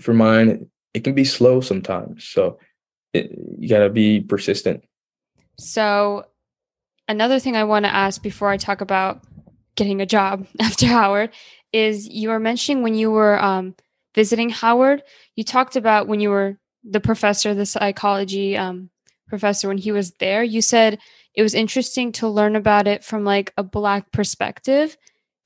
for 0.00 0.14
mine, 0.14 0.68
it 0.92 1.04
can 1.04 1.14
be 1.14 1.24
slow 1.24 1.60
sometimes. 1.60 2.24
So 2.24 2.58
it, 3.12 3.30
you 3.58 3.68
got 3.68 3.80
to 3.80 3.90
be 3.90 4.20
persistent. 4.20 4.84
So 5.58 6.26
another 7.08 7.38
thing 7.38 7.56
I 7.56 7.64
want 7.64 7.84
to 7.84 7.94
ask 7.94 8.22
before 8.22 8.48
I 8.48 8.56
talk 8.56 8.80
about 8.80 9.22
getting 9.76 10.00
a 10.00 10.06
job 10.06 10.46
after 10.60 10.86
Howard 10.86 11.30
is 11.72 12.08
you 12.08 12.28
were 12.28 12.38
mentioning 12.38 12.82
when 12.82 12.94
you 12.94 13.10
were 13.10 13.42
um, 13.42 13.74
visiting 14.14 14.50
Howard, 14.50 15.02
you 15.34 15.44
talked 15.44 15.76
about 15.76 16.06
when 16.06 16.20
you 16.20 16.30
were 16.30 16.56
the 16.84 17.00
professor, 17.00 17.54
the 17.54 17.66
psychology 17.66 18.56
um, 18.56 18.90
professor, 19.28 19.68
when 19.68 19.78
he 19.78 19.90
was 19.90 20.12
there, 20.12 20.44
you 20.44 20.62
said 20.62 20.98
it 21.34 21.42
was 21.42 21.54
interesting 21.54 22.12
to 22.12 22.28
learn 22.28 22.54
about 22.54 22.86
it 22.86 23.02
from 23.02 23.24
like 23.24 23.52
a 23.56 23.62
black 23.62 24.12
perspective. 24.12 24.96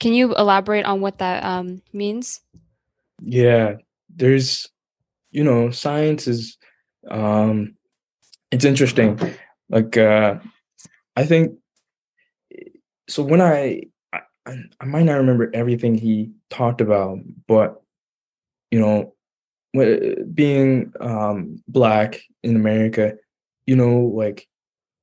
Can 0.01 0.13
you 0.13 0.35
elaborate 0.35 0.85
on 0.85 1.01
what 1.01 1.19
that 1.19 1.43
um, 1.45 1.83
means? 1.93 2.41
Yeah, 3.21 3.77
there's, 4.15 4.69
you 5.31 5.43
know, 5.43 5.71
science 5.71 6.29
is, 6.29 6.59
um, 7.11 7.75
it's 8.51 8.65
interesting. 8.65 9.19
Like, 9.71 9.97
uh, 9.97 10.37
I 11.19 11.25
think 11.25 11.59
so. 13.09 13.25
When 13.25 13.41
I, 13.41 13.83
I, 14.13 14.21
I 14.81 14.85
might 14.85 15.03
not 15.03 15.17
remember 15.17 15.51
everything 15.53 15.97
he 15.97 16.31
talked 16.49 16.81
about, 16.81 17.19
but 17.49 17.83
you 18.71 18.79
know, 18.79 19.15
being 20.33 20.93
um, 21.01 21.61
black 21.67 22.21
in 22.45 22.55
America, 22.55 23.15
you 23.67 23.75
know, 23.75 23.99
like 23.99 24.47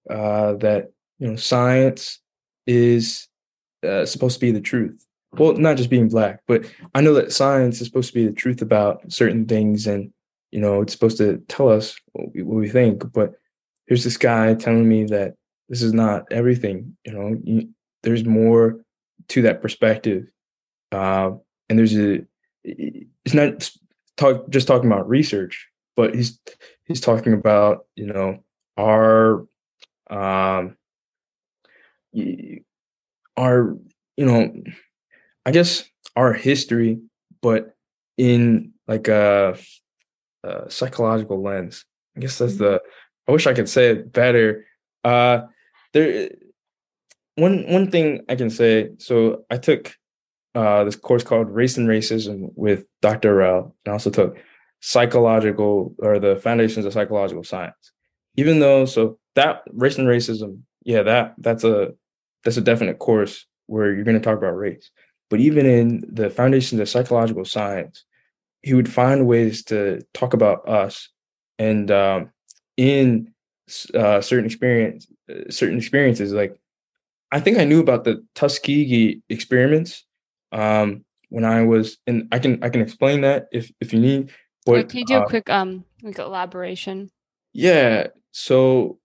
uh, 0.09 0.53
that, 0.53 0.93
you 1.19 1.27
know, 1.27 1.35
science 1.35 2.21
is 2.65 3.27
uh, 3.85 4.05
supposed 4.05 4.35
to 4.35 4.45
be 4.45 4.51
the 4.51 4.61
truth. 4.61 5.05
Well, 5.33 5.57
not 5.57 5.75
just 5.75 5.89
being 5.89 6.07
black, 6.07 6.39
but 6.47 6.63
I 6.93 7.01
know 7.01 7.13
that 7.15 7.33
science 7.33 7.81
is 7.81 7.87
supposed 7.87 8.07
to 8.07 8.15
be 8.15 8.25
the 8.25 8.31
truth 8.31 8.61
about 8.61 9.11
certain 9.11 9.45
things, 9.47 9.85
and 9.85 10.13
you 10.51 10.61
know, 10.61 10.81
it's 10.81 10.93
supposed 10.93 11.17
to 11.17 11.43
tell 11.49 11.67
us 11.67 11.99
what 12.13 12.33
we, 12.33 12.41
what 12.41 12.55
we 12.55 12.69
think. 12.69 13.03
But 13.11 13.33
here's 13.87 14.05
this 14.05 14.15
guy 14.15 14.53
telling 14.53 14.87
me 14.87 15.03
that 15.07 15.33
this 15.69 15.81
is 15.81 15.93
not 15.93 16.23
everything. 16.31 16.95
You 17.05 17.13
know, 17.13 17.39
you, 17.43 17.69
there's 18.03 18.25
more 18.25 18.79
to 19.29 19.41
that 19.43 19.61
perspective, 19.61 20.25
uh, 20.91 21.31
and 21.69 21.79
there's 21.79 21.97
a. 21.97 22.25
It's 22.63 23.33
not 23.33 23.71
talk 24.17 24.49
just 24.49 24.67
talking 24.67 24.91
about 24.91 25.09
research, 25.09 25.67
but 25.95 26.15
he's 26.15 26.39
he's 26.85 27.01
talking 27.01 27.33
about 27.33 27.85
you 27.95 28.07
know 28.07 28.43
our 28.77 29.45
um 30.09 30.77
our 33.37 33.75
you 34.17 34.25
know 34.25 34.51
I 35.45 35.51
guess 35.51 35.83
our 36.15 36.33
history, 36.33 36.99
but 37.41 37.75
in 38.17 38.73
like 38.87 39.07
a, 39.07 39.57
a 40.43 40.69
psychological 40.69 41.41
lens. 41.41 41.85
I 42.17 42.21
guess 42.21 42.37
that's 42.37 42.57
the. 42.57 42.81
I 43.27 43.31
wish 43.31 43.47
I 43.47 43.53
could 43.53 43.69
say 43.69 43.89
it 43.89 44.13
better. 44.13 44.65
Uh, 45.03 45.41
there 45.95 46.29
one 47.35 47.63
one 47.67 47.89
thing 47.89 48.21
I 48.29 48.35
can 48.35 48.49
say. 48.49 48.89
So 48.99 49.45
I 49.49 49.57
took 49.57 49.95
uh, 50.53 50.83
this 50.83 50.95
course 50.95 51.23
called 51.23 51.49
Race 51.49 51.77
and 51.77 51.87
Racism 51.87 52.49
with 52.55 52.85
Dr. 53.01 53.35
Rel, 53.35 53.75
and 53.85 53.91
I 53.91 53.93
also 53.93 54.09
took 54.09 54.37
psychological 54.81 55.95
or 55.99 56.19
the 56.19 56.35
foundations 56.35 56.85
of 56.85 56.93
psychological 56.93 57.43
science. 57.43 57.91
Even 58.35 58.59
though 58.59 58.85
so 58.85 59.17
that 59.35 59.63
race 59.71 59.97
and 59.97 60.07
racism, 60.07 60.59
yeah, 60.83 61.01
that 61.01 61.33
that's 61.37 61.63
a 61.63 61.93
that's 62.43 62.57
a 62.57 62.61
definite 62.61 62.99
course 62.99 63.45
where 63.67 63.93
you're 63.93 64.03
going 64.03 64.19
to 64.19 64.23
talk 64.23 64.37
about 64.37 64.57
race. 64.57 64.91
But 65.29 65.39
even 65.39 65.65
in 65.65 66.03
the 66.11 66.29
foundations 66.29 66.79
of 66.81 66.89
psychological 66.89 67.45
science, 67.45 68.03
he 68.61 68.73
would 68.73 68.91
find 68.91 69.25
ways 69.25 69.63
to 69.65 70.01
talk 70.13 70.33
about 70.33 70.67
us 70.67 71.09
and 71.57 71.89
um, 71.89 72.31
in 72.77 73.33
uh, 73.93 74.21
certain 74.21 74.45
experience 74.45 75.07
certain 75.49 75.77
experiences. 75.77 76.33
Like 76.33 76.59
I 77.31 77.39
think 77.39 77.57
I 77.57 77.63
knew 77.65 77.79
about 77.79 78.03
the 78.03 78.25
Tuskegee 78.35 79.21
experiments 79.29 80.05
um, 80.51 81.03
when 81.29 81.43
I 81.43 81.63
was, 81.63 81.97
and 82.07 82.27
I 82.31 82.39
can 82.39 82.63
I 82.63 82.69
can 82.69 82.81
explain 82.81 83.21
that 83.21 83.47
if 83.51 83.71
if 83.81 83.93
you 83.93 83.99
need. 83.99 84.31
But 84.65 84.89
can 84.89 84.99
you 84.99 85.05
do 85.05 85.15
uh, 85.15 85.21
a 85.21 85.27
quick 85.27 85.49
um 85.49 85.85
like 86.01 86.19
elaboration? 86.19 87.09
Yeah. 87.53 88.07
So 88.31 88.99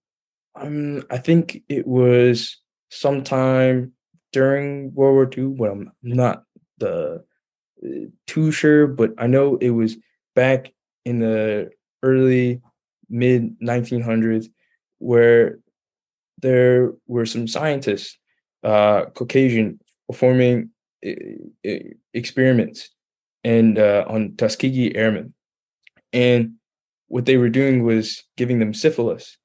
um, 0.55 1.03
I 1.09 1.17
think 1.17 1.63
it 1.69 1.87
was 1.87 2.57
sometime 2.89 3.93
during 4.31 4.93
World 4.93 5.15
War 5.15 5.29
II, 5.37 5.55
but 5.57 5.71
I'm 5.71 5.91
not 6.03 6.43
the 6.77 7.23
uh, 7.83 7.89
too 8.27 8.51
sure. 8.51 8.87
But 8.87 9.13
I 9.17 9.27
know 9.27 9.57
it 9.57 9.71
was 9.71 9.97
back 10.35 10.71
in 11.05 11.19
the 11.19 11.71
early 12.03 12.61
mid 13.11 13.59
1900s 13.59 14.47
where 14.99 15.59
there 16.41 16.93
were 17.07 17.25
some 17.25 17.47
scientists, 17.47 18.17
uh, 18.63 19.05
Caucasian, 19.13 19.79
performing 20.07 20.69
experiments 22.13 22.89
and 23.43 23.79
uh, 23.79 24.05
on 24.07 24.35
Tuskegee 24.35 24.95
Airmen, 24.95 25.33
and 26.13 26.53
what 27.07 27.25
they 27.25 27.37
were 27.37 27.49
doing 27.49 27.83
was 27.83 28.23
giving 28.37 28.59
them 28.59 28.73
syphilis, 28.73 29.37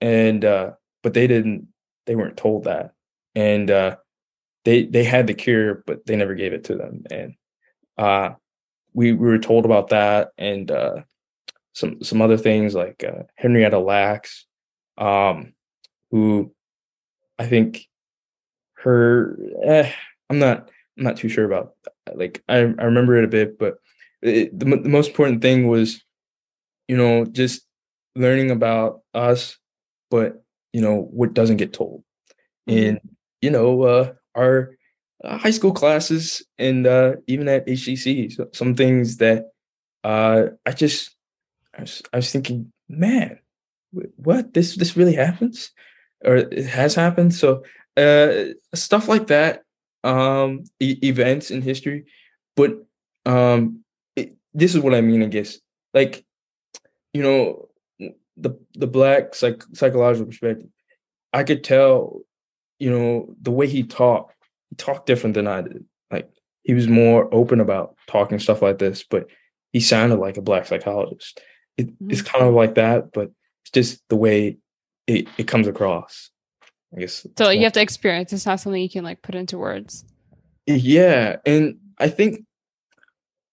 and 0.00 0.44
uh, 0.44 0.72
but 1.02 1.14
they 1.14 1.26
didn't, 1.26 1.68
they 2.06 2.14
weren't 2.14 2.36
told 2.36 2.64
that, 2.64 2.92
and 3.34 3.70
uh, 3.70 3.96
they 4.64 4.84
they 4.84 5.04
had 5.04 5.26
the 5.26 5.34
cure, 5.34 5.82
but 5.86 6.04
they 6.06 6.16
never 6.16 6.34
gave 6.34 6.52
it 6.52 6.64
to 6.64 6.74
them, 6.74 7.04
and 7.10 7.34
uh, 7.96 8.30
we 8.92 9.12
we 9.12 9.28
were 9.28 9.38
told 9.38 9.64
about 9.64 9.88
that, 9.88 10.30
and 10.36 10.70
uh, 10.70 10.96
some 11.72 12.02
some 12.02 12.20
other 12.20 12.36
things 12.36 12.74
like 12.74 13.04
uh, 13.04 13.22
Henrietta 13.36 13.78
Lacks, 13.78 14.46
um, 14.98 15.54
who 16.10 16.52
I 17.38 17.46
think 17.46 17.88
her 18.74 19.38
eh, 19.64 19.90
I'm 20.30 20.38
not 20.38 20.70
I'm 20.98 21.04
not 21.04 21.16
too 21.16 21.28
sure 21.28 21.44
about 21.44 21.74
like 22.14 22.42
I, 22.48 22.56
I 22.56 22.84
remember 22.84 23.16
it 23.16 23.24
a 23.24 23.28
bit, 23.28 23.58
but 23.58 23.76
it, 24.20 24.58
the, 24.58 24.64
the 24.64 24.88
most 24.88 25.08
important 25.08 25.42
thing 25.42 25.68
was 25.68 26.02
you 26.88 26.96
know 26.96 27.24
just 27.24 27.62
learning 28.14 28.50
about 28.50 29.00
us, 29.14 29.56
but 30.10 30.44
you 30.72 30.80
know 30.80 31.08
what 31.10 31.34
doesn't 31.34 31.56
get 31.56 31.72
told, 31.72 32.02
mm-hmm. 32.68 32.88
and 32.88 33.00
you 33.40 33.50
know 33.50 33.82
uh, 33.82 34.12
our 34.34 34.76
uh, 35.24 35.38
high 35.38 35.50
school 35.50 35.72
classes 35.72 36.42
and 36.58 36.86
uh, 36.86 37.14
even 37.26 37.48
at 37.48 37.66
HCC, 37.66 38.32
so, 38.32 38.48
some 38.52 38.74
things 38.74 39.18
that 39.18 39.46
uh, 40.04 40.46
I 40.66 40.72
just 40.72 41.16
I 41.76 41.82
was, 41.82 42.02
I 42.12 42.16
was 42.16 42.30
thinking, 42.30 42.72
man, 42.88 43.38
what? 44.16 44.54
This 44.54 44.76
this 44.76 44.96
really 44.96 45.14
happens? 45.14 45.70
Or 46.24 46.36
it 46.36 46.66
has 46.66 46.94
happened? 46.94 47.34
So 47.34 47.64
uh 47.96 48.44
stuff 48.74 49.06
like 49.06 49.26
that 49.26 49.64
um 50.02 50.64
e- 50.80 50.98
events 51.02 51.50
in 51.50 51.60
history 51.60 52.06
but 52.56 52.72
um 53.26 53.84
it, 54.16 54.34
this 54.54 54.74
is 54.74 54.80
what 54.80 54.94
i 54.94 55.00
mean 55.02 55.22
i 55.22 55.26
guess. 55.26 55.58
Like 55.92 56.24
you 57.12 57.22
know 57.22 57.68
the 58.36 58.58
the 58.74 58.86
black 58.86 59.34
psych- 59.34 59.64
psychological 59.74 60.26
perspective. 60.26 60.68
I 61.32 61.44
could 61.44 61.62
tell 61.64 62.22
you 62.78 62.90
know 62.90 63.34
the 63.40 63.50
way 63.50 63.66
he 63.68 63.82
talked 63.82 64.34
he 64.70 64.76
talked 64.76 65.06
different 65.06 65.34
than 65.34 65.46
I 65.46 65.60
did. 65.62 65.84
Like 66.10 66.30
he 66.62 66.74
was 66.74 66.88
more 66.88 67.28
open 67.32 67.60
about 67.60 67.96
talking 68.06 68.38
stuff 68.38 68.62
like 68.62 68.78
this, 68.78 69.04
but 69.08 69.26
he 69.72 69.80
sounded 69.80 70.16
like 70.16 70.36
a 70.36 70.42
black 70.42 70.66
psychologist. 70.66 71.40
It, 71.76 71.88
mm-hmm. 71.88 72.10
It's 72.10 72.22
kind 72.22 72.44
of 72.44 72.54
like 72.54 72.74
that, 72.74 73.12
but 73.12 73.30
it's 73.62 73.70
just 73.72 74.02
the 74.08 74.16
way 74.16 74.58
it, 75.06 75.28
it 75.38 75.46
comes 75.46 75.66
across. 75.66 76.30
I 76.94 77.00
guess. 77.00 77.26
So 77.38 77.50
you 77.50 77.62
have 77.62 77.72
to 77.72 77.80
experience. 77.80 78.32
It's 78.32 78.46
not 78.46 78.60
something 78.60 78.80
you 78.80 78.90
can 78.90 79.04
like 79.04 79.22
put 79.22 79.34
into 79.34 79.58
words. 79.58 80.04
Yeah, 80.66 81.36
and 81.46 81.78
I 81.98 82.08
think, 82.08 82.44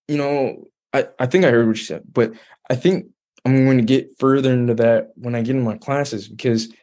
you 0.07 0.17
know, 0.17 0.65
I 0.93 1.07
I 1.17 1.25
think 1.25 1.45
I 1.45 1.51
heard 1.51 1.67
what 1.67 1.77
you 1.77 1.83
said, 1.83 2.03
but 2.11 2.33
I 2.69 2.75
think 2.75 3.07
I'm 3.45 3.65
going 3.65 3.77
to 3.77 3.83
get 3.83 4.19
further 4.19 4.51
into 4.51 4.73
that 4.75 5.11
when 5.15 5.35
I 5.35 5.41
get 5.41 5.55
in 5.55 5.63
my 5.63 5.77
classes 5.77 6.27
because 6.27 6.73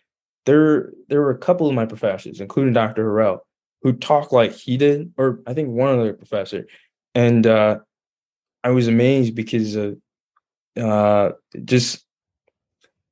there 0.46 0.92
there 1.08 1.20
were 1.20 1.30
a 1.30 1.38
couple 1.38 1.68
of 1.68 1.74
my 1.74 1.86
professors, 1.86 2.40
including 2.40 2.72
Dr. 2.72 3.04
Harrell, 3.04 3.40
who 3.82 3.92
talked 3.92 4.32
like 4.32 4.52
he 4.52 4.76
did, 4.76 5.12
or 5.16 5.40
I 5.46 5.54
think 5.54 5.68
one 5.68 5.98
other 5.98 6.14
professor, 6.14 6.66
and 7.14 7.46
uh, 7.46 7.78
I 8.64 8.70
was 8.70 8.88
amazed 8.88 9.34
because 9.34 9.76
uh, 9.76 9.94
uh, 10.76 11.30
just 11.64 12.04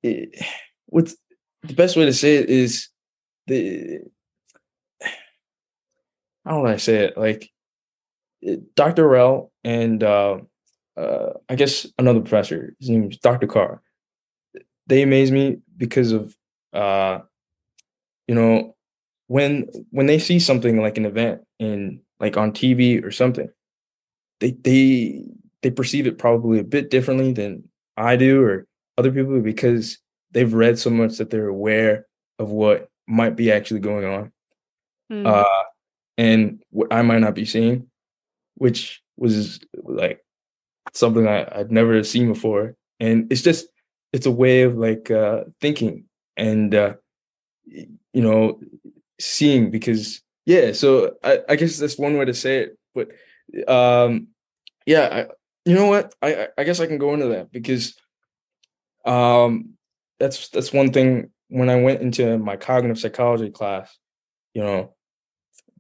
it, 0.03 0.45
what's 0.87 1.17
the 1.63 1.75
best 1.75 1.97
way 1.97 2.05
to 2.05 2.13
say 2.13 2.37
it 2.37 2.51
is 2.51 2.89
the 3.47 4.01
how 6.45 6.61
would 6.61 6.71
I 6.71 6.77
say 6.77 7.07
it 7.07 7.17
like 7.17 7.51
Dr. 8.75 9.09
Rell 9.09 9.51
and 9.63 10.03
uh, 10.03 10.39
uh, 10.97 11.31
I 11.49 11.55
guess 11.55 11.87
another 11.99 12.21
professor, 12.21 12.75
his 12.79 12.91
name 12.91 13.11
is 13.11 13.19
Dr. 13.19 13.47
Carr. 13.47 13.83
They 14.87 15.03
amaze 15.03 15.31
me 15.31 15.59
because 15.77 16.13
of 16.13 16.37
uh, 16.73 17.21
you 18.29 18.35
know 18.35 18.77
when 19.29 19.69
when 19.91 20.07
they 20.07 20.19
see 20.19 20.39
something 20.39 20.81
like 20.81 20.99
an 20.99 21.07
event 21.07 21.43
in 21.59 22.01
like 22.21 22.37
on 22.37 22.53
TV 22.53 23.03
or 23.03 23.11
something, 23.11 23.49
they 24.41 24.51
they 24.51 25.25
they 25.65 25.71
perceive 25.71 26.07
it 26.07 26.19
probably 26.19 26.59
a 26.61 26.65
bit 26.65 26.91
differently 26.91 27.33
than 27.33 27.67
I 27.97 28.17
do 28.17 28.45
or 28.45 28.67
other 28.99 29.11
people 29.11 29.41
because 29.41 29.99
they've 30.31 30.53
read 30.53 30.79
so 30.79 30.91
much 30.91 31.17
that 31.17 31.31
they're 31.31 31.49
aware 31.49 32.07
of 32.39 32.51
what 32.51 32.89
might 33.07 33.35
be 33.35 33.51
actually 33.51 33.81
going 33.81 34.05
on. 34.05 34.33
Mm. 35.11 35.27
Uh, 35.27 35.65
and 36.19 36.63
what 36.69 36.93
I 36.93 37.01
might 37.01 37.21
not 37.21 37.35
be 37.35 37.47
seeing, 37.47 37.89
which 38.57 39.03
was 39.17 39.59
like 39.75 40.23
something 40.93 41.27
I, 41.27 41.49
I'd 41.51 41.73
never 41.73 42.05
seen 42.05 42.29
before. 42.29 42.77
And 43.01 43.33
it's 43.33 43.43
just 43.43 43.67
it's 44.13 44.27
a 44.27 44.31
way 44.31 44.63
of 44.63 44.77
like 44.77 45.11
uh 45.11 45.45
thinking 45.61 46.05
and 46.37 46.75
uh 46.75 46.95
you 47.65 47.89
know 48.13 48.61
seeing 49.19 49.71
because 49.71 50.21
yeah, 50.47 50.73
so 50.73 51.15
I, 51.25 51.41
I 51.49 51.57
guess 51.57 51.79
that's 51.79 51.99
one 51.99 52.19
way 52.19 52.27
to 52.27 52.35
say 52.35 52.59
it. 52.59 52.79
But 52.95 53.09
um 53.67 54.29
yeah, 54.87 55.09
I, 55.11 55.35
you 55.65 55.75
know 55.75 55.87
what? 55.87 56.15
I 56.23 56.49
I 56.59 56.65
guess 56.65 56.81
I 56.81 56.87
can 56.87 56.99
go 56.99 57.15
into 57.15 57.29
that 57.29 57.53
because 57.53 57.95
um 59.05 59.75
that's 60.19 60.49
that's 60.49 60.73
one 60.73 60.93
thing 60.93 61.31
when 61.49 61.71
I 61.71 61.77
went 61.77 62.01
into 62.01 62.39
my 62.39 62.57
cognitive 62.57 62.99
psychology 62.99 63.51
class, 63.51 63.97
you 64.55 64.63
know, 64.63 64.95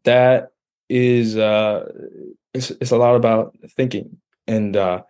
that 0.05 0.51
is 0.89 1.37
uh 1.37 1.91
it's 2.53 2.70
it's 2.70 2.91
a 2.91 2.97
lot 2.97 3.16
about 3.16 3.57
thinking 3.76 4.18
and 4.47 4.76
uh 4.76 5.03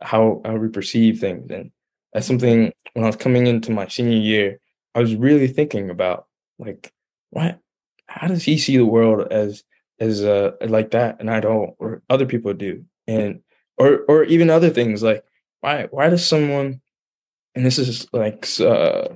how 0.00 0.40
how 0.44 0.56
we 0.56 0.68
perceive 0.68 1.20
things. 1.20 1.50
And 1.50 1.70
that's 2.12 2.26
something 2.26 2.72
when 2.92 3.04
I 3.04 3.08
was 3.08 3.16
coming 3.16 3.46
into 3.46 3.72
my 3.72 3.88
senior 3.88 4.18
year, 4.18 4.60
I 4.94 5.00
was 5.00 5.14
really 5.16 5.48
thinking 5.48 5.90
about 5.90 6.26
like 6.58 6.92
what? 7.30 7.58
How 8.06 8.28
does 8.28 8.44
he 8.44 8.58
see 8.58 8.76
the 8.76 8.86
world 8.86 9.32
as 9.32 9.64
as 9.98 10.22
uh 10.24 10.52
like 10.60 10.92
that 10.92 11.16
and 11.20 11.30
I 11.30 11.40
don't 11.40 11.74
or 11.78 12.02
other 12.08 12.26
people 12.26 12.54
do? 12.54 12.84
And 13.06 13.40
or 13.78 14.00
or 14.08 14.24
even 14.24 14.50
other 14.50 14.70
things 14.70 15.02
like 15.02 15.24
why 15.60 15.86
why 15.90 16.08
does 16.08 16.26
someone 16.26 16.80
and 17.54 17.64
this 17.64 17.78
is 17.78 18.06
like 18.12 18.48
uh 18.60 19.08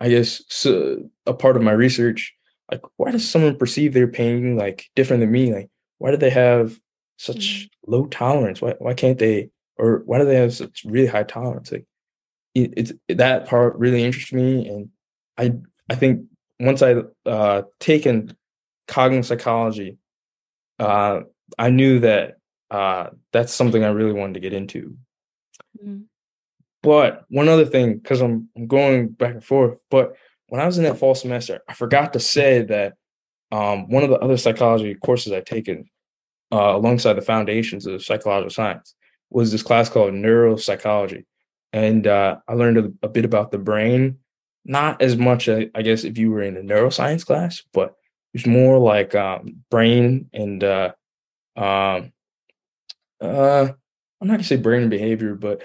I 0.00 0.08
guess 0.08 0.42
so 0.48 1.08
a 1.26 1.34
part 1.34 1.56
of 1.56 1.62
my 1.62 1.72
research 1.72 2.34
like 2.70 2.82
why 2.96 3.10
does 3.10 3.28
someone 3.28 3.56
perceive 3.56 3.94
their 3.94 4.08
pain 4.08 4.56
like 4.56 4.90
different 4.94 5.20
than 5.20 5.32
me? 5.32 5.52
Like 5.52 5.70
why 5.98 6.10
do 6.10 6.16
they 6.16 6.30
have 6.30 6.78
such 7.16 7.36
mm-hmm. 7.36 7.92
low 7.92 8.06
tolerance? 8.06 8.60
Why 8.60 8.74
why 8.78 8.94
can't 8.94 9.18
they 9.18 9.50
or 9.76 10.02
why 10.06 10.18
do 10.18 10.24
they 10.24 10.36
have 10.36 10.54
such 10.54 10.82
really 10.84 11.06
high 11.06 11.24
tolerance? 11.24 11.72
Like 11.72 11.86
it, 12.54 12.74
it's 12.76 12.92
that 13.08 13.46
part 13.46 13.76
really 13.76 14.04
interests 14.04 14.32
me 14.32 14.68
and 14.68 14.88
i 15.36 15.52
i 15.90 15.94
think 15.94 16.24
once 16.60 16.82
i 16.82 16.96
uh 17.26 17.62
taken 17.80 18.36
cognitive 18.86 19.26
psychology 19.26 19.98
uh 20.78 21.20
i 21.58 21.70
knew 21.70 22.00
that 22.00 22.37
uh 22.70 23.08
that's 23.32 23.52
something 23.52 23.84
i 23.84 23.88
really 23.88 24.12
wanted 24.12 24.34
to 24.34 24.40
get 24.40 24.52
into 24.52 24.96
mm-hmm. 25.82 26.02
but 26.82 27.24
one 27.28 27.48
other 27.48 27.64
thing 27.64 27.98
because 27.98 28.20
I'm, 28.20 28.48
I'm 28.56 28.66
going 28.66 29.08
back 29.08 29.34
and 29.34 29.44
forth 29.44 29.78
but 29.90 30.16
when 30.48 30.60
I 30.60 30.66
was 30.66 30.78
in 30.78 30.84
that 30.84 30.98
fall 30.98 31.14
semester, 31.14 31.60
I 31.68 31.74
forgot 31.74 32.14
to 32.14 32.20
say 32.20 32.62
that 32.62 32.94
um, 33.52 33.88
one 33.88 34.02
of 34.02 34.10
the 34.10 34.18
other 34.18 34.36
psychology 34.36 34.94
courses 34.94 35.32
I'd 35.32 35.46
taken 35.46 35.88
uh, 36.52 36.74
alongside 36.74 37.14
the 37.14 37.22
foundations 37.22 37.86
of 37.86 38.04
psychological 38.04 38.50
science 38.50 38.94
was 39.30 39.52
this 39.52 39.62
class 39.62 39.88
called 39.88 40.14
neuropsychology. 40.14 41.24
And 41.72 42.06
uh, 42.06 42.36
I 42.48 42.54
learned 42.54 42.78
a, 42.78 43.06
a, 43.06 43.08
bit 43.10 43.26
about 43.26 43.50
the 43.50 43.58
brain, 43.58 44.18
not 44.64 45.02
as 45.02 45.18
much, 45.18 45.48
I 45.50 45.66
guess, 45.82 46.04
if 46.04 46.16
you 46.16 46.30
were 46.30 46.42
in 46.42 46.56
a 46.56 46.62
neuroscience 46.62 47.26
class, 47.26 47.62
but 47.74 47.94
it's 48.32 48.46
more 48.46 48.78
like 48.78 49.14
um, 49.14 49.56
brain 49.70 50.30
and, 50.32 50.64
uh, 50.64 50.92
um, 51.56 52.12
uh, 53.20 53.68
I'm 54.20 54.26
not 54.28 54.34
gonna 54.34 54.44
say 54.44 54.56
brain 54.56 54.82
and 54.82 54.90
behavior, 54.90 55.34
but 55.34 55.62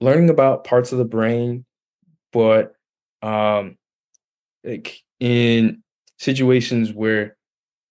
learning 0.00 0.30
about 0.30 0.64
parts 0.64 0.92
of 0.92 0.98
the 0.98 1.04
brain, 1.04 1.64
but 2.32 2.74
um, 3.22 3.76
like 4.62 5.00
in 5.20 5.82
situations 6.18 6.92
where 6.92 7.36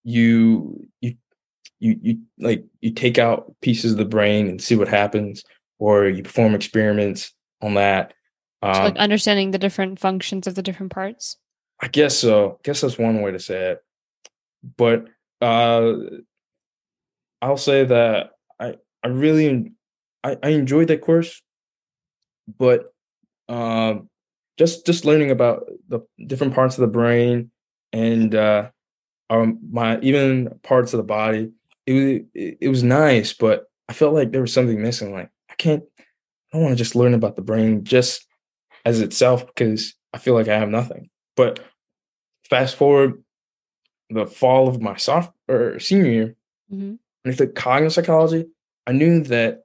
you 0.04 0.88
you 1.02 1.16
you 1.80 2.00
you 2.02 2.20
like 2.40 2.66
you 2.82 2.92
take 2.92 3.18
out 3.18 3.54
pieces 3.62 3.94
of 3.94 3.98
the 3.98 4.06
brain 4.06 4.48
and 4.48 4.62
see 4.62 4.76
what 4.76 4.88
happens 4.88 5.44
or 5.80 6.08
you 6.08 6.24
perform 6.24 6.56
experiments 6.56 7.34
on 7.62 7.76
that 7.76 8.14
um, 8.62 8.76
so 8.76 8.84
like 8.84 8.98
understanding 8.98 9.52
the 9.52 9.58
different 9.58 10.00
functions 10.00 10.48
of 10.48 10.56
the 10.56 10.62
different 10.62 10.92
parts? 10.92 11.38
I 11.82 11.90
guess 11.90 12.18
so. 12.18 12.52
I 12.52 12.56
guess 12.64 12.82
that's 12.82 12.98
one 12.98 13.22
way 13.22 13.32
to 13.32 13.40
say 13.40 13.72
it. 13.72 13.84
But 14.78 15.08
uh 15.44 15.94
i'll 17.42 17.58
say 17.58 17.84
that 17.84 18.32
i 19.04 19.08
really 19.08 19.72
i, 20.24 20.38
I 20.42 20.50
enjoyed 20.50 20.88
that 20.88 21.02
course 21.02 21.42
but 22.58 22.94
um 23.50 24.10
just 24.58 24.86
just 24.86 25.06
learning 25.06 25.32
about 25.32 25.66
the 25.88 26.02
different 26.28 26.54
parts 26.54 26.78
of 26.78 26.82
the 26.82 26.88
brain 26.88 27.52
and 27.92 28.34
uh 28.36 28.70
um 29.30 29.60
my 29.72 30.00
even 30.00 30.60
parts 30.64 30.94
of 30.94 30.98
the 30.98 31.04
body 31.04 31.52
it 31.86 31.94
was 31.94 32.04
it, 32.34 32.58
it 32.62 32.70
was 32.70 32.84
nice 32.84 33.34
but 33.34 33.66
i 33.90 33.94
felt 33.94 34.14
like 34.14 34.32
there 34.32 34.42
was 34.42 34.54
something 34.54 34.82
missing 34.82 35.14
like 35.14 35.30
i 35.50 35.56
can't 35.56 35.84
i 36.00 36.04
don't 36.54 36.64
want 36.64 36.72
to 36.72 36.84
just 36.84 36.96
learn 36.96 37.14
about 37.14 37.36
the 37.36 37.42
brain 37.42 37.84
just 37.84 38.26
as 38.86 39.02
itself 39.02 39.46
because 39.48 39.96
i 40.14 40.18
feel 40.18 40.34
like 40.34 40.48
i 40.48 40.58
have 40.58 40.70
nothing 40.70 41.10
but 41.36 41.60
fast 42.50 42.76
forward 42.76 43.24
the 44.10 44.28
fall 44.28 44.68
of 44.68 44.82
my 44.82 44.96
sophomore 44.96 45.34
or 45.50 45.80
senior 45.80 46.12
year 46.12 46.36
mm-hmm. 46.72 46.96
and 47.26 47.34
I 47.34 47.36
took 47.36 47.56
cognitive 47.56 47.94
psychology 47.94 48.46
i 48.88 48.92
knew 48.92 49.22
that 49.24 49.64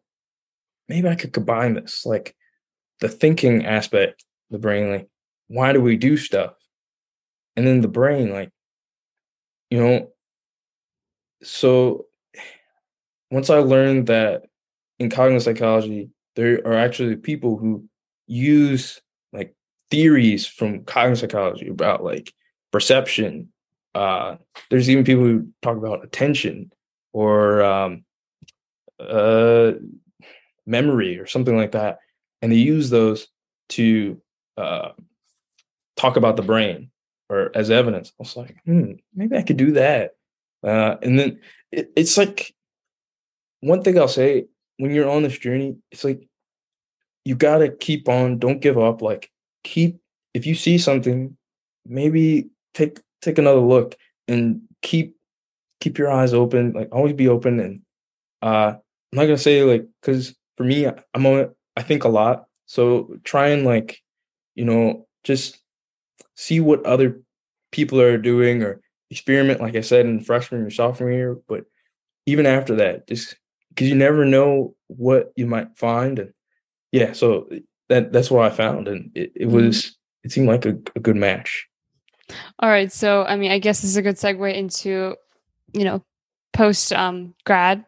maybe 0.89 1.09
i 1.09 1.14
could 1.14 1.33
combine 1.33 1.75
this 1.75 2.05
like 2.07 2.35
the 3.01 3.09
thinking 3.09 3.64
aspect 3.66 4.25
the 4.51 4.59
brain 4.59 4.91
like 4.91 5.09
why 5.49 5.73
do 5.73 5.81
we 5.81 5.97
do 5.97 6.16
stuff? 6.16 6.53
And 7.57 7.66
then 7.66 7.81
the 7.81 7.89
brain 7.89 8.31
like 8.31 8.51
you 9.71 9.83
know 9.83 10.09
so 11.43 12.07
once 13.31 13.51
i 13.51 13.59
learned 13.59 14.07
that 14.07 14.45
in 14.99 15.11
cognitive 15.11 15.43
psychology 15.43 16.11
there 16.37 16.64
are 16.64 16.75
actually 16.75 17.16
people 17.16 17.57
who 17.57 17.85
use 18.27 19.01
like 19.33 19.55
theories 19.91 20.47
from 20.47 20.85
cognitive 20.85 21.19
psychology 21.19 21.69
about 21.69 22.05
like 22.05 22.33
perception 22.73 23.49
uh 23.95 24.37
there's 24.71 24.89
even 24.89 25.05
people 25.05 25.25
who 25.25 25.49
talk 25.61 25.77
about 25.77 26.05
attention 26.05 26.71
or 27.12 27.62
um 27.62 28.05
uh 29.01 29.73
memory 30.67 31.19
or 31.19 31.27
something 31.27 31.57
like 31.57 31.73
that 31.73 31.99
and 32.43 32.53
they 32.53 32.57
use 32.57 32.91
those 32.91 33.29
to 33.71 34.21
uh, 34.57 34.91
talk 35.97 36.17
about 36.17 36.37
the 36.37 36.43
brain 36.43 36.91
or 37.29 37.51
as 37.55 37.71
evidence. 37.71 38.11
I 38.11 38.15
was 38.19 38.37
like, 38.37 38.57
hmm, 38.65 38.93
maybe 39.15 39.37
I 39.37 39.43
could 39.43 39.57
do 39.57 39.73
that. 39.73 40.17
Uh, 40.63 40.97
and 41.03 41.19
then 41.19 41.41
it, 41.71 41.91
it's 41.97 42.17
like 42.17 42.55
one 43.61 43.83
thing 43.83 43.99
I'll 43.99 44.09
say 44.09 44.47
when 44.79 44.93
you're 44.93 45.11
on 45.11 45.23
this 45.23 45.39
journey, 45.39 45.77
it's 45.91 46.05
like 46.05 46.29
you 47.25 47.35
gotta 47.35 47.71
keep 47.71 48.09
on, 48.09 48.39
don't 48.39 48.61
give 48.61 48.79
up. 48.79 49.03
Like 49.03 49.31
keep 49.65 50.01
if 50.35 50.47
you 50.47 50.55
see 50.55 50.79
something, 50.79 51.37
maybe 51.87 52.49
take 52.75 53.01
take 53.23 53.39
another 53.39 53.61
look 53.61 53.97
and 54.27 54.63
keep 54.83 55.17
keep 55.81 55.99
your 55.99 56.11
eyes 56.11 56.33
open, 56.35 56.73
like 56.73 56.89
always 56.93 57.13
be 57.13 57.29
open. 57.29 57.61
And 57.61 57.83
uh, 58.43 58.75
I'm 59.13 59.19
not 59.19 59.25
gonna 59.25 59.39
say 59.39 59.63
like 59.63 59.87
because 60.01 60.35
for 60.57 60.65
me, 60.65 60.87
I'm 60.87 61.27
a, 61.27 61.49
I 61.77 61.83
think 61.83 62.05
a 62.05 62.09
lot. 62.09 62.47
So 62.67 63.17
try 63.25 63.49
and 63.49 63.65
like, 63.65 64.03
you 64.55 64.65
know, 64.65 65.07
just 65.25 65.59
see 66.35 66.61
what 66.61 66.85
other 66.85 67.23
people 67.71 68.01
are 68.01 68.19
doing 68.19 68.63
or 68.63 68.81
experiment, 69.11 69.61
like 69.61 69.77
I 69.77 69.81
said, 69.81 70.07
in 70.07 70.21
freshman 70.21 70.63
or 70.63 70.71
sophomore 70.71 71.11
year. 71.11 71.39
But 71.49 71.65
even 72.27 72.45
after 72.45 72.77
that, 72.77 73.07
just 73.07 73.37
because 73.71 73.89
you 73.89 73.95
never 73.95 74.25
know 74.25 74.75
what 74.89 75.33
you 75.37 75.47
might 75.47 75.79
find. 75.79 76.19
And 76.19 76.33
yeah, 76.93 77.13
so 77.13 77.49
that 77.89 78.13
that's 78.13 78.31
what 78.31 78.51
I 78.51 78.55
found. 78.55 78.89
And 78.89 79.11
it, 79.15 79.33
it 79.35 79.47
mm-hmm. 79.47 79.57
was 79.57 79.97
it 80.25 80.33
seemed 80.33 80.49
like 80.49 80.67
a, 80.67 80.77
a 80.97 81.01
good 81.01 81.17
match. 81.17 81.67
All 82.59 82.69
right. 82.69 82.93
So 82.93 83.25
I 83.25 83.37
mean, 83.37 83.51
I 83.51 83.59
guess 83.59 83.81
this 83.81 83.91
is 83.91 83.97
a 83.97 84.03
good 84.03 84.17
segue 84.17 84.55
into, 84.55 85.17
you 85.73 85.85
know, 85.85 86.05
post 86.53 86.93
um 86.93 87.35
grad 87.45 87.85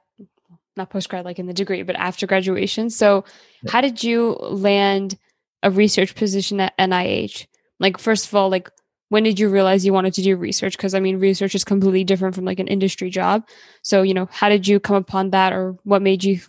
not 0.77 0.91
post 0.91 1.09
grad 1.09 1.25
like 1.25 1.39
in 1.39 1.47
the 1.47 1.53
degree, 1.53 1.83
but 1.83 1.97
after 1.97 2.27
graduation. 2.27 2.91
So, 2.91 3.25
yeah. 3.63 3.73
how 3.73 3.81
did 3.81 4.03
you 4.03 4.33
land 4.41 5.19
a 5.63 5.71
research 5.71 6.15
position 6.15 6.61
at 6.61 6.77
NIH? 6.79 7.47
Like, 7.79 7.99
first 7.99 8.27
of 8.27 8.35
all, 8.35 8.51
like 8.51 8.71
when 9.11 9.25
did 9.25 9.39
you 9.39 9.49
realize 9.49 9.85
you 9.85 9.93
wanted 9.93 10.15
to 10.15 10.23
do 10.23 10.37
research? 10.37 10.77
Because 10.77 10.95
I 10.95 11.01
mean, 11.01 11.19
research 11.19 11.55
is 11.55 11.65
completely 11.65 12.05
different 12.05 12.35
from 12.35 12.45
like 12.45 12.61
an 12.61 12.69
industry 12.69 13.11
job. 13.11 13.47
So, 13.83 14.03
you 14.03 14.15
know, 14.15 14.29
how 14.31 14.49
did 14.49 14.67
you 14.67 14.81
come 14.81 14.97
upon 14.97 15.31
that, 15.31 15.53
or 15.53 15.77
what 15.83 16.01
made 16.01 16.25
you, 16.25 16.41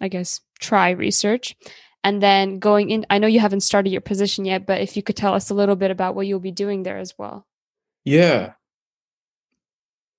I 0.00 0.08
guess, 0.08 0.40
try 0.60 0.90
research? 0.90 1.56
And 2.04 2.22
then 2.22 2.60
going 2.60 2.90
in, 2.90 3.06
I 3.10 3.18
know 3.18 3.26
you 3.26 3.40
haven't 3.40 3.62
started 3.62 3.90
your 3.90 4.02
position 4.02 4.44
yet, 4.44 4.64
but 4.66 4.80
if 4.80 4.96
you 4.96 5.02
could 5.02 5.16
tell 5.16 5.34
us 5.34 5.50
a 5.50 5.54
little 5.54 5.74
bit 5.74 5.90
about 5.90 6.14
what 6.14 6.26
you'll 6.26 6.38
be 6.38 6.52
doing 6.52 6.84
there 6.84 6.98
as 6.98 7.14
well. 7.18 7.46
Yeah. 8.04 8.52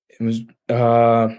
It 0.10 0.22
was, 0.22 0.42
uh, 0.68 1.30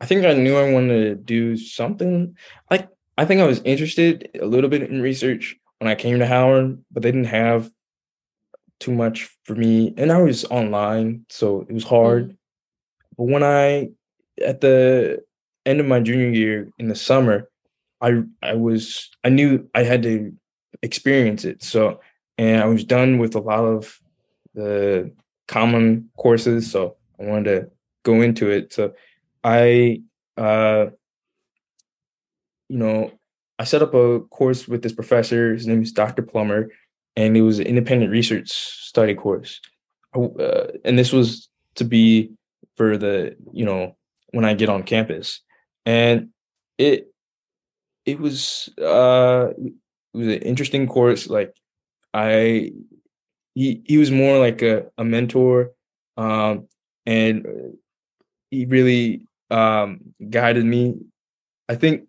I 0.00 0.06
think 0.06 0.24
I 0.24 0.32
knew 0.32 0.56
I 0.56 0.72
wanted 0.72 1.04
to 1.04 1.14
do 1.14 1.56
something. 1.56 2.36
Like, 2.70 2.88
I 3.18 3.24
think 3.24 3.40
I 3.40 3.46
was 3.46 3.60
interested 3.64 4.30
a 4.40 4.46
little 4.46 4.70
bit 4.70 4.82
in 4.82 5.02
research 5.02 5.56
when 5.78 5.90
I 5.90 5.94
came 5.94 6.18
to 6.18 6.26
Howard, 6.26 6.82
but 6.90 7.02
they 7.02 7.12
didn't 7.12 7.26
have 7.26 7.70
too 8.78 8.92
much 8.92 9.28
for 9.44 9.54
me. 9.54 9.94
And 9.96 10.10
I 10.10 10.22
was 10.22 10.44
online, 10.46 11.26
so 11.28 11.66
it 11.68 11.72
was 11.72 11.84
hard. 11.84 12.30
Mm. 12.30 12.36
But 13.18 13.24
when 13.24 13.42
I, 13.42 13.90
at 14.42 14.60
the 14.60 15.22
end 15.66 15.80
of 15.80 15.86
my 15.86 16.00
junior 16.00 16.30
year 16.30 16.70
in 16.78 16.88
the 16.88 16.94
summer, 16.94 17.50
I 18.00 18.22
I 18.42 18.54
was 18.54 19.10
I 19.24 19.28
knew 19.28 19.68
I 19.74 19.82
had 19.82 20.02
to 20.04 20.32
experience 20.82 21.44
it. 21.44 21.62
So 21.62 22.00
and 22.38 22.62
I 22.62 22.66
was 22.66 22.84
done 22.84 23.18
with 23.18 23.34
a 23.34 23.40
lot 23.40 23.64
of 23.64 24.00
the 24.54 25.12
common 25.48 26.10
courses, 26.16 26.70
so 26.70 26.96
I 27.20 27.24
wanted 27.24 27.44
to 27.44 27.70
go 28.02 28.22
into 28.22 28.48
it. 28.48 28.72
So 28.72 28.94
I 29.42 30.02
uh 30.36 30.86
you 32.68 32.78
know, 32.78 33.10
I 33.58 33.64
set 33.64 33.82
up 33.82 33.94
a 33.94 34.20
course 34.20 34.68
with 34.68 34.82
this 34.82 34.92
professor. 34.92 35.52
His 35.52 35.66
name 35.66 35.82
is 35.82 35.92
Dr. 35.92 36.22
Plummer, 36.22 36.70
and 37.16 37.36
it 37.36 37.42
was 37.42 37.58
an 37.58 37.66
independent 37.66 38.12
research 38.12 38.48
study 38.48 39.14
course. 39.14 39.60
Uh, 40.14 40.68
and 40.84 40.98
this 40.98 41.12
was 41.12 41.48
to 41.74 41.84
be 41.84 42.30
for 42.76 42.96
the 42.96 43.36
you 43.52 43.64
know 43.64 43.96
when 44.30 44.44
I 44.44 44.54
get 44.54 44.68
on 44.68 44.84
campus, 44.84 45.40
and 45.84 46.30
it 46.78 47.12
it 48.06 48.18
was 48.18 48.68
uh 48.80 49.50
it 49.58 49.72
was 50.14 50.26
an 50.28 50.42
interesting 50.42 50.86
course. 50.86 51.28
Like 51.28 51.54
I 52.14 52.72
he 53.54 53.82
he 53.84 53.98
was 53.98 54.10
more 54.10 54.38
like 54.38 54.62
a, 54.62 54.86
a 54.96 55.04
mentor, 55.04 55.72
um, 56.16 56.68
and 57.06 57.46
he 58.50 58.64
really 58.66 59.26
um 59.50 60.00
guided 60.28 60.64
me. 60.64 60.94
I 61.68 61.74
think 61.76 62.08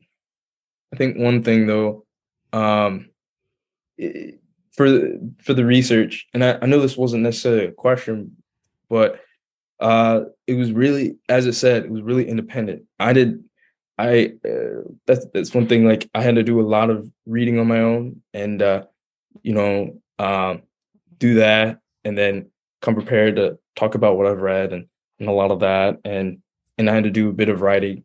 I 0.94 0.98
think 0.98 1.18
one 1.18 1.44
thing 1.44 1.68
though, 1.68 2.06
um, 2.54 3.10
for 4.74 4.90
the, 4.90 5.34
for 5.40 5.54
the 5.54 5.66
research, 5.66 6.28
and 6.34 6.44
I, 6.44 6.58
I 6.62 6.66
know 6.66 6.80
this 6.80 6.98
wasn't 6.98 7.24
necessarily 7.24 7.66
a 7.66 7.72
question, 7.72 8.38
but 8.90 9.22
uh, 9.80 10.22
it 10.48 10.56
was 10.56 10.72
really, 10.72 11.18
as 11.30 11.46
it 11.46 11.54
said, 11.54 11.86
it 11.86 11.92
was 11.92 12.02
really 12.02 12.28
independent. 12.28 12.84
I 13.00 13.14
did, 13.14 13.44
I 13.98 14.34
uh, 14.46 14.82
that's 15.08 15.26
that's 15.34 15.54
one 15.54 15.68
thing. 15.68 15.86
Like 15.86 16.10
I 16.14 16.22
had 16.22 16.36
to 16.36 16.44
do 16.44 16.60
a 16.60 16.68
lot 16.68 16.90
of 16.90 17.10
reading 17.26 17.60
on 17.60 17.68
my 17.68 17.80
own, 17.80 18.22
and 18.34 18.62
uh, 18.62 18.84
you 19.44 19.54
know, 19.54 20.02
um, 20.20 20.64
do 21.18 21.36
that, 21.36 21.80
and 22.04 22.18
then 22.18 22.52
come 22.82 22.96
prepared 22.96 23.38
to 23.38 23.60
talk 23.76 23.96
about 23.96 24.18
what 24.18 24.28
I've 24.28 24.42
read 24.42 24.74
and 24.74 24.88
and 25.20 25.30
a 25.30 25.34
lot 25.34 25.52
of 25.52 25.60
that, 25.62 26.00
and 26.04 26.41
and 26.82 26.90
I 26.90 26.96
had 26.96 27.06
to 27.06 27.12
do 27.12 27.30
a 27.30 27.34
bit 27.34 27.48
of 27.48 27.62
writing 27.62 28.04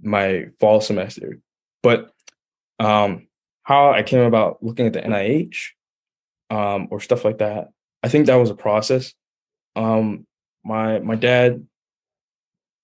my 0.00 0.46
fall 0.60 0.80
semester. 0.80 1.40
But 1.82 2.12
um, 2.78 3.26
how 3.62 3.90
I 3.90 4.02
came 4.02 4.20
about 4.20 4.62
looking 4.62 4.86
at 4.86 4.92
the 4.92 5.00
NIH 5.00 5.70
um, 6.50 6.88
or 6.90 7.00
stuff 7.00 7.24
like 7.24 7.38
that. 7.38 7.70
I 8.02 8.08
think 8.08 8.26
that 8.26 8.36
was 8.36 8.50
a 8.50 8.54
process. 8.54 9.14
Um, 9.74 10.26
my 10.64 10.98
my 10.98 11.14
dad, 11.14 11.66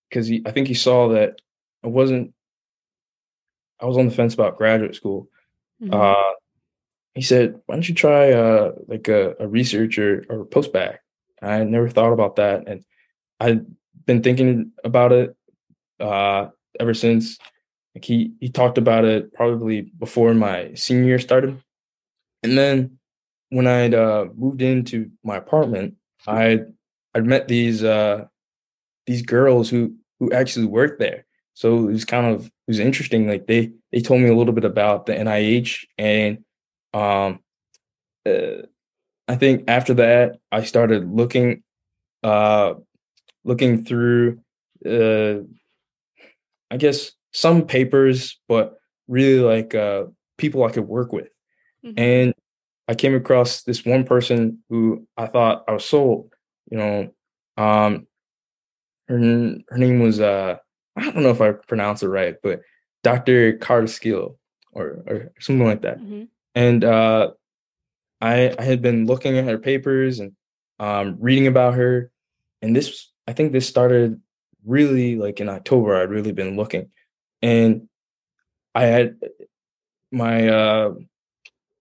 because 0.08 0.30
I 0.30 0.50
think 0.50 0.68
he 0.68 0.74
saw 0.74 1.08
that 1.10 1.40
I 1.84 1.88
wasn't. 1.88 2.32
I 3.80 3.84
was 3.84 3.98
on 3.98 4.08
the 4.08 4.14
fence 4.14 4.32
about 4.32 4.56
graduate 4.56 4.94
school. 4.94 5.28
Mm-hmm. 5.82 5.92
Uh, 5.92 6.32
he 7.14 7.22
said, 7.22 7.60
"Why 7.66 7.74
don't 7.74 7.88
you 7.88 7.94
try 7.94 8.32
uh, 8.32 8.72
like 8.86 9.08
a, 9.08 9.34
a 9.40 9.46
research 9.46 9.98
or, 9.98 10.24
or 10.30 10.44
post 10.44 10.72
bac?" 10.72 11.00
I 11.42 11.64
never 11.64 11.90
thought 11.90 12.12
about 12.12 12.36
that, 12.36 12.68
and 12.68 12.84
I've 13.40 13.66
been 14.06 14.22
thinking 14.22 14.72
about 14.84 15.12
it 15.12 15.36
uh, 16.00 16.48
ever 16.80 16.94
since. 16.94 17.38
Like 17.94 18.04
he 18.04 18.32
he 18.40 18.48
talked 18.48 18.78
about 18.78 19.04
it 19.04 19.32
probably 19.32 19.82
before 19.82 20.34
my 20.34 20.74
senior 20.74 21.04
year 21.04 21.18
started, 21.18 21.60
and 22.42 22.56
then 22.58 22.98
when 23.50 23.66
I'd 23.66 23.94
uh, 23.94 24.26
moved 24.36 24.62
into 24.62 25.10
my 25.24 25.36
apartment, 25.36 25.94
I 26.26 26.60
I'd 27.14 27.24
met 27.24 27.48
these 27.48 27.82
uh, 27.82 28.26
these 29.06 29.22
girls 29.22 29.70
who 29.70 29.94
who 30.20 30.32
actually 30.32 30.66
worked 30.66 30.98
there. 30.98 31.24
So 31.54 31.88
it 31.88 31.92
was 31.92 32.04
kind 32.04 32.26
of 32.26 32.46
it 32.46 32.52
was 32.68 32.78
interesting. 32.78 33.26
Like 33.26 33.46
they 33.46 33.72
they 33.92 34.00
told 34.00 34.20
me 34.20 34.28
a 34.28 34.36
little 34.36 34.52
bit 34.52 34.64
about 34.64 35.06
the 35.06 35.14
NIH, 35.14 35.86
and 35.96 36.44
um, 36.92 37.40
uh, 38.26 38.66
I 39.28 39.36
think 39.36 39.64
after 39.68 39.94
that 39.94 40.36
I 40.52 40.64
started 40.64 41.10
looking 41.10 41.62
uh, 42.22 42.74
looking 43.46 43.84
through 43.84 44.40
uh, 44.84 45.36
I 46.70 46.76
guess 46.76 47.12
some 47.32 47.66
papers, 47.66 48.38
but 48.48 48.74
really 49.08 49.40
like 49.40 49.74
uh, 49.74 50.04
people 50.36 50.64
I 50.64 50.70
could 50.70 50.86
work 50.86 51.12
with, 51.12 51.28
mm-hmm. 51.84 51.98
and 51.98 52.34
I 52.88 52.94
came 52.94 53.14
across 53.14 53.62
this 53.62 53.84
one 53.84 54.04
person 54.04 54.58
who 54.68 55.06
I 55.16 55.26
thought 55.26 55.64
I 55.68 55.72
was 55.72 55.84
sold. 55.84 56.32
You 56.70 56.78
know, 56.78 57.10
um, 57.56 58.06
her 59.08 59.18
her 59.68 59.78
name 59.78 60.00
was 60.00 60.20
uh, 60.20 60.56
I 60.96 61.02
don't 61.04 61.22
know 61.22 61.30
if 61.30 61.40
I 61.40 61.52
pronounce 61.52 62.02
it 62.02 62.08
right, 62.08 62.34
but 62.42 62.60
Dr. 63.02 63.58
Carrasquillo 63.58 64.36
or 64.72 65.02
or 65.06 65.32
something 65.40 65.66
like 65.66 65.82
that. 65.82 65.98
Mm-hmm. 65.98 66.24
And 66.54 66.84
uh, 66.84 67.30
I 68.20 68.54
I 68.58 68.62
had 68.62 68.82
been 68.82 69.06
looking 69.06 69.38
at 69.38 69.44
her 69.44 69.58
papers 69.58 70.20
and 70.20 70.32
um, 70.78 71.16
reading 71.20 71.46
about 71.46 71.74
her, 71.74 72.10
and 72.60 72.74
this 72.74 73.10
I 73.26 73.32
think 73.32 73.52
this 73.52 73.68
started 73.68 74.20
really 74.64 75.16
like 75.16 75.40
in 75.40 75.48
October. 75.48 75.96
I'd 75.96 76.10
really 76.10 76.32
been 76.32 76.56
looking, 76.56 76.90
and 77.42 77.88
I 78.74 78.84
had 78.84 79.16
my 80.12 80.48
uh, 80.48 80.94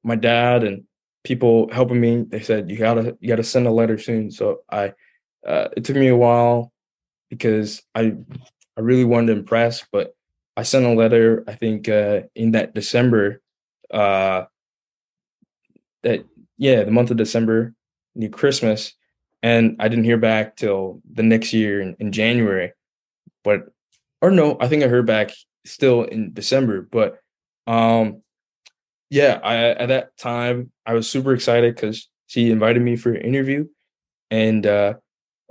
my 0.03 0.15
dad 0.15 0.63
and 0.63 0.83
people 1.23 1.69
helping 1.71 1.99
me. 1.99 2.25
They 2.27 2.41
said 2.41 2.69
you 2.69 2.77
gotta 2.77 3.17
you 3.19 3.27
gotta 3.27 3.43
send 3.43 3.67
a 3.67 3.71
letter 3.71 3.97
soon. 3.97 4.31
So 4.31 4.61
I 4.69 4.93
uh, 5.45 5.69
it 5.75 5.83
took 5.83 5.95
me 5.95 6.07
a 6.07 6.15
while 6.15 6.71
because 7.29 7.81
I 7.93 8.15
I 8.77 8.81
really 8.81 9.05
wanted 9.05 9.27
to 9.27 9.39
impress, 9.39 9.85
but 9.91 10.15
I 10.57 10.63
sent 10.63 10.85
a 10.85 10.93
letter. 10.93 11.43
I 11.47 11.55
think 11.55 11.89
uh, 11.89 12.21
in 12.35 12.51
that 12.51 12.73
December, 12.73 13.41
uh, 13.91 14.45
that 16.03 16.25
yeah, 16.57 16.83
the 16.83 16.91
month 16.91 17.11
of 17.11 17.17
December, 17.17 17.73
near 18.15 18.29
Christmas, 18.29 18.93
and 19.45 19.75
I 19.79 19.89
didn't 19.89 20.05
hear 20.05 20.17
back 20.17 20.55
till 20.55 21.03
the 21.07 21.21
next 21.21 21.53
year 21.53 21.79
in, 21.79 21.95
in 21.99 22.11
January. 22.11 22.73
But 23.43 23.67
or 24.19 24.31
no, 24.31 24.57
I 24.59 24.67
think 24.67 24.83
I 24.83 24.87
heard 24.87 25.05
back 25.05 25.29
still 25.65 26.01
in 26.01 26.33
December. 26.33 26.81
But 26.81 27.19
um, 27.67 28.23
yeah, 29.11 29.39
I, 29.43 29.55
at 29.69 29.89
that 29.89 30.17
time 30.17 30.71
I 30.83 30.93
was 30.93 31.07
super 31.07 31.31
excited 31.31 31.75
because 31.75 32.09
she 32.25 32.49
invited 32.49 32.81
me 32.81 32.95
for 32.95 33.13
an 33.13 33.21
interview, 33.21 33.67
and 34.31 34.65
uh, 34.65 34.95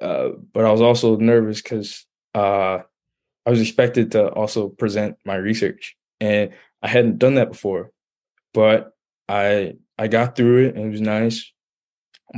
uh, 0.02 0.30
but 0.52 0.64
I 0.64 0.72
was 0.72 0.80
also 0.80 1.16
nervous 1.16 1.62
because 1.62 2.04
uh, 2.34 2.80
I 3.46 3.50
was 3.50 3.60
expected 3.60 4.10
to 4.12 4.26
also 4.26 4.70
present 4.70 5.18
my 5.24 5.36
research, 5.36 5.96
and 6.18 6.50
I 6.82 6.88
hadn't 6.88 7.18
done 7.18 7.36
that 7.36 7.52
before. 7.52 7.92
But 8.54 8.90
I 9.28 9.74
I 9.96 10.08
got 10.08 10.34
through 10.34 10.66
it, 10.66 10.74
and 10.74 10.86
it 10.86 10.90
was 10.90 11.00
nice. 11.00 11.52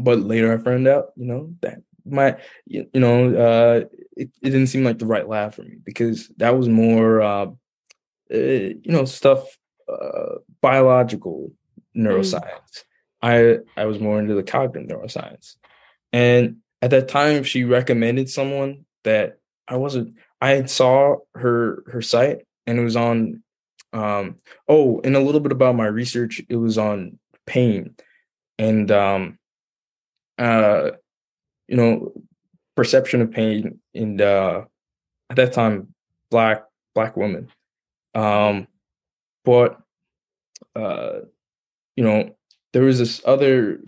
But 0.02 0.20
later 0.20 0.52
I 0.52 0.62
found 0.62 0.86
out, 0.88 1.12
you 1.16 1.26
know, 1.26 1.54
that 1.62 1.80
my 2.08 2.36
you, 2.66 2.88
you 2.92 3.00
know 3.00 3.34
uh 3.34 3.80
it, 4.16 4.30
it 4.42 4.50
didn't 4.50 4.68
seem 4.68 4.84
like 4.84 4.98
the 4.98 5.06
right 5.06 5.28
lab 5.28 5.54
for 5.54 5.62
me 5.62 5.76
because 5.84 6.28
that 6.36 6.56
was 6.56 6.68
more 6.68 7.20
uh, 7.20 7.46
uh 8.32 8.36
you 8.36 8.80
know 8.86 9.04
stuff 9.04 9.44
uh 9.88 10.36
biological 10.60 11.52
neuroscience. 11.96 12.84
Mm. 13.22 13.62
i 13.76 13.80
i 13.80 13.84
was 13.86 13.98
more 13.98 14.18
into 14.18 14.34
the 14.34 14.42
cognitive 14.42 14.88
neuroscience. 14.88 15.56
And 16.12 16.58
at 16.82 16.90
that 16.90 17.08
time 17.08 17.42
she 17.42 17.64
recommended 17.64 18.30
someone 18.30 18.84
that 19.04 19.38
i 19.68 19.76
wasn't 19.76 20.14
i 20.40 20.64
saw 20.64 21.16
her 21.34 21.82
her 21.86 22.02
site 22.02 22.46
and 22.66 22.78
it 22.78 22.82
was 22.82 22.96
on 22.96 23.42
um 23.92 24.36
oh 24.68 25.00
and 25.04 25.16
a 25.16 25.20
little 25.20 25.40
bit 25.40 25.52
about 25.52 25.76
my 25.76 25.86
research 25.86 26.42
it 26.48 26.56
was 26.56 26.78
on 26.78 27.18
pain. 27.46 27.94
And 28.58 28.90
um 28.90 29.38
uh 30.38 30.90
you 31.68 31.76
know 31.76 32.12
perception 32.76 33.22
of 33.22 33.30
pain 33.30 33.80
in 33.94 34.20
uh 34.20 34.64
at 35.30 35.36
that 35.36 35.52
time 35.52 35.94
black 36.30 36.64
black 36.94 37.16
women. 37.16 37.48
Um 38.14 38.68
but 39.44 39.80
uh 40.74 41.20
you 41.96 42.04
know 42.04 42.36
there 42.72 42.82
was 42.82 42.98
this 42.98 43.22
other 43.24 43.80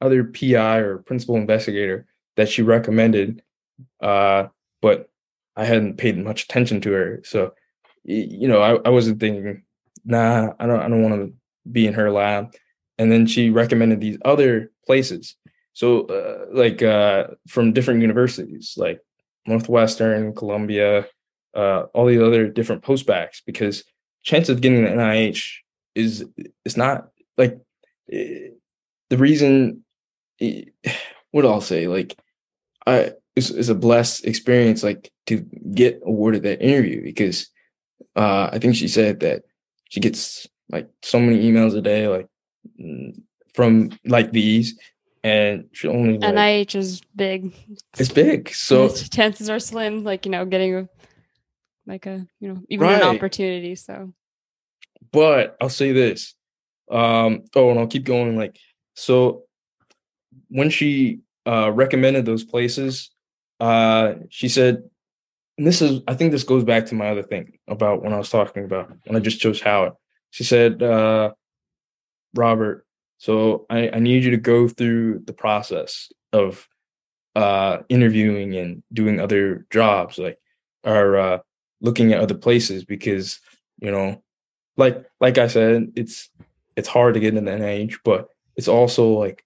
other 0.00 0.24
pi 0.24 0.78
or 0.78 0.98
principal 0.98 1.36
investigator 1.36 2.06
that 2.36 2.48
she 2.48 2.62
recommended 2.62 3.42
uh 4.02 4.46
but 4.82 5.08
i 5.56 5.64
hadn't 5.64 5.96
paid 5.96 6.18
much 6.18 6.44
attention 6.44 6.80
to 6.82 6.92
her. 6.92 7.20
So 7.24 7.54
you 8.04 8.46
know 8.46 8.60
i, 8.62 8.88
I 8.88 8.90
wasn't 8.90 9.18
thinking 9.18 9.62
nah 10.04 10.52
i 10.60 10.66
don't 10.66 10.80
i 10.80 10.88
don't 10.88 11.02
want 11.02 11.14
to 11.14 11.34
be 11.70 11.86
in 11.86 11.94
her 11.94 12.10
lab. 12.10 12.54
And 12.98 13.12
then 13.12 13.26
she 13.26 13.50
recommended 13.50 14.00
these 14.00 14.18
other 14.24 14.70
places. 14.86 15.36
So 15.72 16.02
uh, 16.06 16.46
like 16.52 16.82
uh, 16.82 17.28
from 17.48 17.72
different 17.72 18.00
universities 18.00 18.74
like 18.76 19.00
northwestern 19.46 20.34
columbia 20.34 21.06
uh, 21.54 21.84
all 21.94 22.06
these 22.06 22.20
other 22.20 22.48
different 22.48 22.82
postbacs 22.82 23.40
because 23.44 23.84
chance 24.22 24.48
of 24.48 24.60
getting 24.60 24.84
the 24.84 24.90
nih 24.90 25.42
is 25.94 26.24
it's 26.64 26.76
not 26.76 27.08
like 27.38 27.58
eh, 28.12 28.48
the 29.10 29.16
reason 29.16 29.84
eh, 30.40 30.64
what 31.30 31.44
i'll 31.44 31.60
say? 31.60 31.88
Like 31.88 32.16
i 32.86 33.12
it's, 33.34 33.50
it's 33.50 33.68
a 33.68 33.74
blessed 33.74 34.24
experience 34.24 34.82
like 34.82 35.10
to 35.26 35.44
get 35.74 36.00
awarded 36.04 36.42
that 36.44 36.62
interview 36.62 37.02
because 37.02 37.48
uh, 38.16 38.48
i 38.52 38.58
think 38.58 38.74
she 38.74 38.88
said 38.88 39.20
that 39.20 39.42
she 39.90 40.00
gets 40.00 40.46
like 40.70 40.88
so 41.02 41.20
many 41.20 41.42
emails 41.42 41.76
a 41.76 41.82
day 41.82 42.08
like 42.08 42.28
from 43.56 43.90
like 44.04 44.30
these 44.30 44.78
and 45.24 45.64
she 45.72 45.88
only 45.88 46.18
like, 46.18 46.34
NIH 46.34 46.76
is 46.76 47.00
big. 47.16 47.52
It's 47.98 48.12
big. 48.12 48.50
So 48.50 48.88
chances 48.88 49.50
are 49.50 49.58
slim, 49.58 50.04
like, 50.04 50.24
you 50.24 50.30
know, 50.30 50.44
getting 50.44 50.76
a 50.76 50.88
like 51.84 52.06
a, 52.06 52.26
you 52.38 52.48
know, 52.48 52.62
even 52.68 52.86
right. 52.86 53.02
an 53.02 53.16
opportunity. 53.16 53.74
So 53.74 54.12
but 55.12 55.56
I'll 55.60 55.68
say 55.68 55.92
this. 55.92 56.34
Um, 56.90 57.44
oh, 57.54 57.70
and 57.70 57.80
I'll 57.80 57.86
keep 57.86 58.04
going. 58.04 58.36
Like, 58.36 58.58
so 58.94 59.42
when 60.48 60.70
she 60.70 61.20
uh 61.44 61.72
recommended 61.72 62.24
those 62.24 62.44
places, 62.44 63.10
uh, 63.58 64.14
she 64.28 64.48
said, 64.48 64.84
and 65.58 65.66
this 65.66 65.82
is 65.82 66.02
I 66.06 66.14
think 66.14 66.30
this 66.32 66.44
goes 66.44 66.64
back 66.64 66.86
to 66.86 66.94
my 66.94 67.08
other 67.08 67.22
thing 67.22 67.58
about 67.66 68.02
when 68.02 68.12
I 68.12 68.18
was 68.18 68.30
talking 68.30 68.64
about 68.64 68.92
when 69.06 69.16
I 69.16 69.20
just 69.20 69.40
chose 69.40 69.60
Howard. 69.60 69.94
She 70.30 70.44
said, 70.44 70.82
uh, 70.82 71.32
Robert, 72.34 72.85
so 73.18 73.66
I, 73.70 73.90
I 73.90 73.98
need 73.98 74.24
you 74.24 74.30
to 74.32 74.36
go 74.36 74.68
through 74.68 75.20
the 75.26 75.32
process 75.32 76.12
of 76.32 76.68
uh, 77.34 77.78
interviewing 77.88 78.56
and 78.56 78.82
doing 78.92 79.20
other 79.20 79.66
jobs, 79.70 80.18
like 80.18 80.38
or 80.84 81.16
uh, 81.16 81.38
looking 81.80 82.12
at 82.12 82.20
other 82.20 82.34
places, 82.34 82.84
because 82.84 83.40
you 83.78 83.90
know, 83.90 84.22
like 84.76 85.04
like 85.20 85.38
I 85.38 85.46
said, 85.46 85.92
it's 85.96 86.30
it's 86.76 86.88
hard 86.88 87.14
to 87.14 87.20
get 87.20 87.34
into 87.34 87.50
the 87.50 87.56
NIH, 87.56 87.98
but 88.04 88.28
it's 88.56 88.68
also 88.68 89.08
like 89.12 89.44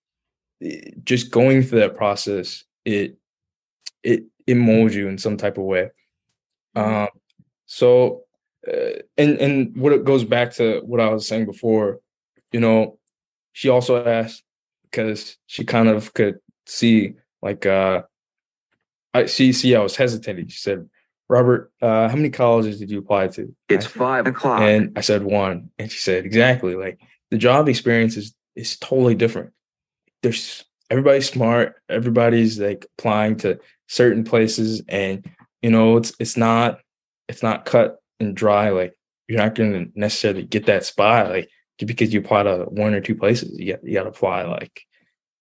just 1.04 1.30
going 1.30 1.62
through 1.62 1.80
that 1.80 1.96
process. 1.96 2.64
It 2.84 3.16
it 4.02 4.24
it 4.46 4.56
molds 4.56 4.94
you 4.94 5.08
in 5.08 5.18
some 5.18 5.36
type 5.36 5.58
of 5.58 5.64
way. 5.64 5.90
Mm-hmm. 6.76 6.94
Um, 6.94 7.08
so 7.66 8.24
uh, 8.66 9.00
and 9.16 9.38
and 9.38 9.76
what 9.76 9.92
it 9.92 10.04
goes 10.04 10.24
back 10.24 10.52
to 10.54 10.80
what 10.84 11.00
I 11.00 11.08
was 11.08 11.26
saying 11.26 11.46
before, 11.46 12.00
you 12.52 12.60
know, 12.60 12.98
she 13.60 13.68
also 13.68 14.02
asked 14.02 14.42
because 14.84 15.36
she 15.44 15.64
kind 15.66 15.86
of 15.86 16.14
could 16.14 16.38
see 16.64 17.12
like 17.42 17.66
uh 17.66 18.00
I 19.12 19.26
see 19.26 19.52
see 19.52 19.76
I 19.76 19.82
was 19.82 19.96
hesitating. 19.96 20.48
She 20.48 20.60
said, 20.60 20.88
Robert, 21.28 21.70
uh, 21.82 22.08
how 22.08 22.16
many 22.16 22.30
colleges 22.30 22.78
did 22.78 22.90
you 22.90 23.00
apply 23.00 23.28
to? 23.28 23.54
It's 23.68 23.84
five 23.84 24.26
o'clock. 24.26 24.62
And 24.62 24.96
I 24.96 25.02
said 25.02 25.24
one. 25.24 25.68
And 25.78 25.92
she 25.92 25.98
said, 25.98 26.24
exactly. 26.24 26.74
Like 26.74 27.00
the 27.30 27.36
job 27.36 27.68
experience 27.68 28.16
is 28.16 28.34
is 28.56 28.78
totally 28.78 29.14
different. 29.14 29.50
There's 30.22 30.64
everybody's 30.88 31.28
smart, 31.28 31.74
everybody's 31.90 32.58
like 32.58 32.86
applying 32.96 33.36
to 33.38 33.60
certain 33.88 34.24
places 34.24 34.80
and 34.88 35.28
you 35.60 35.70
know 35.70 35.98
it's 35.98 36.14
it's 36.18 36.38
not 36.38 36.80
it's 37.28 37.42
not 37.42 37.66
cut 37.66 37.98
and 38.20 38.34
dry 38.34 38.70
like 38.70 38.94
you're 39.28 39.38
not 39.38 39.54
gonna 39.54 39.84
necessarily 39.94 40.44
get 40.44 40.64
that 40.64 40.86
spot. 40.86 41.28
Like 41.28 41.50
just 41.80 41.88
because 41.88 42.12
you 42.12 42.20
apply 42.20 42.42
to 42.42 42.66
one 42.68 42.92
or 42.92 43.00
two 43.00 43.14
places, 43.14 43.58
you 43.58 43.72
got 43.72 43.84
you 43.84 43.94
got 43.94 44.02
to 44.02 44.10
apply 44.10 44.42
like 44.44 44.82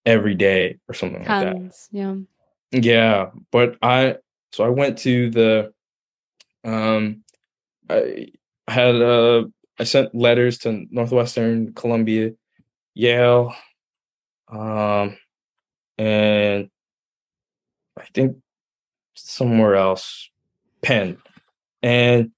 every 0.06 0.36
day 0.36 0.78
or 0.88 0.94
something 0.94 1.24
Tons, 1.26 1.44
like 1.44 1.54
that. 1.54 1.88
Yeah. 1.92 2.16
Yeah, 2.72 3.30
but 3.52 3.76
I 3.82 4.16
so 4.54 4.64
I 4.64 4.70
went 4.70 5.00
to 5.00 5.30
the 5.30 5.74
um 6.64 7.24
I 7.90 8.28
had 8.70 8.96
uh 8.96 9.46
I 9.78 9.84
sent 9.84 10.16
letters 10.16 10.60
to 10.60 10.86
Northwestern, 10.90 11.74
Columbia, 11.74 12.32
Yale, 12.94 13.54
um 14.48 15.18
and 15.98 16.70
I 17.98 18.06
think 18.14 18.38
somewhere 19.16 19.76
else, 19.76 20.30
Penn. 20.82 21.18
And 21.84 22.32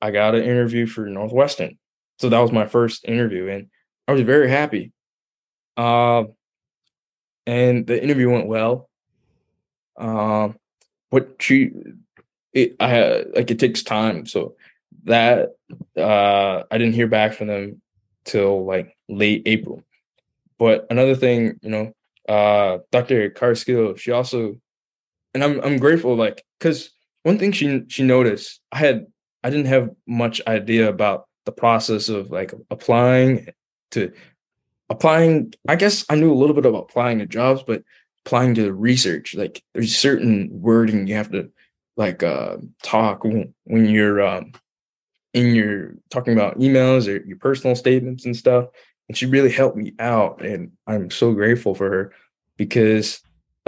I 0.00 0.10
got 0.10 0.34
an 0.34 0.42
interview 0.42 0.86
for 0.86 1.04
Northwestern. 1.06 1.76
So 2.18 2.28
that 2.28 2.38
was 2.38 2.52
my 2.52 2.66
first 2.66 3.04
interview, 3.04 3.48
and 3.48 3.68
I 4.08 4.12
was 4.12 4.22
very 4.22 4.48
happy. 4.48 4.92
Um, 5.76 6.32
and 7.46 7.86
the 7.86 8.02
interview 8.02 8.30
went 8.30 8.46
well. 8.46 8.88
Um, 9.98 10.56
but 11.10 11.36
she, 11.40 11.70
it, 12.52 12.76
I 12.80 12.88
had 12.88 13.26
like 13.34 13.50
it 13.50 13.58
takes 13.58 13.82
time, 13.82 14.26
so 14.26 14.56
that 15.04 15.50
uh, 15.96 16.62
I 16.70 16.78
didn't 16.78 16.94
hear 16.94 17.06
back 17.06 17.34
from 17.34 17.48
them 17.48 17.80
till 18.24 18.64
like 18.64 18.96
late 19.08 19.42
April. 19.46 19.82
But 20.58 20.86
another 20.90 21.14
thing, 21.14 21.58
you 21.62 21.70
know, 21.70 21.92
uh, 22.28 22.78
Dr. 22.90 23.30
Carrasquillo, 23.30 23.98
she 23.98 24.10
also, 24.10 24.56
and 25.34 25.44
I'm 25.44 25.60
I'm 25.60 25.78
grateful, 25.78 26.16
like, 26.16 26.44
because 26.58 26.90
one 27.22 27.38
thing 27.38 27.52
she 27.52 27.82
she 27.88 28.02
noticed, 28.02 28.60
I 28.72 28.78
had 28.78 29.06
I 29.44 29.50
didn't 29.50 29.66
have 29.66 29.90
much 30.06 30.40
idea 30.46 30.88
about 30.88 31.26
the 31.46 31.52
process 31.52 32.08
of 32.08 32.30
like 32.30 32.52
applying 32.70 33.48
to 33.92 34.12
applying 34.90 35.52
i 35.68 35.74
guess 35.74 36.04
i 36.10 36.14
knew 36.14 36.32
a 36.32 36.36
little 36.36 36.54
bit 36.54 36.66
about 36.66 36.84
applying 36.84 37.18
to 37.18 37.26
jobs 37.26 37.62
but 37.66 37.82
applying 38.24 38.54
to 38.54 38.72
research 38.72 39.34
like 39.34 39.62
there's 39.72 39.96
certain 39.96 40.48
wording 40.52 41.06
you 41.06 41.14
have 41.14 41.30
to 41.30 41.50
like 41.96 42.22
uh 42.22 42.56
talk 42.82 43.24
when, 43.24 43.54
when 43.64 43.86
you're 43.86 44.24
um 44.24 44.52
in 45.36 45.54
your 45.54 45.94
talking 46.08 46.32
about 46.32 46.58
emails 46.58 47.06
or 47.06 47.22
your 47.26 47.36
personal 47.36 47.76
statements 47.76 48.24
and 48.24 48.34
stuff. 48.34 48.68
And 49.08 49.16
she 49.16 49.26
really 49.26 49.52
helped 49.52 49.76
me 49.76 49.92
out 49.98 50.42
and 50.42 50.72
i'm 50.86 51.10
so 51.10 51.32
grateful 51.32 51.74
for 51.74 51.88
her 51.90 52.12
because 52.56 53.20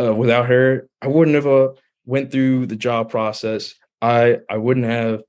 uh, 0.02 0.14
without 0.14 0.48
her 0.48 0.88
i 1.02 1.06
wouldn't 1.06 1.34
have 1.34 1.46
uh, 1.46 1.68
went 2.06 2.32
through 2.32 2.66
the 2.66 2.76
job 2.76 3.10
process. 3.10 3.74
I 4.00 4.38
i 4.48 4.56
wouldn't 4.56 4.86
have 4.86 5.20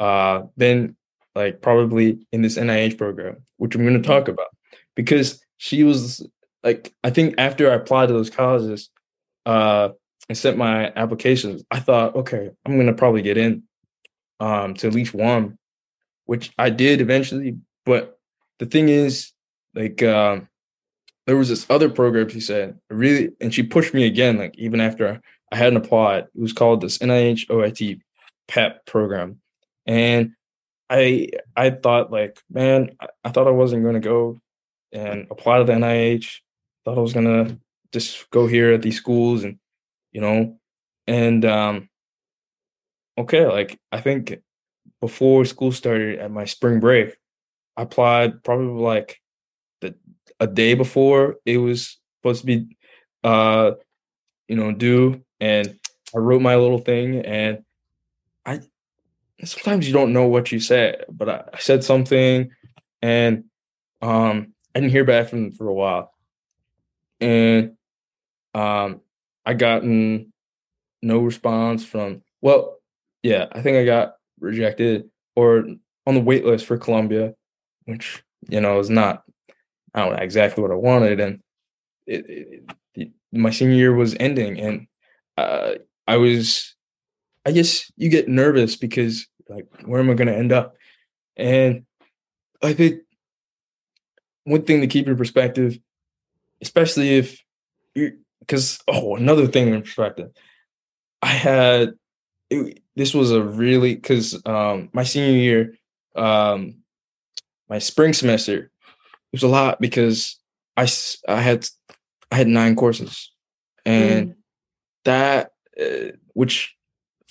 uh 0.00 0.42
been 0.58 0.96
like 1.34 1.60
probably 1.60 2.26
in 2.32 2.42
this 2.42 2.58
NIH 2.58 2.98
program, 2.98 3.44
which 3.56 3.74
I'm 3.74 3.82
going 3.82 3.94
to 3.94 4.00
mm-hmm. 4.00 4.10
talk 4.10 4.28
about, 4.28 4.48
because 4.94 5.42
she 5.58 5.84
was 5.84 6.26
like, 6.62 6.94
I 7.02 7.10
think 7.10 7.34
after 7.38 7.70
I 7.70 7.74
applied 7.74 8.06
to 8.06 8.12
those 8.12 8.30
colleges, 8.30 8.90
uh, 9.46 9.90
and 10.28 10.38
sent 10.38 10.56
my 10.56 10.90
applications, 10.96 11.62
I 11.70 11.80
thought, 11.80 12.16
okay, 12.16 12.50
I'm 12.64 12.74
going 12.74 12.86
to 12.86 12.94
probably 12.94 13.22
get 13.22 13.36
in, 13.36 13.64
um, 14.40 14.74
to 14.74 14.86
at 14.86 14.94
least 14.94 15.12
one, 15.12 15.58
which 16.24 16.50
I 16.56 16.70
did 16.70 17.00
eventually. 17.00 17.58
But 17.84 18.18
the 18.58 18.66
thing 18.66 18.88
is, 18.88 19.32
like, 19.74 20.02
um, 20.02 20.48
there 21.26 21.36
was 21.36 21.48
this 21.48 21.66
other 21.70 21.88
program 21.88 22.28
she 22.28 22.40
said 22.40 22.78
really, 22.90 23.30
and 23.40 23.54
she 23.54 23.62
pushed 23.62 23.94
me 23.94 24.04
again, 24.06 24.38
like 24.38 24.54
even 24.58 24.80
after 24.80 25.20
I 25.52 25.56
hadn't 25.56 25.78
applied. 25.78 26.24
It 26.34 26.40
was 26.40 26.52
called 26.52 26.80
this 26.80 26.98
NIH 26.98 27.48
OIT 27.48 28.00
PEP 28.48 28.86
program, 28.86 29.40
and 29.86 30.32
I 30.90 31.30
I 31.56 31.70
thought 31.70 32.12
like, 32.12 32.40
man, 32.50 32.96
I, 33.24 33.30
thought 33.30 33.48
I 33.48 33.52
wasn't 33.52 33.82
going 33.82 33.94
to 33.94 34.00
go 34.00 34.40
and 34.92 35.26
apply 35.30 35.58
to 35.58 35.64
the 35.64 35.72
NIH. 35.72 36.40
Thought 36.84 36.98
I 36.98 37.00
was 37.00 37.14
going 37.14 37.26
to 37.26 37.58
just 37.94 38.28
go 38.30 38.46
here 38.46 38.72
at 38.72 38.82
these 38.82 38.96
schools 38.96 39.44
and 39.44 39.58
you 40.12 40.20
know 40.20 40.58
and 41.06 41.44
um 41.44 41.88
okay 43.16 43.46
like 43.46 43.78
i 43.92 44.00
think 44.00 44.40
before 45.00 45.44
school 45.44 45.70
started 45.70 46.18
at 46.18 46.30
my 46.30 46.44
spring 46.44 46.80
break 46.80 47.16
i 47.76 47.82
applied 47.82 48.42
probably 48.42 48.82
like 48.82 49.20
the 49.80 49.94
a 50.40 50.46
day 50.46 50.74
before 50.74 51.36
it 51.46 51.58
was 51.58 51.98
supposed 52.18 52.40
to 52.40 52.46
be 52.46 52.76
uh 53.22 53.72
you 54.48 54.56
know 54.56 54.72
due 54.72 55.22
and 55.38 55.78
i 56.14 56.18
wrote 56.18 56.42
my 56.42 56.56
little 56.56 56.78
thing 56.78 57.24
and 57.24 57.62
sometimes 59.42 59.86
you 59.86 59.92
don't 59.92 60.12
know 60.12 60.26
what 60.26 60.52
you 60.52 60.60
said 60.60 61.04
but 61.10 61.28
i, 61.28 61.42
I 61.52 61.58
said 61.58 61.82
something 61.82 62.50
and 63.02 63.44
um 64.02 64.54
i 64.74 64.80
didn't 64.80 64.92
hear 64.92 65.04
back 65.04 65.28
from 65.28 65.44
them 65.44 65.52
for 65.52 65.68
a 65.68 65.74
while. 65.74 66.12
And 67.20 67.76
um 68.54 69.00
i 69.44 69.54
gotten 69.54 70.32
no 71.02 71.18
response 71.18 71.84
from 71.84 72.22
well 72.40 72.78
yeah 73.22 73.46
i 73.52 73.60
think 73.60 73.76
i 73.76 73.84
got 73.84 74.14
rejected 74.40 75.10
or 75.36 75.64
on 76.06 76.14
the 76.14 76.20
wait 76.20 76.44
list 76.44 76.66
for 76.66 76.78
columbia 76.78 77.34
which 77.84 78.22
you 78.48 78.60
know 78.60 78.78
is 78.78 78.90
not 78.90 79.24
i 79.94 80.00
don't 80.00 80.12
know 80.12 80.18
exactly 80.18 80.62
what 80.62 80.70
i 80.70 80.76
wanted. 80.76 81.20
And 81.20 81.40
it, 82.06 82.24
it, 82.28 82.70
it, 82.94 83.12
my 83.32 83.50
senior 83.50 83.74
year 83.74 83.94
was 83.94 84.14
ending 84.20 84.58
and 84.60 84.86
uh, 85.36 85.74
i 86.06 86.16
was 86.16 86.73
i 87.44 87.52
guess 87.52 87.90
you 87.96 88.08
get 88.08 88.28
nervous 88.28 88.76
because 88.76 89.26
like 89.48 89.66
where 89.84 90.00
am 90.00 90.10
i 90.10 90.14
going 90.14 90.28
to 90.28 90.36
end 90.36 90.52
up? 90.52 90.76
And 91.36 91.84
i 92.62 92.72
think 92.72 93.02
one 94.44 94.62
thing 94.62 94.80
to 94.80 94.86
keep 94.86 95.06
in 95.06 95.16
perspective 95.16 95.78
especially 96.60 97.16
if 97.16 97.42
you 97.94 98.18
because 98.40 98.80
oh 98.88 99.16
another 99.16 99.46
thing 99.46 99.68
in 99.68 99.82
perspective. 99.82 100.30
I 101.22 101.28
had 101.28 101.94
it, 102.50 102.82
this 102.96 103.14
was 103.14 103.32
a 103.32 103.42
really 103.42 103.94
because 103.94 104.40
um 104.46 104.90
my 104.92 105.04
senior 105.04 105.38
year 105.38 105.74
um 106.16 106.76
my 107.68 107.78
spring 107.78 108.12
semester 108.12 108.58
it 108.58 109.32
was 109.32 109.42
a 109.42 109.48
lot 109.48 109.80
because 109.80 110.38
i 110.76 110.86
i 111.28 111.40
had 111.40 111.66
i 112.30 112.36
had 112.36 112.48
nine 112.48 112.76
courses. 112.76 113.30
And 113.86 114.30
mm. 114.30 114.34
that 115.04 115.52
uh, 115.80 116.16
which 116.32 116.74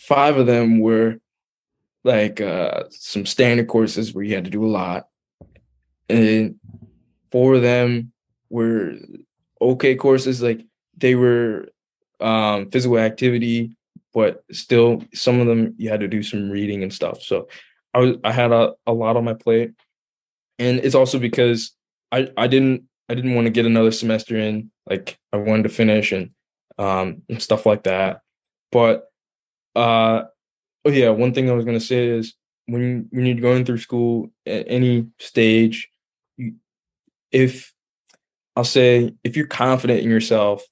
five 0.03 0.37
of 0.37 0.45
them 0.45 0.79
were 0.79 1.17
like 2.03 2.41
uh 2.41 2.83
some 2.89 3.25
standard 3.25 3.67
courses 3.67 4.13
where 4.13 4.25
you 4.25 4.35
had 4.35 4.43
to 4.43 4.51
do 4.51 4.65
a 4.65 4.67
lot. 4.67 5.07
And 6.09 6.55
four 7.31 7.55
of 7.55 7.61
them 7.61 8.11
were 8.49 8.95
okay 9.61 9.95
courses 9.95 10.41
like 10.41 10.65
they 10.97 11.15
were 11.15 11.69
um 12.19 12.69
physical 12.69 12.99
activity 12.99 13.75
but 14.13 14.43
still 14.51 15.03
some 15.13 15.39
of 15.39 15.47
them 15.47 15.73
you 15.77 15.89
had 15.89 16.01
to 16.01 16.07
do 16.07 16.21
some 16.21 16.51
reading 16.51 16.83
and 16.83 16.93
stuff. 16.93 17.21
So 17.21 17.47
i 17.93 17.99
was 17.99 18.17
i 18.23 18.31
had 18.31 18.51
a, 18.51 18.73
a 18.85 18.93
lot 18.93 19.15
on 19.15 19.23
my 19.23 19.33
plate. 19.33 19.71
And 20.59 20.79
it's 20.79 20.95
also 20.95 21.17
because 21.17 21.71
i 22.11 22.27
i 22.35 22.47
didn't 22.47 22.83
i 23.07 23.15
didn't 23.15 23.35
want 23.35 23.45
to 23.45 23.51
get 23.51 23.65
another 23.65 23.91
semester 23.91 24.37
in 24.37 24.69
like 24.85 25.17
i 25.31 25.37
wanted 25.37 25.63
to 25.63 25.69
finish 25.69 26.11
and 26.11 26.31
um 26.77 27.21
and 27.29 27.41
stuff 27.41 27.65
like 27.65 27.83
that. 27.83 28.19
But 28.69 29.07
uh 29.75 30.23
oh 30.85 30.91
yeah 30.91 31.09
one 31.09 31.33
thing 31.33 31.49
i 31.49 31.53
was 31.53 31.65
going 31.65 31.79
to 31.79 31.85
say 31.85 32.07
is 32.07 32.35
when 32.65 33.07
when 33.11 33.25
you're 33.25 33.35
going 33.35 33.65
through 33.65 33.77
school 33.77 34.31
at 34.45 34.65
any 34.67 35.07
stage 35.19 35.89
you, 36.37 36.55
if 37.31 37.73
I'll 38.55 38.63
say 38.63 39.13
if 39.23 39.35
you're 39.35 39.47
confident 39.47 40.01
in 40.01 40.09
yourself, 40.09 40.63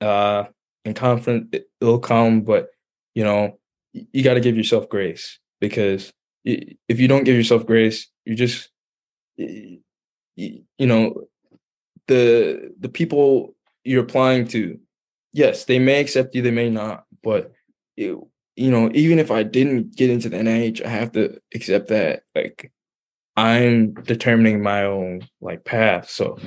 uh, 0.00 0.44
and 0.84 0.96
confident 0.96 1.54
it'll 1.80 1.98
come, 1.98 2.42
but 2.42 2.68
you 3.14 3.24
know, 3.24 3.58
you 3.92 4.22
got 4.22 4.34
to 4.34 4.40
give 4.40 4.56
yourself 4.56 4.88
grace 4.88 5.38
because 5.60 6.12
if 6.44 7.00
you 7.00 7.08
don't 7.08 7.24
give 7.24 7.36
yourself 7.36 7.66
grace, 7.66 8.08
you 8.24 8.34
just, 8.34 8.70
you 9.36 9.80
know, 10.78 11.24
the 12.06 12.72
the 12.78 12.88
people 12.88 13.54
you're 13.84 14.04
applying 14.04 14.46
to, 14.48 14.78
yes, 15.32 15.64
they 15.64 15.78
may 15.78 16.00
accept 16.00 16.34
you, 16.34 16.42
they 16.42 16.50
may 16.50 16.70
not, 16.70 17.04
but 17.22 17.52
it, 17.96 18.16
you 18.56 18.70
know, 18.70 18.90
even 18.94 19.18
if 19.18 19.30
I 19.30 19.42
didn't 19.42 19.94
get 19.96 20.10
into 20.10 20.28
the 20.30 20.38
NIH, 20.38 20.84
I 20.84 20.88
have 20.88 21.12
to 21.12 21.38
accept 21.54 21.88
that 21.88 22.22
like 22.34 22.72
I'm 23.36 23.92
determining 23.92 24.62
my 24.62 24.84
own 24.84 25.28
like 25.40 25.64
path. 25.64 26.08
So 26.08 26.38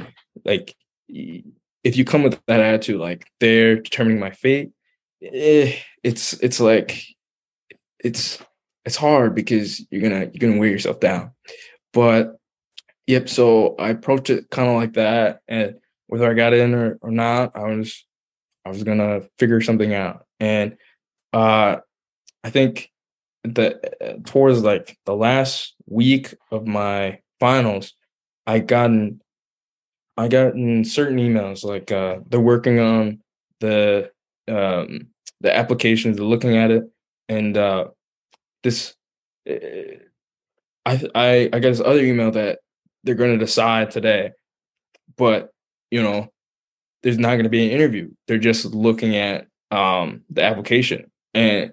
like 0.44 0.76
if 1.08 1.96
you 1.96 2.04
come 2.06 2.24
with 2.24 2.40
that 2.48 2.60
attitude, 2.60 3.00
like 3.00 3.28
they're 3.40 3.76
determining 3.76 4.20
my 4.20 4.32
fate, 4.32 4.72
eh, 5.24 5.76
it's 6.04 6.34
it's 6.34 6.60
like 6.60 7.04
it's 8.00 8.40
it's 8.86 8.96
hard 8.96 9.36
because 9.36 9.86
you're 9.92 10.02
gonna 10.02 10.32
you're 10.34 10.50
gonna 10.50 10.60
wear 10.60 10.70
yourself 10.70 11.00
down. 11.00 11.32
But 11.94 12.38
yep, 13.06 13.30
so 13.30 13.76
I 13.78 13.90
approached 13.90 14.32
it 14.32 14.50
kind 14.50 14.68
of 14.68 14.76
like 14.76 14.94
that, 14.94 15.42
and 15.48 15.76
whether 16.08 16.30
I 16.30 16.34
got 16.34 16.54
in 16.54 16.74
or, 16.74 16.98
or 17.02 17.12
not, 17.12 17.56
I 17.56 17.76
was 17.76 18.04
I 18.66 18.70
was 18.70 18.84
gonna 18.84 19.22
figure 19.38 19.62
something 19.62 19.94
out. 19.94 20.26
And 20.40 20.76
uh 21.34 21.78
I 22.44 22.50
think 22.50 22.92
that 23.44 24.26
towards 24.26 24.62
like 24.64 24.98
the 25.06 25.16
last 25.16 25.76
week 25.88 26.34
of 26.52 26.68
my 26.68 27.20
finals, 27.40 27.94
I 28.46 28.60
gotten 28.60 29.22
I 30.18 30.28
gotten 30.28 30.84
certain 30.84 31.18
emails 31.18 31.64
like 31.64 31.92
uh, 31.92 32.18
they're 32.28 32.40
working 32.40 32.80
on 32.80 33.20
the 33.60 34.12
um, 34.48 35.08
the 35.42 35.56
applications, 35.56 36.18
they're 36.18 36.26
looking 36.26 36.58
at 36.58 36.72
it, 36.72 36.84
and 37.30 37.56
uh, 37.56 37.86
this 38.64 38.96
eh, 39.46 39.96
I 40.86 41.04
I 41.16 41.50
I 41.54 41.60
got 41.60 41.70
this 41.70 41.80
other 41.80 42.04
email 42.04 42.32
that 42.32 42.60
they're 43.04 43.16
going 43.16 43.32
to 43.32 43.46
decide 43.46 43.92
today, 43.92 44.32
but 45.18 45.52
you 45.92 46.04
know 46.04 46.28
there's 47.02 47.18
not 47.18 47.30
going 47.30 47.44
to 47.44 47.50
be 47.50 47.66
an 47.66 47.72
interview. 47.72 48.10
They're 48.28 48.38
just 48.38 48.66
looking 48.66 49.16
at 49.16 49.48
um, 49.72 50.24
the 50.30 50.44
application, 50.44 51.10
and 51.34 51.72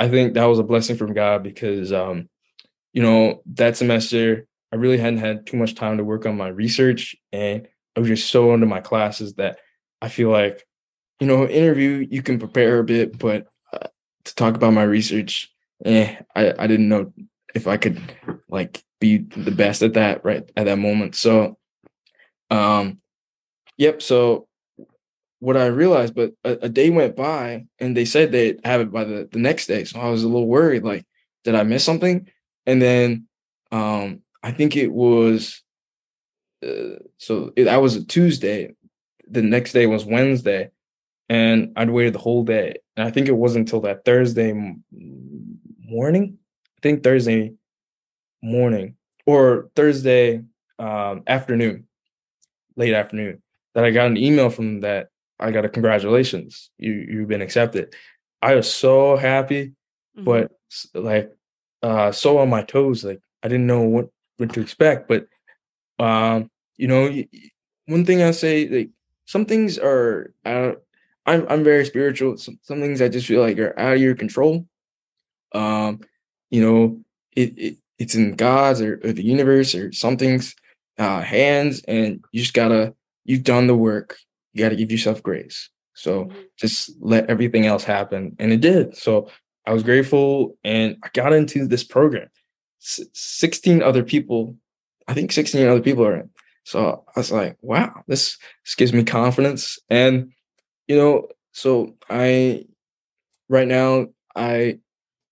I 0.00 0.08
think 0.08 0.32
that 0.34 0.46
was 0.46 0.58
a 0.58 0.64
blessing 0.64 0.96
from 0.96 1.12
God 1.12 1.42
because 1.42 1.92
um, 1.92 2.28
you 2.94 3.02
know 3.02 3.42
that 3.54 3.76
semester 3.76 4.46
I 4.72 4.76
really 4.76 4.96
hadn't 4.96 5.18
had 5.18 5.46
too 5.46 5.58
much 5.58 5.74
time 5.74 5.98
to 5.98 6.04
work 6.04 6.24
on 6.24 6.38
my 6.38 6.48
research, 6.48 7.14
and 7.32 7.68
I 7.94 8.00
was 8.00 8.08
just 8.08 8.30
so 8.30 8.54
into 8.54 8.66
my 8.66 8.80
classes 8.80 9.34
that 9.34 9.58
I 10.00 10.08
feel 10.08 10.30
like, 10.30 10.66
you 11.20 11.26
know, 11.26 11.46
interview 11.46 12.06
you 12.10 12.22
can 12.22 12.38
prepare 12.38 12.78
a 12.78 12.84
bit, 12.84 13.18
but 13.18 13.46
uh, 13.74 13.88
to 14.24 14.34
talk 14.34 14.54
about 14.54 14.72
my 14.72 14.84
research, 14.84 15.52
eh, 15.84 16.16
I 16.34 16.54
I 16.58 16.66
didn't 16.66 16.88
know 16.88 17.12
if 17.54 17.66
I 17.66 17.76
could 17.76 18.00
like 18.48 18.82
be 19.00 19.18
the 19.18 19.50
best 19.50 19.82
at 19.82 19.94
that 19.94 20.24
right 20.24 20.50
at 20.56 20.64
that 20.64 20.78
moment. 20.78 21.14
So, 21.14 21.58
um, 22.50 23.02
yep. 23.76 24.00
So 24.00 24.48
what 25.40 25.56
I 25.56 25.66
realized, 25.66 26.14
but 26.14 26.32
a, 26.44 26.52
a, 26.62 26.68
day 26.68 26.90
went 26.90 27.16
by 27.16 27.66
and 27.78 27.96
they 27.96 28.04
said 28.04 28.30
they'd 28.30 28.60
have 28.64 28.82
it 28.82 28.92
by 28.92 29.04
the, 29.04 29.28
the 29.32 29.38
next 29.38 29.66
day. 29.66 29.84
So 29.84 29.98
I 29.98 30.10
was 30.10 30.22
a 30.22 30.28
little 30.28 30.46
worried, 30.46 30.84
like, 30.84 31.06
did 31.44 31.54
I 31.54 31.62
miss 31.62 31.82
something? 31.82 32.28
And 32.66 32.80
then 32.80 33.26
um 33.72 34.20
I 34.42 34.52
think 34.52 34.76
it 34.76 34.92
was 34.92 35.62
uh, 36.64 36.98
so 37.18 37.52
it, 37.56 37.64
that 37.64 37.80
was 37.82 37.96
a 37.96 38.04
Tuesday. 38.04 38.74
The 39.28 39.42
next 39.42 39.72
day 39.72 39.86
was 39.86 40.04
Wednesday, 40.04 40.70
and 41.28 41.72
I'd 41.76 41.90
waited 41.90 42.14
the 42.14 42.18
whole 42.18 42.44
day. 42.44 42.76
And 42.96 43.06
I 43.06 43.10
think 43.10 43.28
it 43.28 43.36
wasn't 43.36 43.68
until 43.68 43.80
that 43.82 44.04
Thursday 44.04 44.52
morning. 44.92 46.38
I 46.76 46.80
think 46.82 47.02
Thursday 47.02 47.54
morning 48.42 48.96
or 49.26 49.70
Thursday 49.76 50.42
um, 50.78 51.22
afternoon, 51.26 51.86
late 52.76 52.94
afternoon, 52.94 53.42
that 53.74 53.84
I 53.84 53.90
got 53.90 54.06
an 54.06 54.16
email 54.16 54.50
from 54.50 54.80
that 54.80 55.08
I 55.40 55.50
got 55.50 55.64
a 55.64 55.68
congratulations, 55.68 56.70
you 56.78 56.92
you've 56.92 57.28
been 57.28 57.42
accepted. 57.42 57.94
I 58.42 58.54
was 58.54 58.72
so 58.72 59.16
happy, 59.16 59.72
mm-hmm. 60.16 60.24
but 60.24 60.52
like 60.94 61.32
uh 61.82 62.12
so 62.12 62.38
on 62.38 62.50
my 62.50 62.62
toes, 62.62 63.04
like 63.04 63.20
I 63.42 63.48
didn't 63.48 63.66
know 63.66 63.82
what 63.82 64.08
what 64.36 64.52
to 64.54 64.60
expect. 64.60 65.08
But 65.08 65.26
um, 65.98 66.50
you 66.76 66.88
know, 66.88 67.22
one 67.86 68.04
thing 68.04 68.22
I 68.22 68.30
say, 68.30 68.68
like 68.68 68.90
some 69.26 69.44
things 69.44 69.78
are. 69.78 70.32
I'm 71.26 71.46
I'm 71.48 71.64
very 71.64 71.84
spiritual. 71.84 72.38
Some, 72.38 72.58
some 72.62 72.80
things 72.80 73.00
I 73.00 73.08
just 73.08 73.26
feel 73.26 73.42
like 73.42 73.58
are 73.58 73.78
out 73.78 73.94
of 73.94 74.00
your 74.00 74.14
control. 74.14 74.66
Um, 75.52 76.00
you 76.50 76.62
know, 76.62 77.00
it, 77.36 77.58
it 77.58 77.76
it's 77.98 78.14
in 78.14 78.34
God's 78.34 78.80
or, 78.80 79.00
or 79.04 79.12
the 79.12 79.22
universe 79.22 79.74
or 79.74 79.92
something's 79.92 80.54
uh, 80.98 81.20
hands, 81.20 81.82
and 81.86 82.24
you 82.32 82.40
just 82.40 82.54
gotta 82.54 82.94
you've 83.24 83.44
done 83.44 83.66
the 83.66 83.76
work. 83.76 84.16
You 84.52 84.62
gotta 84.62 84.76
give 84.76 84.90
yourself 84.90 85.22
grace. 85.22 85.70
So 85.94 86.24
mm-hmm. 86.24 86.40
just 86.58 86.90
let 87.00 87.28
everything 87.28 87.66
else 87.66 87.84
happen, 87.84 88.36
and 88.38 88.52
it 88.52 88.60
did. 88.60 88.96
So 88.96 89.28
I 89.66 89.72
was 89.72 89.82
grateful, 89.82 90.56
and 90.64 90.96
I 91.02 91.08
got 91.12 91.32
into 91.32 91.66
this 91.66 91.84
program. 91.84 92.28
16 92.78 93.82
other 93.82 94.02
people, 94.02 94.56
I 95.06 95.12
think 95.12 95.32
16 95.32 95.66
other 95.66 95.82
people 95.82 96.06
are 96.06 96.16
in. 96.16 96.30
So 96.64 97.04
I 97.14 97.20
was 97.20 97.32
like, 97.32 97.56
wow, 97.60 98.02
this 98.06 98.38
this 98.64 98.74
gives 98.74 98.92
me 98.92 99.04
confidence. 99.04 99.78
And 99.88 100.32
you 100.88 100.96
know, 100.96 101.28
so 101.52 101.94
I 102.08 102.64
right 103.48 103.68
now 103.68 104.06
I 104.34 104.78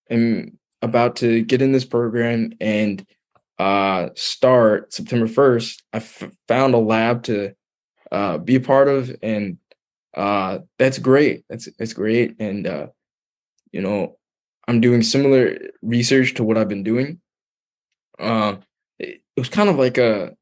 am 0.09 0.57
about 0.81 1.17
to 1.17 1.41
get 1.43 1.61
in 1.61 1.71
this 1.71 1.85
program 1.85 2.53
and 2.59 3.05
uh, 3.57 4.09
start 4.15 4.93
September 4.93 5.27
1st. 5.27 5.81
I 5.93 5.97
f- 5.97 6.31
found 6.47 6.73
a 6.73 6.77
lab 6.77 7.23
to 7.23 7.53
uh, 8.11 8.37
be 8.37 8.55
a 8.55 8.61
part 8.61 8.87
of, 8.87 9.15
and 9.21 9.57
uh, 10.15 10.59
that's 10.77 10.97
great. 10.97 11.45
That's 11.49 11.69
that's 11.77 11.93
great, 11.93 12.35
and 12.39 12.67
uh, 12.67 12.87
you 13.71 13.81
know, 13.81 14.17
I'm 14.67 14.81
doing 14.81 15.01
similar 15.01 15.57
research 15.81 16.35
to 16.35 16.43
what 16.43 16.57
I've 16.57 16.69
been 16.69 16.83
doing. 16.83 17.19
Uh, 18.17 18.57
it, 18.97 19.21
it 19.35 19.39
was 19.39 19.49
kind 19.49 19.69
of 19.69 19.77
like 19.77 19.97
a 19.97 20.35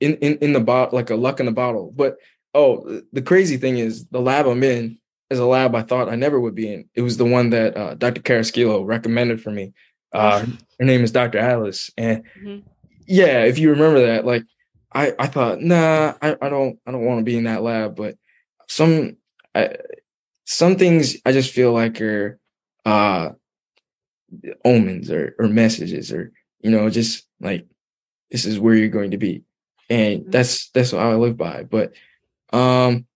in 0.00 0.16
in 0.16 0.38
in 0.38 0.52
the 0.52 0.60
bot 0.60 0.92
like 0.92 1.10
a 1.10 1.16
luck 1.16 1.40
in 1.40 1.46
the 1.46 1.52
bottle. 1.52 1.92
But 1.94 2.16
oh, 2.54 3.02
the 3.12 3.22
crazy 3.22 3.56
thing 3.56 3.78
is, 3.78 4.06
the 4.06 4.20
lab 4.20 4.46
I'm 4.46 4.62
in 4.62 4.98
is 5.30 5.38
a 5.38 5.46
lab 5.46 5.74
I 5.74 5.82
thought 5.82 6.08
I 6.08 6.16
never 6.16 6.38
would 6.40 6.54
be 6.54 6.72
in. 6.72 6.88
It 6.94 7.02
was 7.02 7.16
the 7.16 7.24
one 7.24 7.50
that 7.50 7.76
uh, 7.76 7.94
Dr. 7.94 8.22
Carrasquillo 8.22 8.86
recommended 8.86 9.42
for 9.42 9.50
me. 9.50 9.72
Uh, 10.12 10.46
her 10.78 10.84
name 10.84 11.02
is 11.02 11.10
Dr. 11.10 11.38
Alice, 11.38 11.90
and 11.96 12.22
mm-hmm. 12.38 12.66
yeah, 13.06 13.44
if 13.44 13.58
you 13.58 13.70
remember 13.70 14.06
that, 14.06 14.24
like 14.24 14.44
I 14.94 15.12
I 15.18 15.26
thought, 15.26 15.60
nah, 15.60 16.14
I, 16.22 16.36
I 16.40 16.48
don't 16.48 16.78
I 16.86 16.92
don't 16.92 17.04
want 17.04 17.18
to 17.18 17.24
be 17.24 17.36
in 17.36 17.44
that 17.44 17.62
lab, 17.62 17.96
but 17.96 18.16
some 18.68 19.16
I, 19.54 19.76
some 20.44 20.76
things 20.76 21.16
I 21.24 21.32
just 21.32 21.52
feel 21.52 21.72
like 21.72 22.00
are 22.00 22.38
uh 22.84 23.30
omens 24.64 25.10
or 25.10 25.34
or 25.38 25.48
messages 25.48 26.12
or 26.12 26.32
you 26.60 26.70
know 26.70 26.88
just 26.90 27.26
like 27.40 27.66
this 28.30 28.44
is 28.44 28.58
where 28.58 28.74
you're 28.74 28.88
going 28.88 29.12
to 29.12 29.18
be 29.18 29.44
and 29.88 30.22
mm-hmm. 30.22 30.30
that's 30.30 30.70
that's 30.70 30.92
what 30.92 31.02
I 31.02 31.14
live 31.14 31.36
by 31.36 31.64
but 31.64 31.92
um 32.52 33.06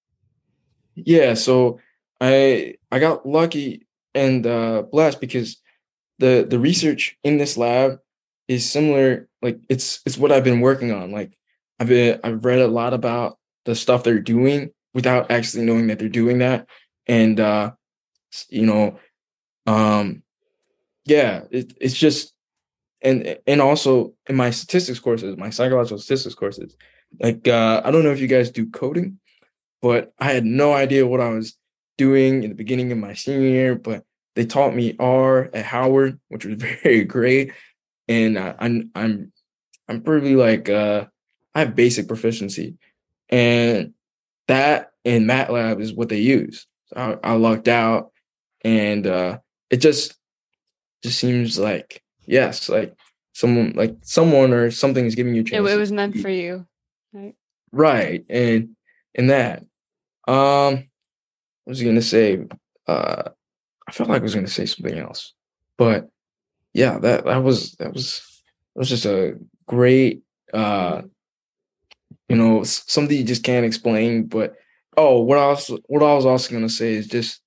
yeah 0.95 1.35
so 1.35 1.81
I 2.21 2.77
I 2.91 2.99
got 2.99 3.27
lucky 3.27 3.87
and 4.15 4.47
uh 4.47 4.83
blessed 4.83 5.21
because 5.21 5.59
the 6.19 6.47
the 6.49 6.59
research 6.59 7.19
in 7.25 7.37
this 7.37 7.57
lab 7.57 7.99
is 8.49 8.71
similar 8.71 9.29
like 9.43 9.61
it's 9.69 10.01
it's 10.07 10.19
what 10.19 10.33
I've 10.33 10.45
been 10.45 10.61
working 10.61 10.93
on 10.93 11.11
like 11.11 11.38
I've 11.81 11.89
been 11.89 12.21
I've 12.25 12.45
read 12.45 12.61
a 12.61 12.69
lot 12.69 12.95
about 12.95 13.39
the 13.65 13.75
stuff 13.75 14.03
they're 14.05 14.21
doing 14.21 14.71
without 14.95 15.31
actually 15.31 15.65
knowing 15.65 15.89
that 15.89 15.99
they're 15.99 16.09
doing 16.09 16.39
that. 16.39 16.67
And 17.07 17.41
uh 17.41 17.73
you 18.49 18.67
know 18.67 18.99
um 19.67 20.23
yeah 21.05 21.43
it, 21.51 21.73
it's 21.81 21.95
just 21.95 22.33
and 23.03 23.39
and 23.47 23.61
also 23.61 24.15
in 24.29 24.37
my 24.37 24.51
statistics 24.51 24.99
courses 24.99 25.37
my 25.37 25.51
psychological 25.51 25.99
statistics 25.99 26.35
courses 26.35 26.77
like 27.21 27.47
uh 27.49 27.81
i 27.85 27.91
don't 27.91 28.05
know 28.05 28.11
if 28.11 28.21
you 28.21 28.27
guys 28.27 28.51
do 28.51 28.69
coding 28.71 29.19
but 29.81 30.13
i 30.19 30.31
had 30.31 30.45
no 30.45 30.73
idea 30.73 31.07
what 31.07 31.21
i 31.21 31.29
was 31.29 31.57
doing 31.97 32.43
in 32.43 32.51
the 32.51 32.57
beginning 32.57 32.93
of 32.93 32.99
my 32.99 33.15
senior 33.15 33.49
year 33.49 33.75
but 33.75 34.05
they 34.35 34.45
taught 34.45 34.75
me 34.75 34.95
r 34.99 35.51
at 35.55 35.65
howard 35.65 36.19
which 36.29 36.45
was 36.45 36.57
very 36.83 37.05
great. 37.05 37.53
And 38.09 38.39
I, 38.39 38.55
i'm 38.59 38.91
i'm 38.95 39.33
i'm 39.89 40.03
pretty 40.03 40.35
like 40.37 40.69
uh 40.69 41.07
i 41.55 41.61
have 41.61 41.75
basic 41.75 42.09
proficiency 42.09 42.77
and 43.29 43.93
that 44.47 44.93
in 45.05 45.25
matlab 45.25 45.81
is 45.81 45.93
what 45.93 46.09
they 46.09 46.19
use 46.19 46.67
so 46.87 47.19
I, 47.23 47.31
I 47.31 47.35
lucked 47.35 47.69
out 47.69 48.13
and 48.65 49.07
uh 49.07 49.39
it 49.71 49.79
just 49.79 50.19
just 51.03 51.19
seems 51.19 51.59
like 51.59 52.03
yes, 52.27 52.69
like 52.69 52.95
someone 53.33 53.73
like 53.75 53.97
someone 54.03 54.53
or 54.53 54.71
something 54.71 55.05
is 55.05 55.15
giving 55.15 55.35
you 55.35 55.43
a 55.43 55.45
chance. 55.45 55.69
It, 55.69 55.73
it 55.73 55.79
was 55.79 55.93
meant 55.93 56.19
for 56.19 56.29
you, 56.29 56.67
right? 57.13 57.35
Right, 57.73 58.25
and 58.29 58.71
and 59.15 59.31
that. 59.31 59.61
Um, 60.27 60.85
I 61.67 61.71
was 61.71 61.83
gonna 61.83 62.03
say, 62.03 62.45
uh, 62.87 63.23
I 63.89 63.93
felt 63.93 64.11
like 64.11 64.21
I 64.21 64.25
was 64.25 64.35
gonna 64.35 64.49
say 64.49 64.67
something 64.67 64.99
else, 64.99 65.33
but 65.77 66.09
yeah, 66.75 66.99
that 66.99 67.25
that 67.25 67.43
was 67.43 67.73
that 67.73 67.93
was 67.93 68.43
that 68.75 68.81
was 68.81 68.89
just 68.89 69.07
a 69.07 69.39
great, 69.67 70.23
uh, 70.53 71.03
you 72.29 72.37
know, 72.37 72.63
something 72.65 73.17
you 73.17 73.25
just 73.25 73.45
can't 73.45 73.67
explain. 73.67 74.27
But 74.27 74.57
oh, 74.97 75.21
what 75.23 75.39
I 75.39 75.47
was 75.49 75.71
What 75.87 76.03
I 76.03 76.15
was 76.15 76.27
also 76.27 76.53
gonna 76.53 76.69
say 76.69 76.95
is 76.95 77.07
just 77.09 77.41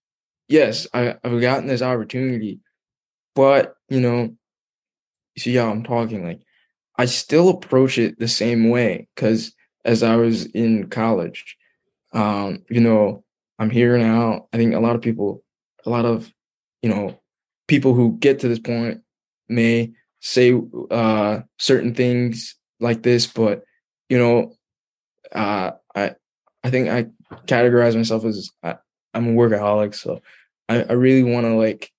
yes, 0.48 0.88
I, 0.94 1.16
I've 1.24 1.42
gotten 1.42 1.68
this 1.68 1.82
opportunity, 1.82 2.60
but 3.36 3.76
you 3.90 4.00
know, 4.02 4.36
see 5.38 5.56
how 5.56 5.70
I'm 5.72 5.84
talking, 5.84 6.24
like 6.26 6.42
I 6.98 7.06
still 7.06 7.50
approach 7.50 7.98
it 7.98 8.20
the 8.20 8.28
same 8.28 8.70
way 8.70 9.08
because 9.16 9.54
as 9.86 10.04
I 10.04 10.16
was 10.16 10.46
in 10.48 10.90
college, 10.90 11.58
um, 12.14 12.64
you 12.70 12.82
know, 12.82 13.24
I'm 13.60 13.70
here 13.70 13.98
now. 13.98 14.48
I 14.54 14.58
think 14.58 14.74
a 14.76 14.80
lot 14.80 14.96
of 14.96 15.02
people, 15.02 15.44
a 15.86 15.90
lot 15.90 16.06
of, 16.06 16.32
you 16.82 16.90
know, 16.90 17.20
people 17.68 17.94
who 17.94 18.18
get 18.20 18.40
to 18.40 18.48
this 18.48 18.60
point 18.60 19.02
may 19.50 19.92
say 20.20 20.54
uh 20.92 21.40
certain 21.58 21.96
things 21.96 22.56
like 22.80 23.04
this, 23.04 23.28
but 23.28 23.64
you 24.10 24.18
know, 24.18 24.54
uh 25.34 25.72
I 25.96 26.16
I 26.64 26.70
think 26.70 26.90
I 26.90 27.08
categorize 27.48 27.96
myself 27.96 28.26
as 28.26 28.50
I, 28.64 28.76
I'm 29.14 29.30
a 29.30 29.32
workaholic, 29.32 29.96
so 29.96 30.22
I, 30.70 30.84
I 30.84 30.94
really 30.94 31.24
want 31.24 31.46
to 31.46 31.56
like 31.56 31.92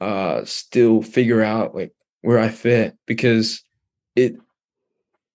uh 0.00 0.44
still 0.44 1.02
figure 1.02 1.42
out 1.42 1.74
like 1.74 1.92
where 2.22 2.38
I 2.38 2.48
fit 2.48 2.96
because 3.06 3.62
it 4.16 4.36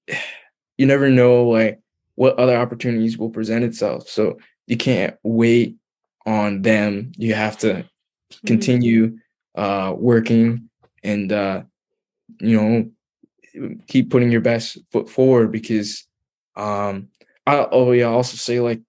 you 0.78 0.86
never 0.86 1.10
know 1.10 1.46
like 1.46 1.80
what 2.16 2.38
other 2.38 2.56
opportunities 2.56 3.18
will 3.18 3.30
present 3.30 3.64
itself. 3.64 4.10
So 4.10 4.40
you 4.68 4.78
can't 4.78 5.16
wait 5.24 5.78
on 6.26 6.62
them. 6.62 7.12
You 7.18 7.34
have 7.34 7.58
to 7.60 7.68
mm-hmm. 7.68 8.48
continue 8.48 9.18
uh 9.56 9.94
working 9.98 10.70
and 11.04 11.32
uh 11.32 11.64
you 12.40 12.62
know 12.62 12.92
keep 13.88 14.10
putting 14.12 14.32
your 14.32 14.42
best 14.42 14.78
foot 14.92 15.10
forward 15.10 15.52
because 15.52 16.06
um 16.56 17.10
I 17.48 17.68
oh 17.72 17.92
yeah 17.92 18.06
also 18.06 18.38
say 18.38 18.60
like 18.60 18.82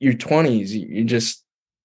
your 0.00 0.14
20s 0.14 0.70
you 0.70 1.04
just 1.04 1.44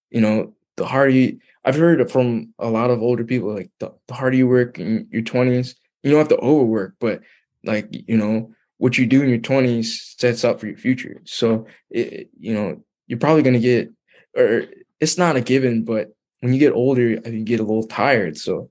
you 0.10 0.22
know 0.22 0.54
the 0.78 0.86
harder 0.86 1.10
you 1.10 1.40
I've 1.64 1.76
heard 1.76 2.10
from 2.12 2.54
a 2.58 2.70
lot 2.70 2.90
of 2.90 3.02
older 3.02 3.24
people 3.24 3.54
like 3.54 3.70
the, 3.80 3.94
the 4.08 4.14
harder 4.14 4.38
you 4.38 4.48
work 4.48 4.80
in 4.80 5.08
your 5.12 5.22
20s, 5.22 5.76
you 6.02 6.10
don't 6.10 6.20
have 6.20 6.30
to 6.30 6.38
overwork, 6.38 6.96
but 7.00 7.22
like 7.64 7.88
you 7.92 8.18
know 8.18 8.52
what 8.78 8.98
you 8.98 9.06
do 9.06 9.22
in 9.22 9.30
your 9.30 9.38
20s 9.38 10.18
sets 10.18 10.44
up 10.44 10.60
for 10.60 10.68
your 10.68 10.78
future. 10.78 11.22
So 11.26 11.68
it, 11.90 12.30
you 12.40 12.54
know 12.54 12.82
you're 13.08 13.20
probably 13.20 13.44
going 13.44 13.54
to 13.54 13.60
get, 13.60 13.92
or 14.38 14.64
it's 15.02 15.18
not 15.18 15.36
a 15.36 15.42
given, 15.42 15.84
but 15.84 16.16
when 16.40 16.54
you 16.54 16.60
get 16.60 16.72
older, 16.72 17.10
you 17.10 17.44
get 17.44 17.60
a 17.60 17.64
little 17.64 17.86
tired. 17.86 18.38
So 18.38 18.70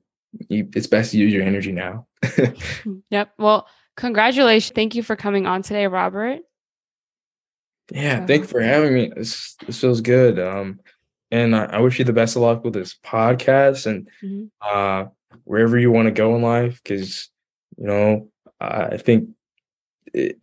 you, 0.49 0.67
it's 0.75 0.87
best 0.87 1.11
to 1.13 1.19
use 1.19 1.33
your 1.33 1.43
energy 1.43 1.73
now. 1.73 2.07
Mm-hmm. 2.31 2.99
yep. 3.11 3.33
Well, 3.39 3.67
congratulations. 3.97 4.73
Thank 4.75 4.95
you 4.95 5.03
for 5.03 5.15
coming 5.15 5.47
on 5.47 5.63
today, 5.63 5.87
Robert. 5.87 6.41
Yeah, 7.93 8.25
thank 8.27 8.43
you 8.43 8.49
for 8.49 8.61
having 8.61 8.95
me. 8.95 9.13
This 9.15 9.57
this 9.67 9.81
feels 9.81 10.01
good. 10.01 10.39
Um, 10.39 10.81
and 11.31 11.55
I, 11.55 11.65
I, 11.65 11.79
wish 11.79 11.99
you 11.99 12.05
the 12.05 12.13
best 12.13 12.37
of 12.37 12.43
luck 12.43 12.65
with 12.65 12.75
this 12.75 12.97
podcast 13.05 13.87
and 13.87 14.09
mm-hmm. 14.23 14.47
uh, 14.61 15.07
wherever 15.45 15.79
you 15.79 15.91
want 15.91 16.07
to 16.07 16.13
go 16.13 16.35
in 16.37 16.43
life 16.43 16.81
because 16.83 17.29
you 17.77 17.87
know 17.87 18.29
i 18.61 18.97
think 18.97 19.29
it, 20.13 20.39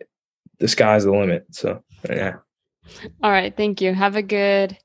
the 0.59 0.67
sky's 0.67 1.03
the 1.03 1.11
limit 1.11 1.45
so 1.51 1.83
yeah 2.09 2.35
all 3.21 3.31
right 3.31 3.55
thank 3.55 3.81
you 3.81 3.93
have 3.93 4.15
a 4.15 4.21
good 4.21 4.77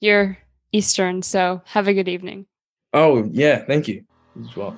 you're 0.00 0.36
eastern 0.72 1.22
so 1.22 1.60
have 1.66 1.88
a 1.88 1.94
good 1.94 2.08
evening 2.08 2.46
oh 2.94 3.28
yeah 3.32 3.64
thank 3.64 3.86
you 3.86 4.02
as 4.42 4.56
well 4.56 4.76